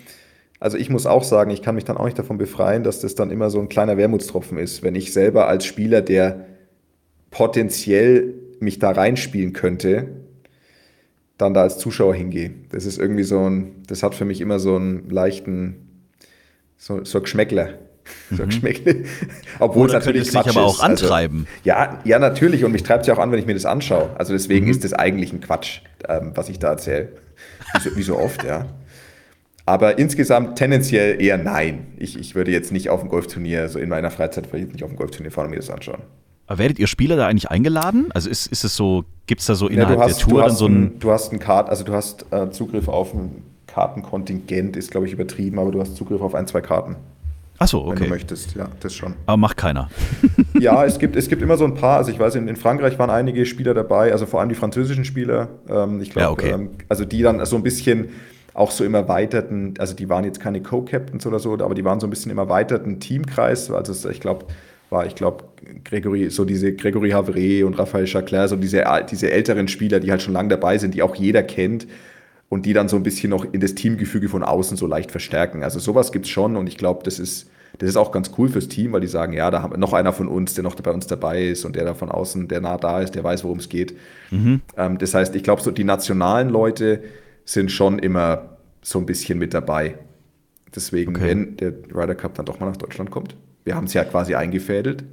also 0.61 0.79
ich 0.79 0.89
muss 0.89 1.05
auch 1.05 1.25
sagen, 1.25 1.51
ich 1.51 1.61
kann 1.61 1.75
mich 1.75 1.85
dann 1.85 1.99
auch 1.99 2.07
nicht 2.07 2.19
davon 2.19 2.39
befreien, 2.39 2.85
dass 2.85 3.01
das 3.01 3.15
dann 3.15 3.31
immer 3.31 3.51
so 3.51 3.61
ein 3.61 3.69
kleiner 3.69 3.99
Wermutstropfen 3.99 4.57
ist, 4.57 4.83
wenn 4.83 4.95
ich 4.95 5.13
selber 5.13 5.47
als 5.47 5.67
Spieler, 5.67 6.01
der 6.01 6.47
potenziell 7.31 8.33
mich 8.61 8.79
da 8.79 8.93
reinspielen 8.93 9.53
könnte, 9.53 10.07
dann 11.39 11.55
da 11.55 11.63
als 11.63 11.79
Zuschauer 11.79 12.15
hingehe. 12.15 12.53
Das 12.71 12.85
ist 12.85 12.99
irgendwie 12.99 13.25
so 13.25 13.49
ein, 13.49 13.83
das 13.87 14.03
hat 14.03 14.15
für 14.15 14.25
mich 14.25 14.41
immer 14.41 14.59
so 14.59 14.77
einen 14.77 15.11
leichten, 15.11 16.07
so, 16.77 17.05
so 17.05 17.19
ein 17.19 17.25
Geschmäckler. 17.25 17.79
So 18.31 18.43
ein 18.43 18.47
mhm. 18.47 18.51
Geschmäckle. 18.51 19.05
Obwohl 19.59 19.89
Oder 19.89 19.99
es 19.99 20.07
natürlich 20.07 20.31
Quatsch 20.31 20.47
dich 20.47 20.57
aber 20.57 20.67
auch 20.67 20.83
also 20.83 21.05
antreiben. 21.05 21.47
Also, 21.47 21.61
ja, 21.65 22.01
ja, 22.05 22.19
natürlich. 22.19 22.65
Und 22.65 22.73
mich 22.73 22.83
treibt 22.83 23.03
es 23.03 23.07
ja 23.09 23.15
auch 23.15 23.19
an, 23.19 23.33
wenn 23.33 23.39
ich 23.39 23.47
mir 23.47 23.55
das 23.55 23.67
anschaue. 23.67 24.11
Also 24.19 24.33
deswegen 24.33 24.67
mhm. 24.67 24.71
ist 24.71 24.85
das 24.85 24.93
eigentlich 24.93 25.33
ein 25.33 25.41
Quatsch, 25.41 25.81
ähm, 26.09 26.33
was 26.35 26.49
ich 26.49 26.59
da 26.59 26.71
erzähle. 26.71 27.13
Wie 27.73 27.81
so, 27.81 27.97
wie 27.97 28.03
so 28.03 28.19
oft, 28.19 28.45
ja. 28.45 28.67
Aber 29.67 29.99
insgesamt 29.99 30.59
tendenziell 30.59 31.21
eher 31.21 31.39
nein. 31.39 31.95
Ich, 31.97 32.19
ich 32.19 32.35
würde 32.35 32.51
jetzt 32.51 32.71
nicht 32.71 32.91
auf 32.91 33.03
ein 33.03 33.09
Golfturnier, 33.09 33.69
so 33.69 33.79
in 33.79 33.89
meiner 33.89 34.11
Freizeit 34.11 34.47
vielleicht 34.47 34.73
nicht 34.73 34.85
auf 34.85 34.91
ein 34.91 34.97
Golfturnier 34.97 35.33
fahren 35.33 35.47
und 35.47 35.53
mir 35.53 35.57
das 35.57 35.71
anschauen. 35.71 36.03
Werdet 36.49 36.79
ihr 36.79 36.87
Spieler 36.87 37.17
da 37.17 37.27
eigentlich 37.27 37.51
eingeladen? 37.51 38.11
Also 38.13 38.29
ist, 38.29 38.47
ist 38.47 38.65
es 38.65 38.77
so, 38.77 39.05
gibt 39.27 39.41
es 39.41 39.47
da 39.47 39.55
so 39.55 39.69
innerhalb 39.69 39.99
ja, 39.99 40.05
hast, 40.05 40.21
der 40.21 40.29
Tour 40.29 40.43
dann 40.43 40.55
so 40.55 40.67
ein. 40.67 40.99
Du 40.99 41.11
hast 41.11 41.33
ein 41.33 41.39
Kart, 41.39 41.71
also 41.71 41.85
du 41.85 41.95
hast 41.95 42.27
äh, 42.33 42.51
Zugriff 42.51 42.89
auf 42.89 43.15
ein 43.15 43.43
Kartenkontingent, 43.67 44.77
ist 44.77 44.91
glaube 44.91 45.07
ich 45.07 45.13
übertrieben, 45.13 45.59
aber 45.59 45.73
du 45.73 45.81
hast 45.81 45.97
Zugriff 45.97 46.21
auf 46.21 46.35
ein, 46.35 46.47
zwei 46.47 46.61
Karten. 46.61 46.97
Achso, 47.59 47.79
okay. 47.79 47.91
Wenn 47.93 48.05
du 48.05 48.09
möchtest, 48.11 48.57
ja, 48.57 48.69
das 48.81 48.95
schon. 48.95 49.15
Aber 49.27 49.37
macht 49.37 49.57
keiner. 49.57 49.89
ja, 50.59 50.85
es 50.85 50.99
gibt, 50.99 51.15
es 51.17 51.29
gibt 51.29 51.41
immer 51.41 51.57
so 51.57 51.65
ein 51.65 51.75
paar, 51.75 51.99
also 51.99 52.11
ich 52.11 52.19
weiß, 52.19 52.35
in, 52.35 52.49
in 52.49 52.57
Frankreich 52.57 52.99
waren 52.99 53.11
einige 53.11 53.47
Spieler 53.47 53.75
dabei, 53.75 54.13
also 54.13 54.27
vor 54.27 54.41
allem 54.41 54.49
die 54.49 54.55
französischen 54.57 55.05
Spieler. 55.05 55.49
Ähm, 55.69 56.01
ich 56.03 56.11
glaube, 56.11 56.21
ja, 56.21 56.31
okay. 56.31 56.51
ähm, 56.51 56.71
also 56.89 57.05
die 57.05 57.23
dann 57.23 57.45
so 57.47 57.57
ein 57.57 57.63
bisschen 57.63 58.11
auch 58.55 58.71
so 58.71 58.85
im 58.85 58.95
erweiterten, 58.95 59.75
also 59.79 59.95
die 59.95 60.09
waren 60.09 60.25
jetzt 60.25 60.41
keine 60.41 60.63
Co-Captains 60.63 61.27
oder 61.27 61.39
so, 61.39 61.55
aber 61.55 61.75
die 61.75 61.85
waren 61.85 62.01
so 62.01 62.07
ein 62.07 62.11
bisschen 62.11 62.31
im 62.31 62.39
erweiterten 62.39 63.01
Teamkreis. 63.01 63.71
Also 63.71 64.09
ich 64.11 64.21
glaube, 64.21 64.47
war, 64.95 65.05
ich 65.05 65.15
glaube, 65.15 65.45
Gregory, 65.85 66.31
so 66.31 66.47
diese 66.47 66.73
Gregory 66.73 67.11
Havre 67.11 67.67
und 67.67 67.79
Raphael 67.79 68.07
Chaclair, 68.07 68.49
so 68.49 68.57
diese, 68.57 68.85
diese 69.11 69.31
älteren 69.31 69.69
Spieler, 69.69 70.01
die 70.01 70.11
halt 70.11 70.23
schon 70.23 70.33
lange 70.33 70.49
dabei 70.49 70.79
sind, 70.79 70.95
die 70.95 71.03
auch 71.03 71.15
jeder 71.15 71.43
kennt 71.43 71.87
und 72.49 72.65
die 72.65 72.73
dann 72.73 72.89
so 72.89 72.97
ein 72.97 73.03
bisschen 73.03 73.31
noch 73.31 73.45
in 73.53 73.61
das 73.61 73.75
Teamgefüge 73.75 74.29
von 74.31 74.43
außen 74.43 74.79
so 74.79 74.87
leicht 74.87 75.11
verstärken. 75.11 75.63
Also 75.63 75.79
sowas 75.79 76.13
gibt 76.13 76.25
es 76.25 76.31
schon 76.31 76.57
und 76.57 76.67
ich 76.67 76.79
glaube, 76.79 77.03
das 77.05 77.19
ist, 77.19 77.51
das 77.79 77.89
ist 77.89 77.97
auch 77.97 78.13
ganz 78.13 78.31
cool 78.39 78.49
fürs 78.49 78.69
Team, 78.69 78.93
weil 78.93 79.01
die 79.01 79.09
sagen, 79.09 79.33
ja, 79.33 79.51
da 79.51 79.61
haben 79.61 79.73
wir 79.73 79.79
noch 79.79 79.93
einer 79.93 80.13
von 80.13 80.29
uns, 80.29 80.55
der 80.55 80.63
noch 80.63 80.77
bei 80.77 80.93
uns 80.93 81.07
dabei 81.07 81.47
ist 81.47 81.65
und 81.65 81.77
der 81.77 81.85
da 81.85 81.95
von 81.95 82.11
außen, 82.11 82.49
der 82.49 82.61
nah 82.61 82.79
da 82.79 83.01
ist, 83.01 83.15
der 83.15 83.25
weiß, 83.25 83.45
worum 83.45 83.59
es 83.59 83.69
geht. 83.69 83.95
Mhm. 84.31 84.63
Ähm, 84.77 84.99
das 84.99 85.15
heißt, 85.15 85.35
ich 85.35 85.43
glaube, 85.43 85.61
so 85.61 85.71
die 85.71 85.85
nationalen 85.85 86.49
Leute 86.49 87.03
sind 87.45 87.71
schon 87.71 87.99
immer 87.99 88.57
so 88.81 88.99
ein 88.99 89.07
bisschen 89.07 89.39
mit 89.39 89.53
dabei. 89.53 89.99
Deswegen, 90.75 91.17
okay. 91.17 91.27
wenn 91.27 91.57
der 91.57 91.73
Ryder 91.93 92.15
Cup 92.15 92.35
dann 92.35 92.47
doch 92.47 92.61
mal 92.61 92.67
nach 92.67 92.77
Deutschland 92.77 93.11
kommt, 93.11 93.37
wir 93.65 93.75
haben 93.75 93.85
es 93.85 93.95
ja 93.95 94.05
quasi 94.05 94.35
eingefädelt. 94.35 95.05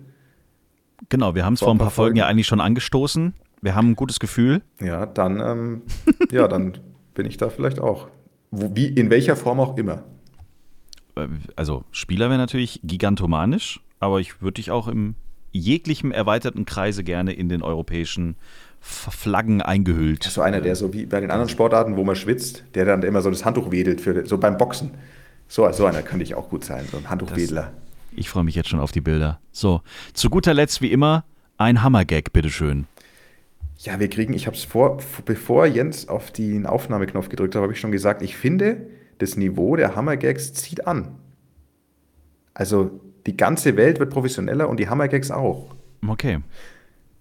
Genau, 1.10 1.36
wir 1.36 1.46
haben 1.46 1.54
es 1.54 1.62
vor 1.62 1.74
ein 1.74 1.78
paar 1.78 1.90
Folgen, 1.90 1.96
Folgen 1.96 2.18
ja 2.18 2.28
eigentlich 2.28 2.48
schon 2.48 2.62
angestoßen. 2.62 3.34
Wir 3.62 3.76
haben 3.76 3.92
ein 3.92 3.96
gutes 3.96 4.20
Gefühl. 4.20 4.62
Ja, 4.80 5.06
dann, 5.06 5.40
ähm, 5.40 5.82
ja, 6.32 6.48
dann 6.48 6.78
bin 7.14 7.26
ich 7.26 7.38
da 7.38 7.50
vielleicht 7.50 7.80
auch. 7.80 8.08
Wo, 8.52 8.76
wie, 8.76 8.88
in 8.88 9.10
welcher 9.10 9.36
Form 9.36 9.60
auch 9.60 9.78
immer. 9.78 10.04
Äh, 11.16 11.28
also 11.56 11.84
Spieler 11.92 12.30
wäre 12.30 12.40
natürlich 12.40 12.82
gigantomanisch, 12.84 13.82
aber 14.00 14.20
ich 14.20 14.42
würde 14.42 14.56
dich 14.56 14.72
auch 14.72 14.88
im 14.88 15.16
jeglichem 15.52 16.12
erweiterten 16.12 16.66
Kreise 16.66 17.04
gerne 17.04 17.34
in 17.34 17.50
den 17.50 17.62
europäischen 17.62 18.36
Flaggen 18.80 19.62
eingehüllt. 19.62 20.24
So 20.24 20.42
einer, 20.42 20.60
der 20.60 20.76
so 20.76 20.94
wie 20.94 21.06
bei 21.06 21.20
den 21.20 21.30
anderen 21.30 21.50
Sportarten, 21.50 21.98
wo 21.98 22.04
man 22.04 22.16
schwitzt, 22.16 22.64
der 22.74 22.86
dann 22.86 23.04
immer 23.04 23.22
so 23.22 23.30
das 23.30 23.46
Handtuch 23.46 23.72
wedelt, 23.72 24.02
für, 24.02 24.26
so 24.26 24.38
beim 24.38 24.58
Boxen. 24.58 24.92
So, 25.48 25.70
so 25.72 25.86
einer 25.86 26.02
könnte 26.02 26.24
ich 26.24 26.34
auch 26.34 26.50
gut 26.50 26.64
sein, 26.64 26.86
so 26.90 26.98
ein 26.98 27.10
Handtuchwedler. 27.10 27.74
Ich 28.16 28.30
freue 28.30 28.44
mich 28.44 28.56
jetzt 28.56 28.70
schon 28.70 28.80
auf 28.80 28.92
die 28.92 29.02
Bilder. 29.02 29.40
So, 29.52 29.82
zu 30.14 30.30
guter 30.30 30.54
Letzt 30.54 30.82
wie 30.82 30.92
immer 30.92 31.24
ein 31.58 31.84
Hammergag, 31.84 32.34
bitteschön. 32.34 32.86
Ja, 33.78 34.00
wir 34.00 34.10
kriegen, 34.10 34.34
ich 34.34 34.46
habe 34.46 34.56
es 34.56 34.64
vor, 34.64 35.00
bevor 35.26 35.66
Jens 35.66 36.08
auf 36.08 36.32
den 36.32 36.66
Aufnahmeknopf 36.66 37.30
gedrückt 37.30 37.56
hat, 37.56 37.64
habe 37.64 37.74
ich 37.74 37.80
schon 37.80 37.92
gesagt, 37.92 38.22
ich 38.22 38.36
finde, 38.36 38.88
das 39.18 39.38
Niveau 39.38 39.76
der 39.76 39.96
Hammergags 39.96 40.54
zieht 40.54 40.86
an. 40.86 41.16
Also 42.54 43.00
die 43.26 43.38
ganze 43.38 43.78
Welt 43.78 44.00
wird 44.00 44.12
professioneller 44.12 44.70
und 44.70 44.80
die 44.80 44.90
Hammergags 44.90 45.32
auch. 45.32 45.76
Okay. 46.08 46.40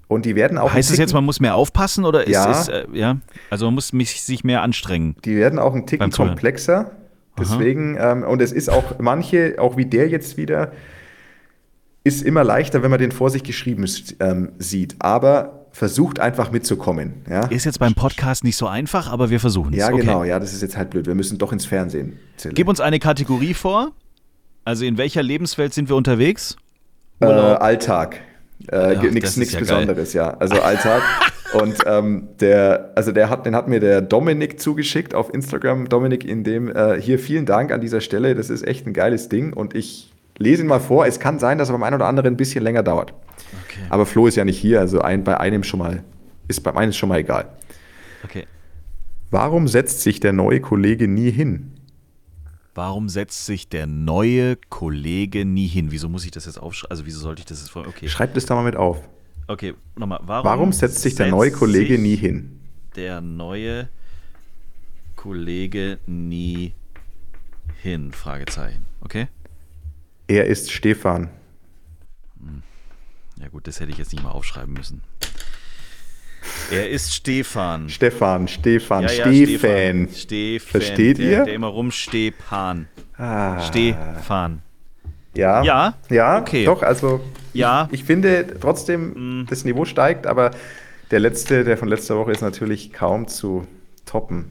Und 0.08 0.24
die 0.24 0.34
werden 0.34 0.58
auch. 0.58 0.72
Heißt 0.72 0.90
es 0.90 0.98
jetzt, 0.98 1.14
man 1.14 1.24
muss 1.24 1.38
mehr 1.38 1.54
aufpassen 1.54 2.04
oder 2.04 2.26
ist 2.26 2.32
ja, 2.32 2.50
es, 2.50 2.68
äh, 2.68 2.86
ja? 2.92 3.18
Also 3.48 3.66
man 3.66 3.74
muss 3.74 3.92
mich, 3.92 4.22
sich 4.22 4.42
mehr 4.42 4.62
anstrengen. 4.62 5.14
Die 5.24 5.36
werden 5.36 5.58
auch 5.58 5.74
ein 5.74 5.86
Ticken 5.86 6.10
komplexer. 6.10 6.90
Deswegen, 7.40 7.96
ähm, 7.98 8.22
und 8.22 8.40
es 8.42 8.52
ist 8.52 8.70
auch 8.70 8.98
manche, 8.98 9.56
auch 9.58 9.76
wie 9.76 9.86
der 9.86 10.08
jetzt 10.08 10.36
wieder, 10.36 10.72
ist 12.04 12.22
immer 12.22 12.44
leichter, 12.44 12.82
wenn 12.82 12.90
man 12.90 13.00
den 13.00 13.12
vor 13.12 13.30
sich 13.30 13.42
geschrieben 13.42 13.84
ähm, 14.20 14.52
sieht. 14.58 14.96
Aber 15.00 15.66
versucht 15.72 16.18
einfach 16.18 16.50
mitzukommen. 16.50 17.22
Ja? 17.28 17.46
Ist 17.46 17.64
jetzt 17.64 17.78
beim 17.78 17.94
Podcast 17.94 18.44
nicht 18.44 18.56
so 18.56 18.66
einfach, 18.66 19.10
aber 19.10 19.30
wir 19.30 19.40
versuchen 19.40 19.72
es. 19.72 19.78
Ja, 19.78 19.88
okay. 19.88 20.00
genau. 20.00 20.24
Ja, 20.24 20.38
das 20.40 20.52
ist 20.52 20.62
jetzt 20.62 20.76
halt 20.76 20.90
blöd. 20.90 21.06
Wir 21.06 21.14
müssen 21.14 21.38
doch 21.38 21.52
ins 21.52 21.64
Fernsehen. 21.64 22.18
Zählen. 22.36 22.54
Gib 22.54 22.68
uns 22.68 22.80
eine 22.80 22.98
Kategorie 22.98 23.54
vor. 23.54 23.92
Also 24.64 24.84
in 24.84 24.98
welcher 24.98 25.22
Lebenswelt 25.22 25.72
sind 25.72 25.88
wir 25.88 25.96
unterwegs? 25.96 26.56
Äh, 27.20 27.26
Alltag. 27.26 28.20
Äh, 28.70 28.94
ja, 28.94 29.02
Nichts 29.02 29.36
ja 29.36 29.58
Besonderes, 29.58 30.12
geil. 30.12 30.22
ja. 30.22 30.36
Also 30.38 30.60
Alltag. 30.60 31.02
Und 31.52 31.78
ähm, 31.86 32.28
der, 32.40 32.92
also 32.94 33.10
der 33.10 33.28
hat, 33.28 33.44
den 33.44 33.56
hat 33.56 33.66
mir 33.66 33.80
der 33.80 34.02
Dominik 34.02 34.60
zugeschickt 34.60 35.14
auf 35.14 35.34
Instagram. 35.34 35.88
Dominik, 35.88 36.24
in 36.24 36.44
dem 36.44 36.68
äh, 36.68 37.00
hier 37.00 37.18
vielen 37.18 37.44
Dank 37.44 37.72
an 37.72 37.80
dieser 37.80 38.00
Stelle. 38.00 38.34
Das 38.34 38.50
ist 38.50 38.66
echt 38.66 38.86
ein 38.86 38.92
geiles 38.92 39.28
Ding. 39.28 39.52
Und 39.52 39.74
ich 39.74 40.12
lese 40.38 40.62
ihn 40.62 40.68
mal 40.68 40.78
vor. 40.80 41.06
Es 41.06 41.18
kann 41.18 41.38
sein, 41.38 41.58
dass 41.58 41.68
er 41.68 41.72
beim 41.72 41.82
einen 41.82 41.96
oder 41.96 42.06
anderen 42.06 42.34
ein 42.34 42.36
bisschen 42.36 42.62
länger 42.62 42.82
dauert. 42.82 43.12
Okay. 43.66 43.80
Aber 43.88 44.06
Flo 44.06 44.26
ist 44.26 44.36
ja 44.36 44.44
nicht 44.44 44.58
hier, 44.58 44.80
also 44.80 45.00
ein, 45.00 45.24
bei 45.24 45.38
einem 45.38 45.64
schon 45.64 45.80
mal, 45.80 46.04
ist 46.46 46.60
bei 46.60 46.72
meinem 46.72 46.92
schon 46.92 47.08
mal 47.08 47.18
egal. 47.18 47.46
Okay. 48.24 48.44
Warum 49.30 49.68
setzt 49.68 50.02
sich 50.02 50.20
der 50.20 50.32
neue 50.32 50.60
Kollege 50.60 51.08
nie 51.08 51.30
hin? 51.30 51.72
Warum 52.74 53.08
setzt 53.08 53.46
sich 53.46 53.68
der 53.68 53.86
neue 53.86 54.56
Kollege 54.56 55.44
nie 55.44 55.66
hin? 55.66 55.90
Wieso 55.90 56.08
muss 56.08 56.24
ich 56.24 56.30
das 56.30 56.46
jetzt 56.46 56.58
aufschreiben? 56.60 56.90
Also 56.90 57.06
wieso 57.06 57.20
sollte 57.20 57.40
ich 57.40 57.46
das 57.46 57.60
jetzt 57.60 57.70
vor? 57.70 57.86
Okay. 57.86 58.08
Schreibt 58.08 58.36
es 58.36 58.46
da 58.46 58.54
mal 58.54 58.62
mit 58.62 58.76
auf. 58.76 59.08
Okay, 59.48 59.74
nochmal. 59.96 60.20
Warum, 60.22 60.44
Warum 60.44 60.72
setzt 60.72 61.02
sich 61.02 61.16
der 61.16 61.28
neue 61.28 61.50
Kollege 61.50 61.98
nie 61.98 62.14
hin? 62.14 62.60
Der 62.94 63.20
neue 63.20 63.88
Kollege 65.16 65.98
nie 66.06 66.74
hin? 67.82 68.12
Fragezeichen. 68.12 68.86
Okay? 69.00 69.26
Er 70.28 70.46
ist 70.46 70.70
Stefan. 70.70 71.30
Ja 73.40 73.48
gut, 73.48 73.66
das 73.66 73.80
hätte 73.80 73.90
ich 73.90 73.98
jetzt 73.98 74.12
nicht 74.12 74.22
mal 74.22 74.30
aufschreiben 74.30 74.72
müssen. 74.72 75.02
Er 76.70 76.88
ist 76.88 77.14
Stefan. 77.14 77.88
Stefan, 77.88 78.46
Stefan, 78.48 79.02
Ja, 79.04 79.10
ja, 79.12 79.24
Stefan. 79.32 80.08
Stefan. 80.14 80.68
Versteht 80.70 81.18
der, 81.18 81.24
ihr? 81.26 81.44
Der 81.44 81.54
immer 81.54 81.66
rumstepan. 81.68 82.86
Ah, 83.16 83.60
Stefan. 83.60 84.62
Ja, 85.34 85.62
Ja, 85.62 85.94
ja, 86.08 86.38
okay. 86.40 86.64
doch, 86.64 86.82
also 86.82 87.20
Ja. 87.52 87.88
ich, 87.90 88.00
ich 88.00 88.04
finde 88.04 88.56
trotzdem, 88.60 89.46
das 89.48 89.64
Niveau 89.64 89.84
steigt, 89.84 90.26
aber 90.26 90.52
der 91.10 91.20
letzte, 91.20 91.64
der 91.64 91.76
von 91.76 91.88
letzter 91.88 92.16
Woche 92.16 92.30
ist 92.32 92.40
natürlich 92.40 92.92
kaum 92.92 93.26
zu 93.26 93.66
toppen. 94.06 94.50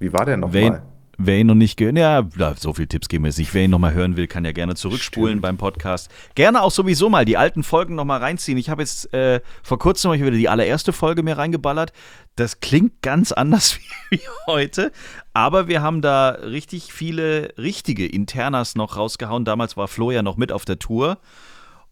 Wie 0.00 0.12
war 0.12 0.24
der 0.26 0.36
nochmal? 0.36 0.82
Wer 1.18 1.38
ihn 1.38 1.46
noch 1.46 1.54
nicht 1.54 1.76
gehört, 1.76 1.96
ja, 1.96 2.54
so 2.56 2.72
viele 2.72 2.88
Tipps 2.88 3.08
geben 3.08 3.24
wir 3.24 3.28
jetzt 3.28 3.38
nicht. 3.38 3.52
Wer 3.54 3.64
ihn 3.64 3.70
nochmal 3.70 3.94
hören 3.94 4.16
will, 4.16 4.26
kann 4.26 4.44
ja 4.44 4.52
gerne 4.52 4.74
zurückspulen 4.74 5.32
Stimmt. 5.32 5.42
beim 5.42 5.56
Podcast. 5.56 6.10
Gerne 6.34 6.62
auch 6.62 6.70
sowieso 6.70 7.08
mal 7.08 7.24
die 7.24 7.36
alten 7.36 7.62
Folgen 7.62 7.94
nochmal 7.94 8.20
reinziehen. 8.20 8.58
Ich 8.58 8.70
habe 8.70 8.82
jetzt 8.82 9.12
äh, 9.14 9.40
vor 9.62 9.78
kurzem 9.78 10.12
ich 10.12 10.20
wieder 10.20 10.32
die 10.32 10.48
allererste 10.48 10.92
Folge 10.92 11.22
mir 11.22 11.38
reingeballert. 11.38 11.92
Das 12.36 12.60
klingt 12.60 13.02
ganz 13.02 13.32
anders 13.32 13.78
wie, 14.10 14.18
wie 14.18 14.22
heute, 14.46 14.92
aber 15.32 15.68
wir 15.68 15.82
haben 15.82 16.02
da 16.02 16.30
richtig 16.30 16.92
viele 16.92 17.54
richtige 17.58 18.06
Internas 18.06 18.74
noch 18.74 18.96
rausgehauen. 18.96 19.44
Damals 19.44 19.76
war 19.76 19.88
Flo 19.88 20.10
ja 20.10 20.22
noch 20.22 20.36
mit 20.36 20.52
auf 20.52 20.64
der 20.64 20.78
Tour 20.78 21.18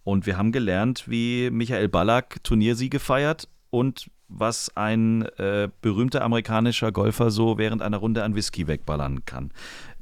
und 0.04 0.26
wir 0.26 0.36
haben 0.36 0.52
gelernt, 0.52 1.04
wie 1.06 1.50
Michael 1.50 1.88
Ballack 1.88 2.42
Turniersiege 2.42 2.98
feiert 2.98 3.48
und 3.70 4.10
was 4.34 4.70
ein 4.76 5.22
äh, 5.38 5.68
berühmter 5.82 6.22
amerikanischer 6.24 6.92
Golfer 6.92 7.30
so 7.30 7.58
während 7.58 7.82
einer 7.82 7.98
Runde 7.98 8.24
an 8.24 8.34
Whisky 8.34 8.66
wegballern 8.66 9.24
kann. 9.24 9.50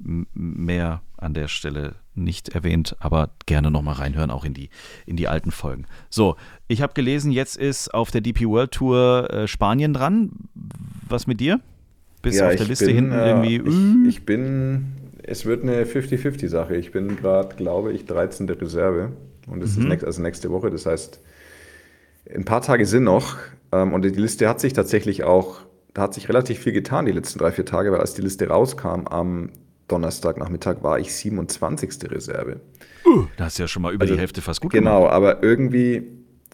M 0.04 0.26
mehr 0.34 1.02
an 1.16 1.34
der 1.34 1.48
Stelle 1.48 1.96
nicht 2.14 2.50
erwähnt, 2.50 2.96
aber 3.00 3.30
gerne 3.46 3.70
nochmal 3.70 3.94
reinhören, 3.94 4.30
auch 4.30 4.44
in 4.44 4.54
die, 4.54 4.70
in 5.06 5.16
die 5.16 5.28
alten 5.28 5.50
Folgen. 5.50 5.86
So, 6.10 6.36
ich 6.68 6.82
habe 6.82 6.92
gelesen, 6.94 7.32
jetzt 7.32 7.56
ist 7.56 7.92
auf 7.92 8.10
der 8.10 8.20
DP 8.20 8.46
World 8.46 8.72
Tour 8.72 9.28
äh, 9.30 9.48
Spanien 9.48 9.92
dran. 9.92 10.30
Was 11.08 11.26
mit 11.26 11.40
dir? 11.40 11.60
Bist 12.22 12.40
du 12.40 12.46
auf 12.46 12.56
der 12.56 12.66
Liste 12.66 12.86
bin, 12.86 12.94
hinten 12.94 13.12
äh, 13.12 13.28
irgendwie? 13.30 13.56
äh, 13.56 14.06
Ich, 14.08 14.16
ich 14.16 14.26
bin, 14.26 14.92
es 15.22 15.44
wird 15.46 15.62
eine 15.62 15.84
50-50-Sache. 15.84 16.76
Ich 16.76 16.92
bin 16.92 17.16
gerade, 17.16 17.56
glaube 17.56 17.92
ich, 17.92 18.04
13. 18.06 18.48
Reserve. 18.50 19.12
Und 19.46 19.62
es 19.62 19.76
Mhm. 19.76 19.82
ist 19.82 19.88
nächst, 19.88 20.04
also 20.06 20.22
nächste 20.22 20.50
Woche. 20.50 20.70
Das 20.70 20.84
heißt, 20.86 21.20
ein 22.34 22.44
paar 22.44 22.62
Tage 22.62 22.86
sind 22.86 23.04
noch. 23.04 23.36
Ähm, 23.72 23.92
und 23.92 24.02
die 24.02 24.08
Liste 24.10 24.48
hat 24.48 24.60
sich 24.60 24.72
tatsächlich 24.72 25.24
auch, 25.24 25.60
da 25.94 26.02
hat 26.02 26.14
sich 26.14 26.28
relativ 26.28 26.58
viel 26.60 26.72
getan 26.72 27.06
die 27.06 27.12
letzten 27.12 27.38
drei, 27.38 27.52
vier 27.52 27.64
Tage, 27.64 27.92
weil 27.92 28.00
als 28.00 28.14
die 28.14 28.22
Liste 28.22 28.48
rauskam 28.48 29.06
am 29.08 29.50
Donnerstagnachmittag 29.88 30.82
war 30.82 30.98
ich 30.98 31.12
27. 31.14 32.10
Reserve. 32.10 32.60
da 33.36 33.44
hast 33.44 33.58
du 33.58 33.62
ja 33.64 33.68
schon 33.68 33.82
mal 33.82 33.92
über 33.92 34.02
Also, 34.02 34.14
die 34.14 34.20
Hälfte 34.20 34.40
fast 34.40 34.60
gut 34.60 34.72
Genau, 34.72 35.00
gemacht. 35.00 35.12
aber 35.14 35.42
irgendwie 35.42 36.02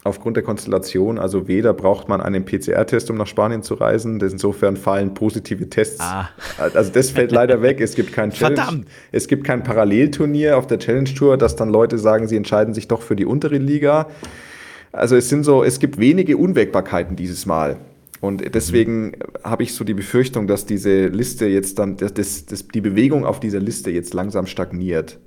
aufgrund 0.05 0.37
der 0.37 0.45
Konstellation, 0.45 1.19
also 1.19 1.49
weder 1.49 1.75
braucht 1.75 2.09
man 2.09 2.21
einen 2.21 2.45
PCR-Test, 2.45 3.11
um 3.11 3.17
nach 3.17 3.27
Spanien 3.27 3.63
zu 3.63 3.75
reisen, 3.75 4.21
insofern 4.21 4.77
fallen 4.77 5.15
positive 5.15 5.69
Tests. 5.69 6.01
Ah. 6.01 6.29
Also 6.75 6.93
das 6.93 7.11
fällt 7.11 7.33
leider 7.33 7.61
weg. 7.61 7.81
Es 7.81 7.95
gibt 7.97 8.13
kein 8.13 8.31
Challenge, 8.33 8.57
Verdammt. 8.57 8.87
es 9.11 9.27
gibt 9.27 9.45
kein 9.45 9.65
Parallelturnier 9.65 10.57
auf 10.57 10.67
der 10.69 10.79
Challenge 10.79 11.13
Tour, 11.13 11.37
dass 11.37 11.57
dann 11.57 11.69
Leute 11.71 11.99
sagen, 11.99 12.29
sie 12.29 12.37
entscheiden 12.37 12.73
sich 12.73 12.87
doch 12.89 13.03
für 13.03 13.17
die 13.17 13.27
untere 13.27 13.59
Liga. 13.59 14.07
Also 14.97 15.17
es 15.17 15.29
sind 15.29 15.45
so, 15.45 15.63
es 15.63 15.79
gibt 15.79 15.99
wenige 15.99 16.37
Unwägbarkeiten 16.37 17.17
dieses 17.17 17.47
Mal. 17.47 17.77
Und 18.21 18.55
deswegen 18.55 19.13
habe 19.45 19.63
ich 19.63 19.75
so 19.75 19.85
die 19.85 19.95
Befürchtung, 19.95 20.47
dass 20.47 20.65
diese 20.65 21.07
Liste 21.09 21.47
jetzt 21.47 21.79
dann, 21.79 21.97
dass 21.99 22.15
das, 22.15 22.47
das, 22.47 22.67
die 22.69 22.81
Bewegung 22.81 23.27
auf 23.27 23.41
dieser 23.41 23.61
Liste 23.61 23.91
jetzt 23.91 24.15
langsam 24.15 24.47
stagniert. 24.47 25.19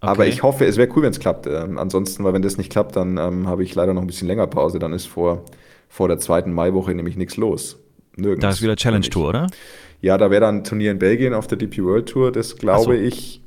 Aber 0.00 0.22
Okay. 0.24 0.28
ich 0.30 0.42
hoffe, 0.42 0.66
es 0.66 0.76
wäre 0.76 0.88
cool, 0.96 1.02
wenn 1.04 1.12
es 1.12 1.20
klappt. 1.20 1.46
Ähm, 1.46 1.78
ansonsten, 1.78 2.24
weil 2.24 2.32
wenn 2.34 2.42
das 2.42 2.58
nicht 2.58 2.70
klappt, 2.70 2.96
dann 2.96 3.16
ähm, 3.18 3.46
habe 3.46 3.62
ich 3.62 3.74
leider 3.74 3.94
noch 3.94 4.02
ein 4.02 4.06
bisschen 4.06 4.28
länger 4.28 4.46
Pause. 4.48 4.78
Dann 4.78 4.92
ist 4.92 5.06
vor, 5.06 5.44
vor 5.88 6.08
der 6.08 6.18
zweiten 6.18 6.52
Maiwoche 6.52 6.94
nämlich 6.94 7.16
nichts 7.16 7.36
los. 7.36 7.78
Nirgends. 8.16 8.42
Da 8.42 8.50
ist 8.50 8.62
wieder 8.62 8.76
Challenge. 8.76 9.08
Tour, 9.08 9.28
oder? 9.28 9.46
Ja, 10.02 10.18
da 10.18 10.30
wäre 10.30 10.42
dann 10.42 10.58
ein 10.58 10.64
Turnier 10.64 10.90
in 10.90 10.98
Belgien 10.98 11.32
auf 11.34 11.46
der 11.46 11.56
DP 11.56 11.82
World 11.84 12.08
Tour, 12.08 12.32
das 12.32 12.56
glaube 12.56 12.84
so. 12.84 12.92
ich 12.92 13.40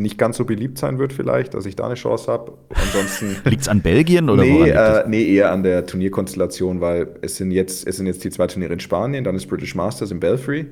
nicht 0.00 0.18
ganz 0.18 0.36
so 0.36 0.44
beliebt 0.44 0.78
sein 0.78 0.98
wird 0.98 1.12
vielleicht, 1.12 1.54
dass 1.54 1.66
ich 1.66 1.76
da 1.76 1.86
eine 1.86 1.94
Chance 1.94 2.30
habe. 2.30 2.54
Ansonsten 2.74 3.36
Liegt 3.48 3.62
es 3.62 3.68
an 3.68 3.82
Belgien 3.82 4.28
oder 4.28 4.42
nee, 4.42 4.68
äh, 4.68 5.04
nee, 5.08 5.34
eher 5.34 5.52
an 5.52 5.62
der 5.62 5.86
Turnierkonstellation, 5.86 6.80
weil 6.80 7.08
es 7.22 7.36
sind 7.36 7.50
jetzt 7.50 7.86
es 7.86 7.96
sind 7.96 8.06
jetzt 8.06 8.24
die 8.24 8.30
zwei 8.30 8.46
Turniere 8.46 8.72
in 8.72 8.80
Spanien, 8.80 9.24
dann 9.24 9.36
ist 9.36 9.46
British 9.46 9.74
Masters 9.74 10.10
in 10.10 10.20
Belfry 10.20 10.66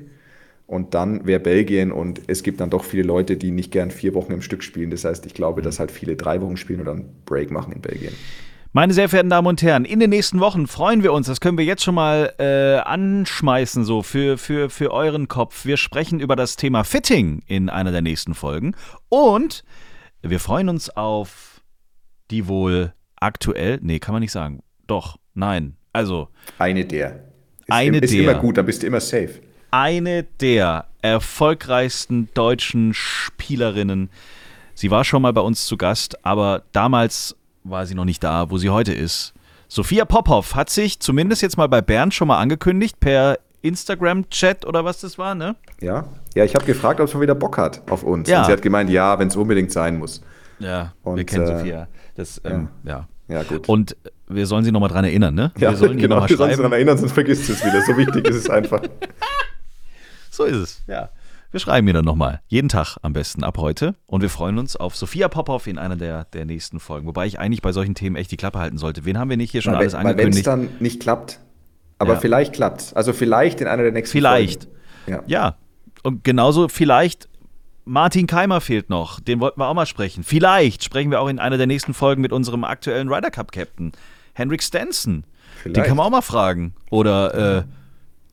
und 0.69 0.93
dann 0.93 1.25
wäre 1.25 1.39
Belgien 1.39 1.91
und 1.91 2.21
es 2.27 2.43
gibt 2.43 2.61
dann 2.61 2.69
doch 2.69 2.83
viele 2.83 3.03
Leute, 3.03 3.37
die 3.37 3.49
nicht 3.49 3.71
gern 3.71 3.89
vier 3.89 4.13
Wochen 4.13 4.31
im 4.31 4.41
Stück 4.41 4.61
spielen. 4.61 4.91
Das 4.91 5.03
heißt, 5.03 5.25
ich 5.25 5.33
glaube, 5.33 5.63
dass 5.63 5.79
halt 5.79 5.89
viele 5.89 6.15
drei 6.15 6.41
Wochen 6.41 6.57
spielen 6.57 6.81
und 6.81 6.85
dann 6.85 7.05
Break 7.25 7.49
machen 7.49 7.73
in 7.73 7.81
Belgien. 7.81 8.13
Meine 8.71 8.93
sehr 8.93 9.09
verehrten 9.09 9.31
Damen 9.31 9.47
und 9.47 9.63
Herren, 9.63 9.83
in 9.83 9.99
den 9.99 10.11
nächsten 10.11 10.39
Wochen 10.39 10.67
freuen 10.67 11.01
wir 11.01 11.11
uns, 11.11 11.25
das 11.25 11.41
können 11.41 11.57
wir 11.57 11.65
jetzt 11.65 11.83
schon 11.83 11.95
mal 11.95 12.33
äh, 12.37 12.77
anschmeißen, 12.87 13.83
so 13.83 14.03
für, 14.03 14.37
für, 14.37 14.69
für 14.69 14.91
euren 14.91 15.27
Kopf. 15.27 15.65
Wir 15.65 15.75
sprechen 15.75 16.19
über 16.19 16.35
das 16.35 16.55
Thema 16.55 16.83
Fitting 16.83 17.41
in 17.47 17.69
einer 17.69 17.91
der 17.91 18.01
nächsten 18.03 18.35
Folgen 18.35 18.75
und 19.09 19.63
wir 20.21 20.39
freuen 20.39 20.69
uns 20.69 20.89
auf 20.95 21.61
die 22.29 22.47
wohl 22.47 22.93
aktuell, 23.15 23.79
nee, 23.81 23.97
kann 23.97 24.13
man 24.13 24.21
nicht 24.21 24.31
sagen. 24.31 24.61
Doch, 24.85 25.17
nein. 25.33 25.75
Also, 25.91 26.27
Eine 26.59 26.85
der. 26.85 27.15
Ist, 27.61 27.69
Eine 27.69 27.97
ist 27.97 28.13
der. 28.13 28.21
immer 28.21 28.35
gut, 28.35 28.57
dann 28.57 28.67
bist 28.67 28.83
du 28.83 28.87
immer 28.87 28.99
safe. 28.99 29.39
eine 29.71 30.23
der 30.41 30.85
erfolgreichsten 31.01 32.29
deutschen 32.35 32.93
Spielerinnen. 32.93 34.11
Sie 34.75 34.91
war 34.91 35.03
schon 35.03 35.23
mal 35.23 35.33
bei 35.33 35.41
uns 35.41 35.65
zu 35.65 35.75
Gast, 35.75 36.23
aber 36.23 36.63
damals 36.71 37.35
war 37.63 37.85
sie 37.85 37.95
noch 37.95 38.05
nicht 38.05 38.23
da, 38.23 38.49
wo 38.49 38.57
sie 38.57 38.69
heute 38.69 38.93
ist. 38.93 39.33
Sophia 39.67 40.05
Popov 40.05 40.55
hat 40.55 40.69
sich 40.69 40.99
zumindest 40.99 41.41
jetzt 41.41 41.57
mal 41.57 41.67
bei 41.67 41.81
Bernd 41.81 42.13
schon 42.13 42.27
mal 42.27 42.39
angekündigt 42.39 42.99
per 42.99 43.37
Instagram-Chat 43.61 44.65
oder 44.65 44.85
was 44.85 45.01
das 45.01 45.17
war, 45.17 45.35
ne? 45.35 45.55
Ja, 45.81 46.05
ja 46.33 46.43
ich 46.43 46.55
habe 46.55 46.65
gefragt, 46.65 46.99
ob 46.99 47.09
sie 47.09 47.15
mal 47.15 47.21
wieder 47.21 47.35
Bock 47.35 47.57
hat 47.57 47.81
auf 47.89 48.03
uns. 48.03 48.29
Ja. 48.29 48.39
Und 48.39 48.45
sie 48.45 48.51
hat 48.51 48.61
gemeint, 48.61 48.89
ja, 48.89 49.19
wenn 49.19 49.27
es 49.27 49.35
unbedingt 49.35 49.71
sein 49.71 49.97
muss. 49.97 50.21
Ja, 50.59 50.93
wir 51.03 51.11
Und, 51.11 51.25
kennen 51.25 51.43
äh, 51.43 51.57
Sophia. 51.57 51.87
Das, 52.15 52.41
ähm, 52.43 52.69
ja. 52.83 53.07
Ja, 53.27 53.43
gut. 53.43 53.69
Und 53.69 53.95
wir 54.27 54.47
sollen 54.47 54.63
sie 54.63 54.71
nochmal 54.71 54.89
dran 54.89 55.05
erinnern, 55.05 55.35
ne? 55.35 55.51
ja, 55.57 55.69
wir 55.69 55.77
sollen 55.77 55.97
genau, 55.99 56.27
wir 56.27 56.35
sollen 56.35 56.49
schreiben. 56.49 56.63
daran 56.63 56.71
erinnern, 56.73 56.97
sonst 56.97 57.11
vergisst 57.11 57.47
du 57.47 57.53
es 57.53 57.63
wieder. 57.63 57.81
So 57.83 57.95
wichtig 57.95 58.27
ist 58.27 58.35
es 58.35 58.49
einfach. 58.49 58.81
So 60.31 60.45
ist 60.45 60.55
es, 60.55 60.83
ja. 60.87 61.09
Wir 61.51 61.59
schreiben 61.59 61.87
ihr 61.87 61.93
dann 61.93 62.05
nochmal. 62.05 62.41
Jeden 62.47 62.69
Tag 62.69 62.97
am 63.01 63.13
besten 63.13 63.43
ab 63.43 63.57
heute. 63.57 63.95
Und 64.05 64.21
wir 64.21 64.29
freuen 64.29 64.59
uns 64.59 64.75
auf 64.75 64.95
Sophia 64.95 65.27
Popov 65.29 65.65
in 65.65 65.79
einer 65.79 65.95
der, 65.95 66.25
der 66.25 66.45
nächsten 66.45 66.79
Folgen. 66.79 67.07
Wobei 67.07 67.25
ich 67.25 67.39
eigentlich 67.39 67.61
bei 67.63 67.71
solchen 67.71 67.95
Themen 67.95 68.15
echt 68.15 68.31
die 68.31 68.37
Klappe 68.37 68.59
halten 68.59 68.77
sollte. 68.77 69.03
Wen 69.05 69.17
haben 69.17 69.29
wir 69.31 69.37
nicht 69.37 69.51
hier 69.51 69.63
schon 69.63 69.73
Weil 69.73 69.79
alles 69.79 69.93
wenn 69.93 69.99
es 70.01 70.05
angekündigt? 70.11 70.47
dann 70.47 70.69
nicht 70.79 70.99
klappt, 71.01 71.39
aber 71.97 72.13
Ja. 72.13 72.19
vielleicht 72.19 72.53
klappt 72.53 72.91
Also 72.95 73.13
vielleicht 73.13 73.61
in 73.61 73.67
einer 73.67 73.81
der 73.83 73.91
nächsten 73.91 74.15
Vielleicht. 74.15 74.65
Folgen. 74.65 74.77
Ja. 75.07 75.23
Ja. 75.25 75.55
Und 76.03 76.23
genauso 76.23 76.67
vielleicht 76.67 77.27
Martin 77.83 78.27
Keimer 78.27 78.61
fehlt 78.61 78.91
noch. 78.91 79.19
Den 79.19 79.39
wollten 79.39 79.59
wir 79.59 79.67
auch 79.67 79.73
mal 79.73 79.87
sprechen. 79.87 80.23
Vielleicht 80.23 80.83
sprechen 80.83 81.09
wir 81.09 81.19
auch 81.19 81.27
in 81.29 81.39
einer 81.39 81.57
der 81.57 81.65
nächsten 81.65 81.95
Folgen 81.95 82.21
mit 82.21 82.31
unserem 82.31 82.63
aktuellen 82.63 83.11
Ryder 83.11 83.31
Cup 83.31 83.51
Captain, 83.51 83.91
Henrik 84.33 84.61
Stenson. 84.61 85.23
Den 85.23 85.23
Vielleicht. 85.73 85.87
kann 85.87 85.97
man 85.97 86.05
auch 86.05 86.11
mal 86.11 86.21
fragen. 86.21 86.75
Oder 86.91 87.57
äh, 87.57 87.63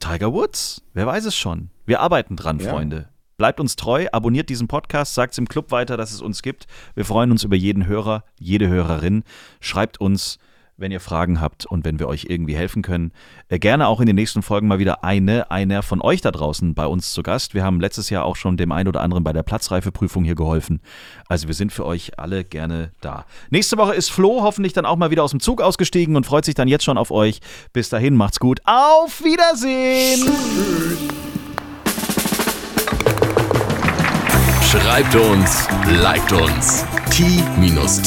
Tiger 0.00 0.32
Woods. 0.32 0.82
Wer 0.94 1.06
weiß 1.06 1.24
es 1.24 1.36
schon. 1.36 1.70
Wir 1.86 2.00
arbeiten 2.00 2.36
dran, 2.36 2.58
Ja. 2.58 2.70
Freunde. 2.70 3.08
Bleibt 3.36 3.60
uns 3.60 3.76
treu, 3.76 4.06
abonniert 4.12 4.48
diesen 4.48 4.66
Podcast, 4.66 5.12
sagt 5.14 5.32
es 5.32 5.38
im 5.38 5.46
Club 5.46 5.70
weiter, 5.70 5.98
dass 5.98 6.10
es 6.12 6.22
uns 6.22 6.40
gibt. 6.42 6.66
Wir 6.94 7.04
freuen 7.04 7.30
uns 7.30 7.44
über 7.44 7.54
jeden 7.56 7.86
Hörer, 7.86 8.24
jede 8.38 8.68
Hörerin. 8.68 9.24
Schreibt 9.60 10.00
uns, 10.00 10.38
wenn 10.76 10.92
ihr 10.92 11.00
Fragen 11.00 11.40
habt 11.40 11.66
und 11.66 11.84
wenn 11.84 11.98
wir 11.98 12.08
euch 12.08 12.26
irgendwie 12.28 12.54
helfen 12.56 12.82
können. 12.82 13.12
Äh, 13.48 13.58
gerne 13.58 13.88
auch 13.88 14.00
in 14.00 14.06
den 14.06 14.16
nächsten 14.16 14.42
Folgen 14.42 14.68
mal 14.68 14.78
wieder 14.78 15.04
eine, 15.04 15.50
einer 15.50 15.82
von 15.82 16.00
euch 16.02 16.20
da 16.20 16.30
draußen 16.30 16.74
bei 16.74 16.86
uns 16.86 17.12
zu 17.12 17.22
Gast. 17.22 17.54
Wir 17.54 17.64
haben 17.64 17.80
letztes 17.80 18.10
Jahr 18.10 18.24
auch 18.24 18.36
schon 18.36 18.56
dem 18.56 18.72
einen 18.72 18.88
oder 18.88 19.00
anderen 19.00 19.24
bei 19.24 19.32
der 19.32 19.42
Platzreifeprüfung 19.42 20.24
hier 20.24 20.34
geholfen. 20.34 20.80
Also 21.28 21.48
wir 21.48 21.54
sind 21.54 21.72
für 21.72 21.86
euch 21.86 22.18
alle 22.18 22.44
gerne 22.44 22.92
da. 23.00 23.24
Nächste 23.50 23.78
Woche 23.78 23.94
ist 23.94 24.10
Flo 24.10 24.42
hoffentlich 24.42 24.72
dann 24.72 24.86
auch 24.86 24.96
mal 24.96 25.10
wieder 25.10 25.24
aus 25.24 25.30
dem 25.30 25.40
Zug 25.40 25.60
ausgestiegen 25.60 26.16
und 26.16 26.26
freut 26.26 26.44
sich 26.44 26.54
dann 26.54 26.68
jetzt 26.68 26.84
schon 26.84 26.98
auf 26.98 27.10
euch. 27.10 27.40
Bis 27.72 27.88
dahin, 27.88 28.14
macht's 28.14 28.38
gut. 28.38 28.60
Auf 28.64 29.22
Wiedersehen! 29.24 30.30
Schreibt 34.62 35.14
uns, 35.14 35.68
liked 36.02 36.32
uns. 36.32 36.84
t-time.golf 37.10 38.06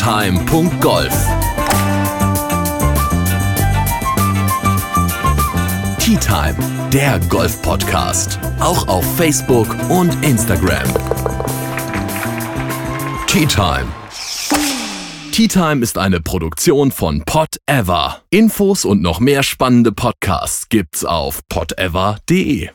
Tea 6.09 6.17
Time, 6.17 6.57
der 6.91 7.19
Golf-Podcast. 7.29 8.39
Auch 8.59 8.87
auf 8.87 9.05
Facebook 9.15 9.67
und 9.91 10.25
Instagram. 10.25 10.91
Tea 13.27 13.45
Time. 13.45 13.85
Tea 15.31 15.47
Time 15.47 15.83
ist 15.83 15.99
eine 15.99 16.19
Produktion 16.19 16.91
von 16.91 17.21
Pot 17.25 17.57
Ever. 17.67 18.21
Infos 18.31 18.85
und 18.85 19.03
noch 19.03 19.19
mehr 19.19 19.43
spannende 19.43 19.91
Podcasts 19.91 20.67
gibt's 20.69 21.05
auf 21.05 21.47
potever.de. 21.47 22.69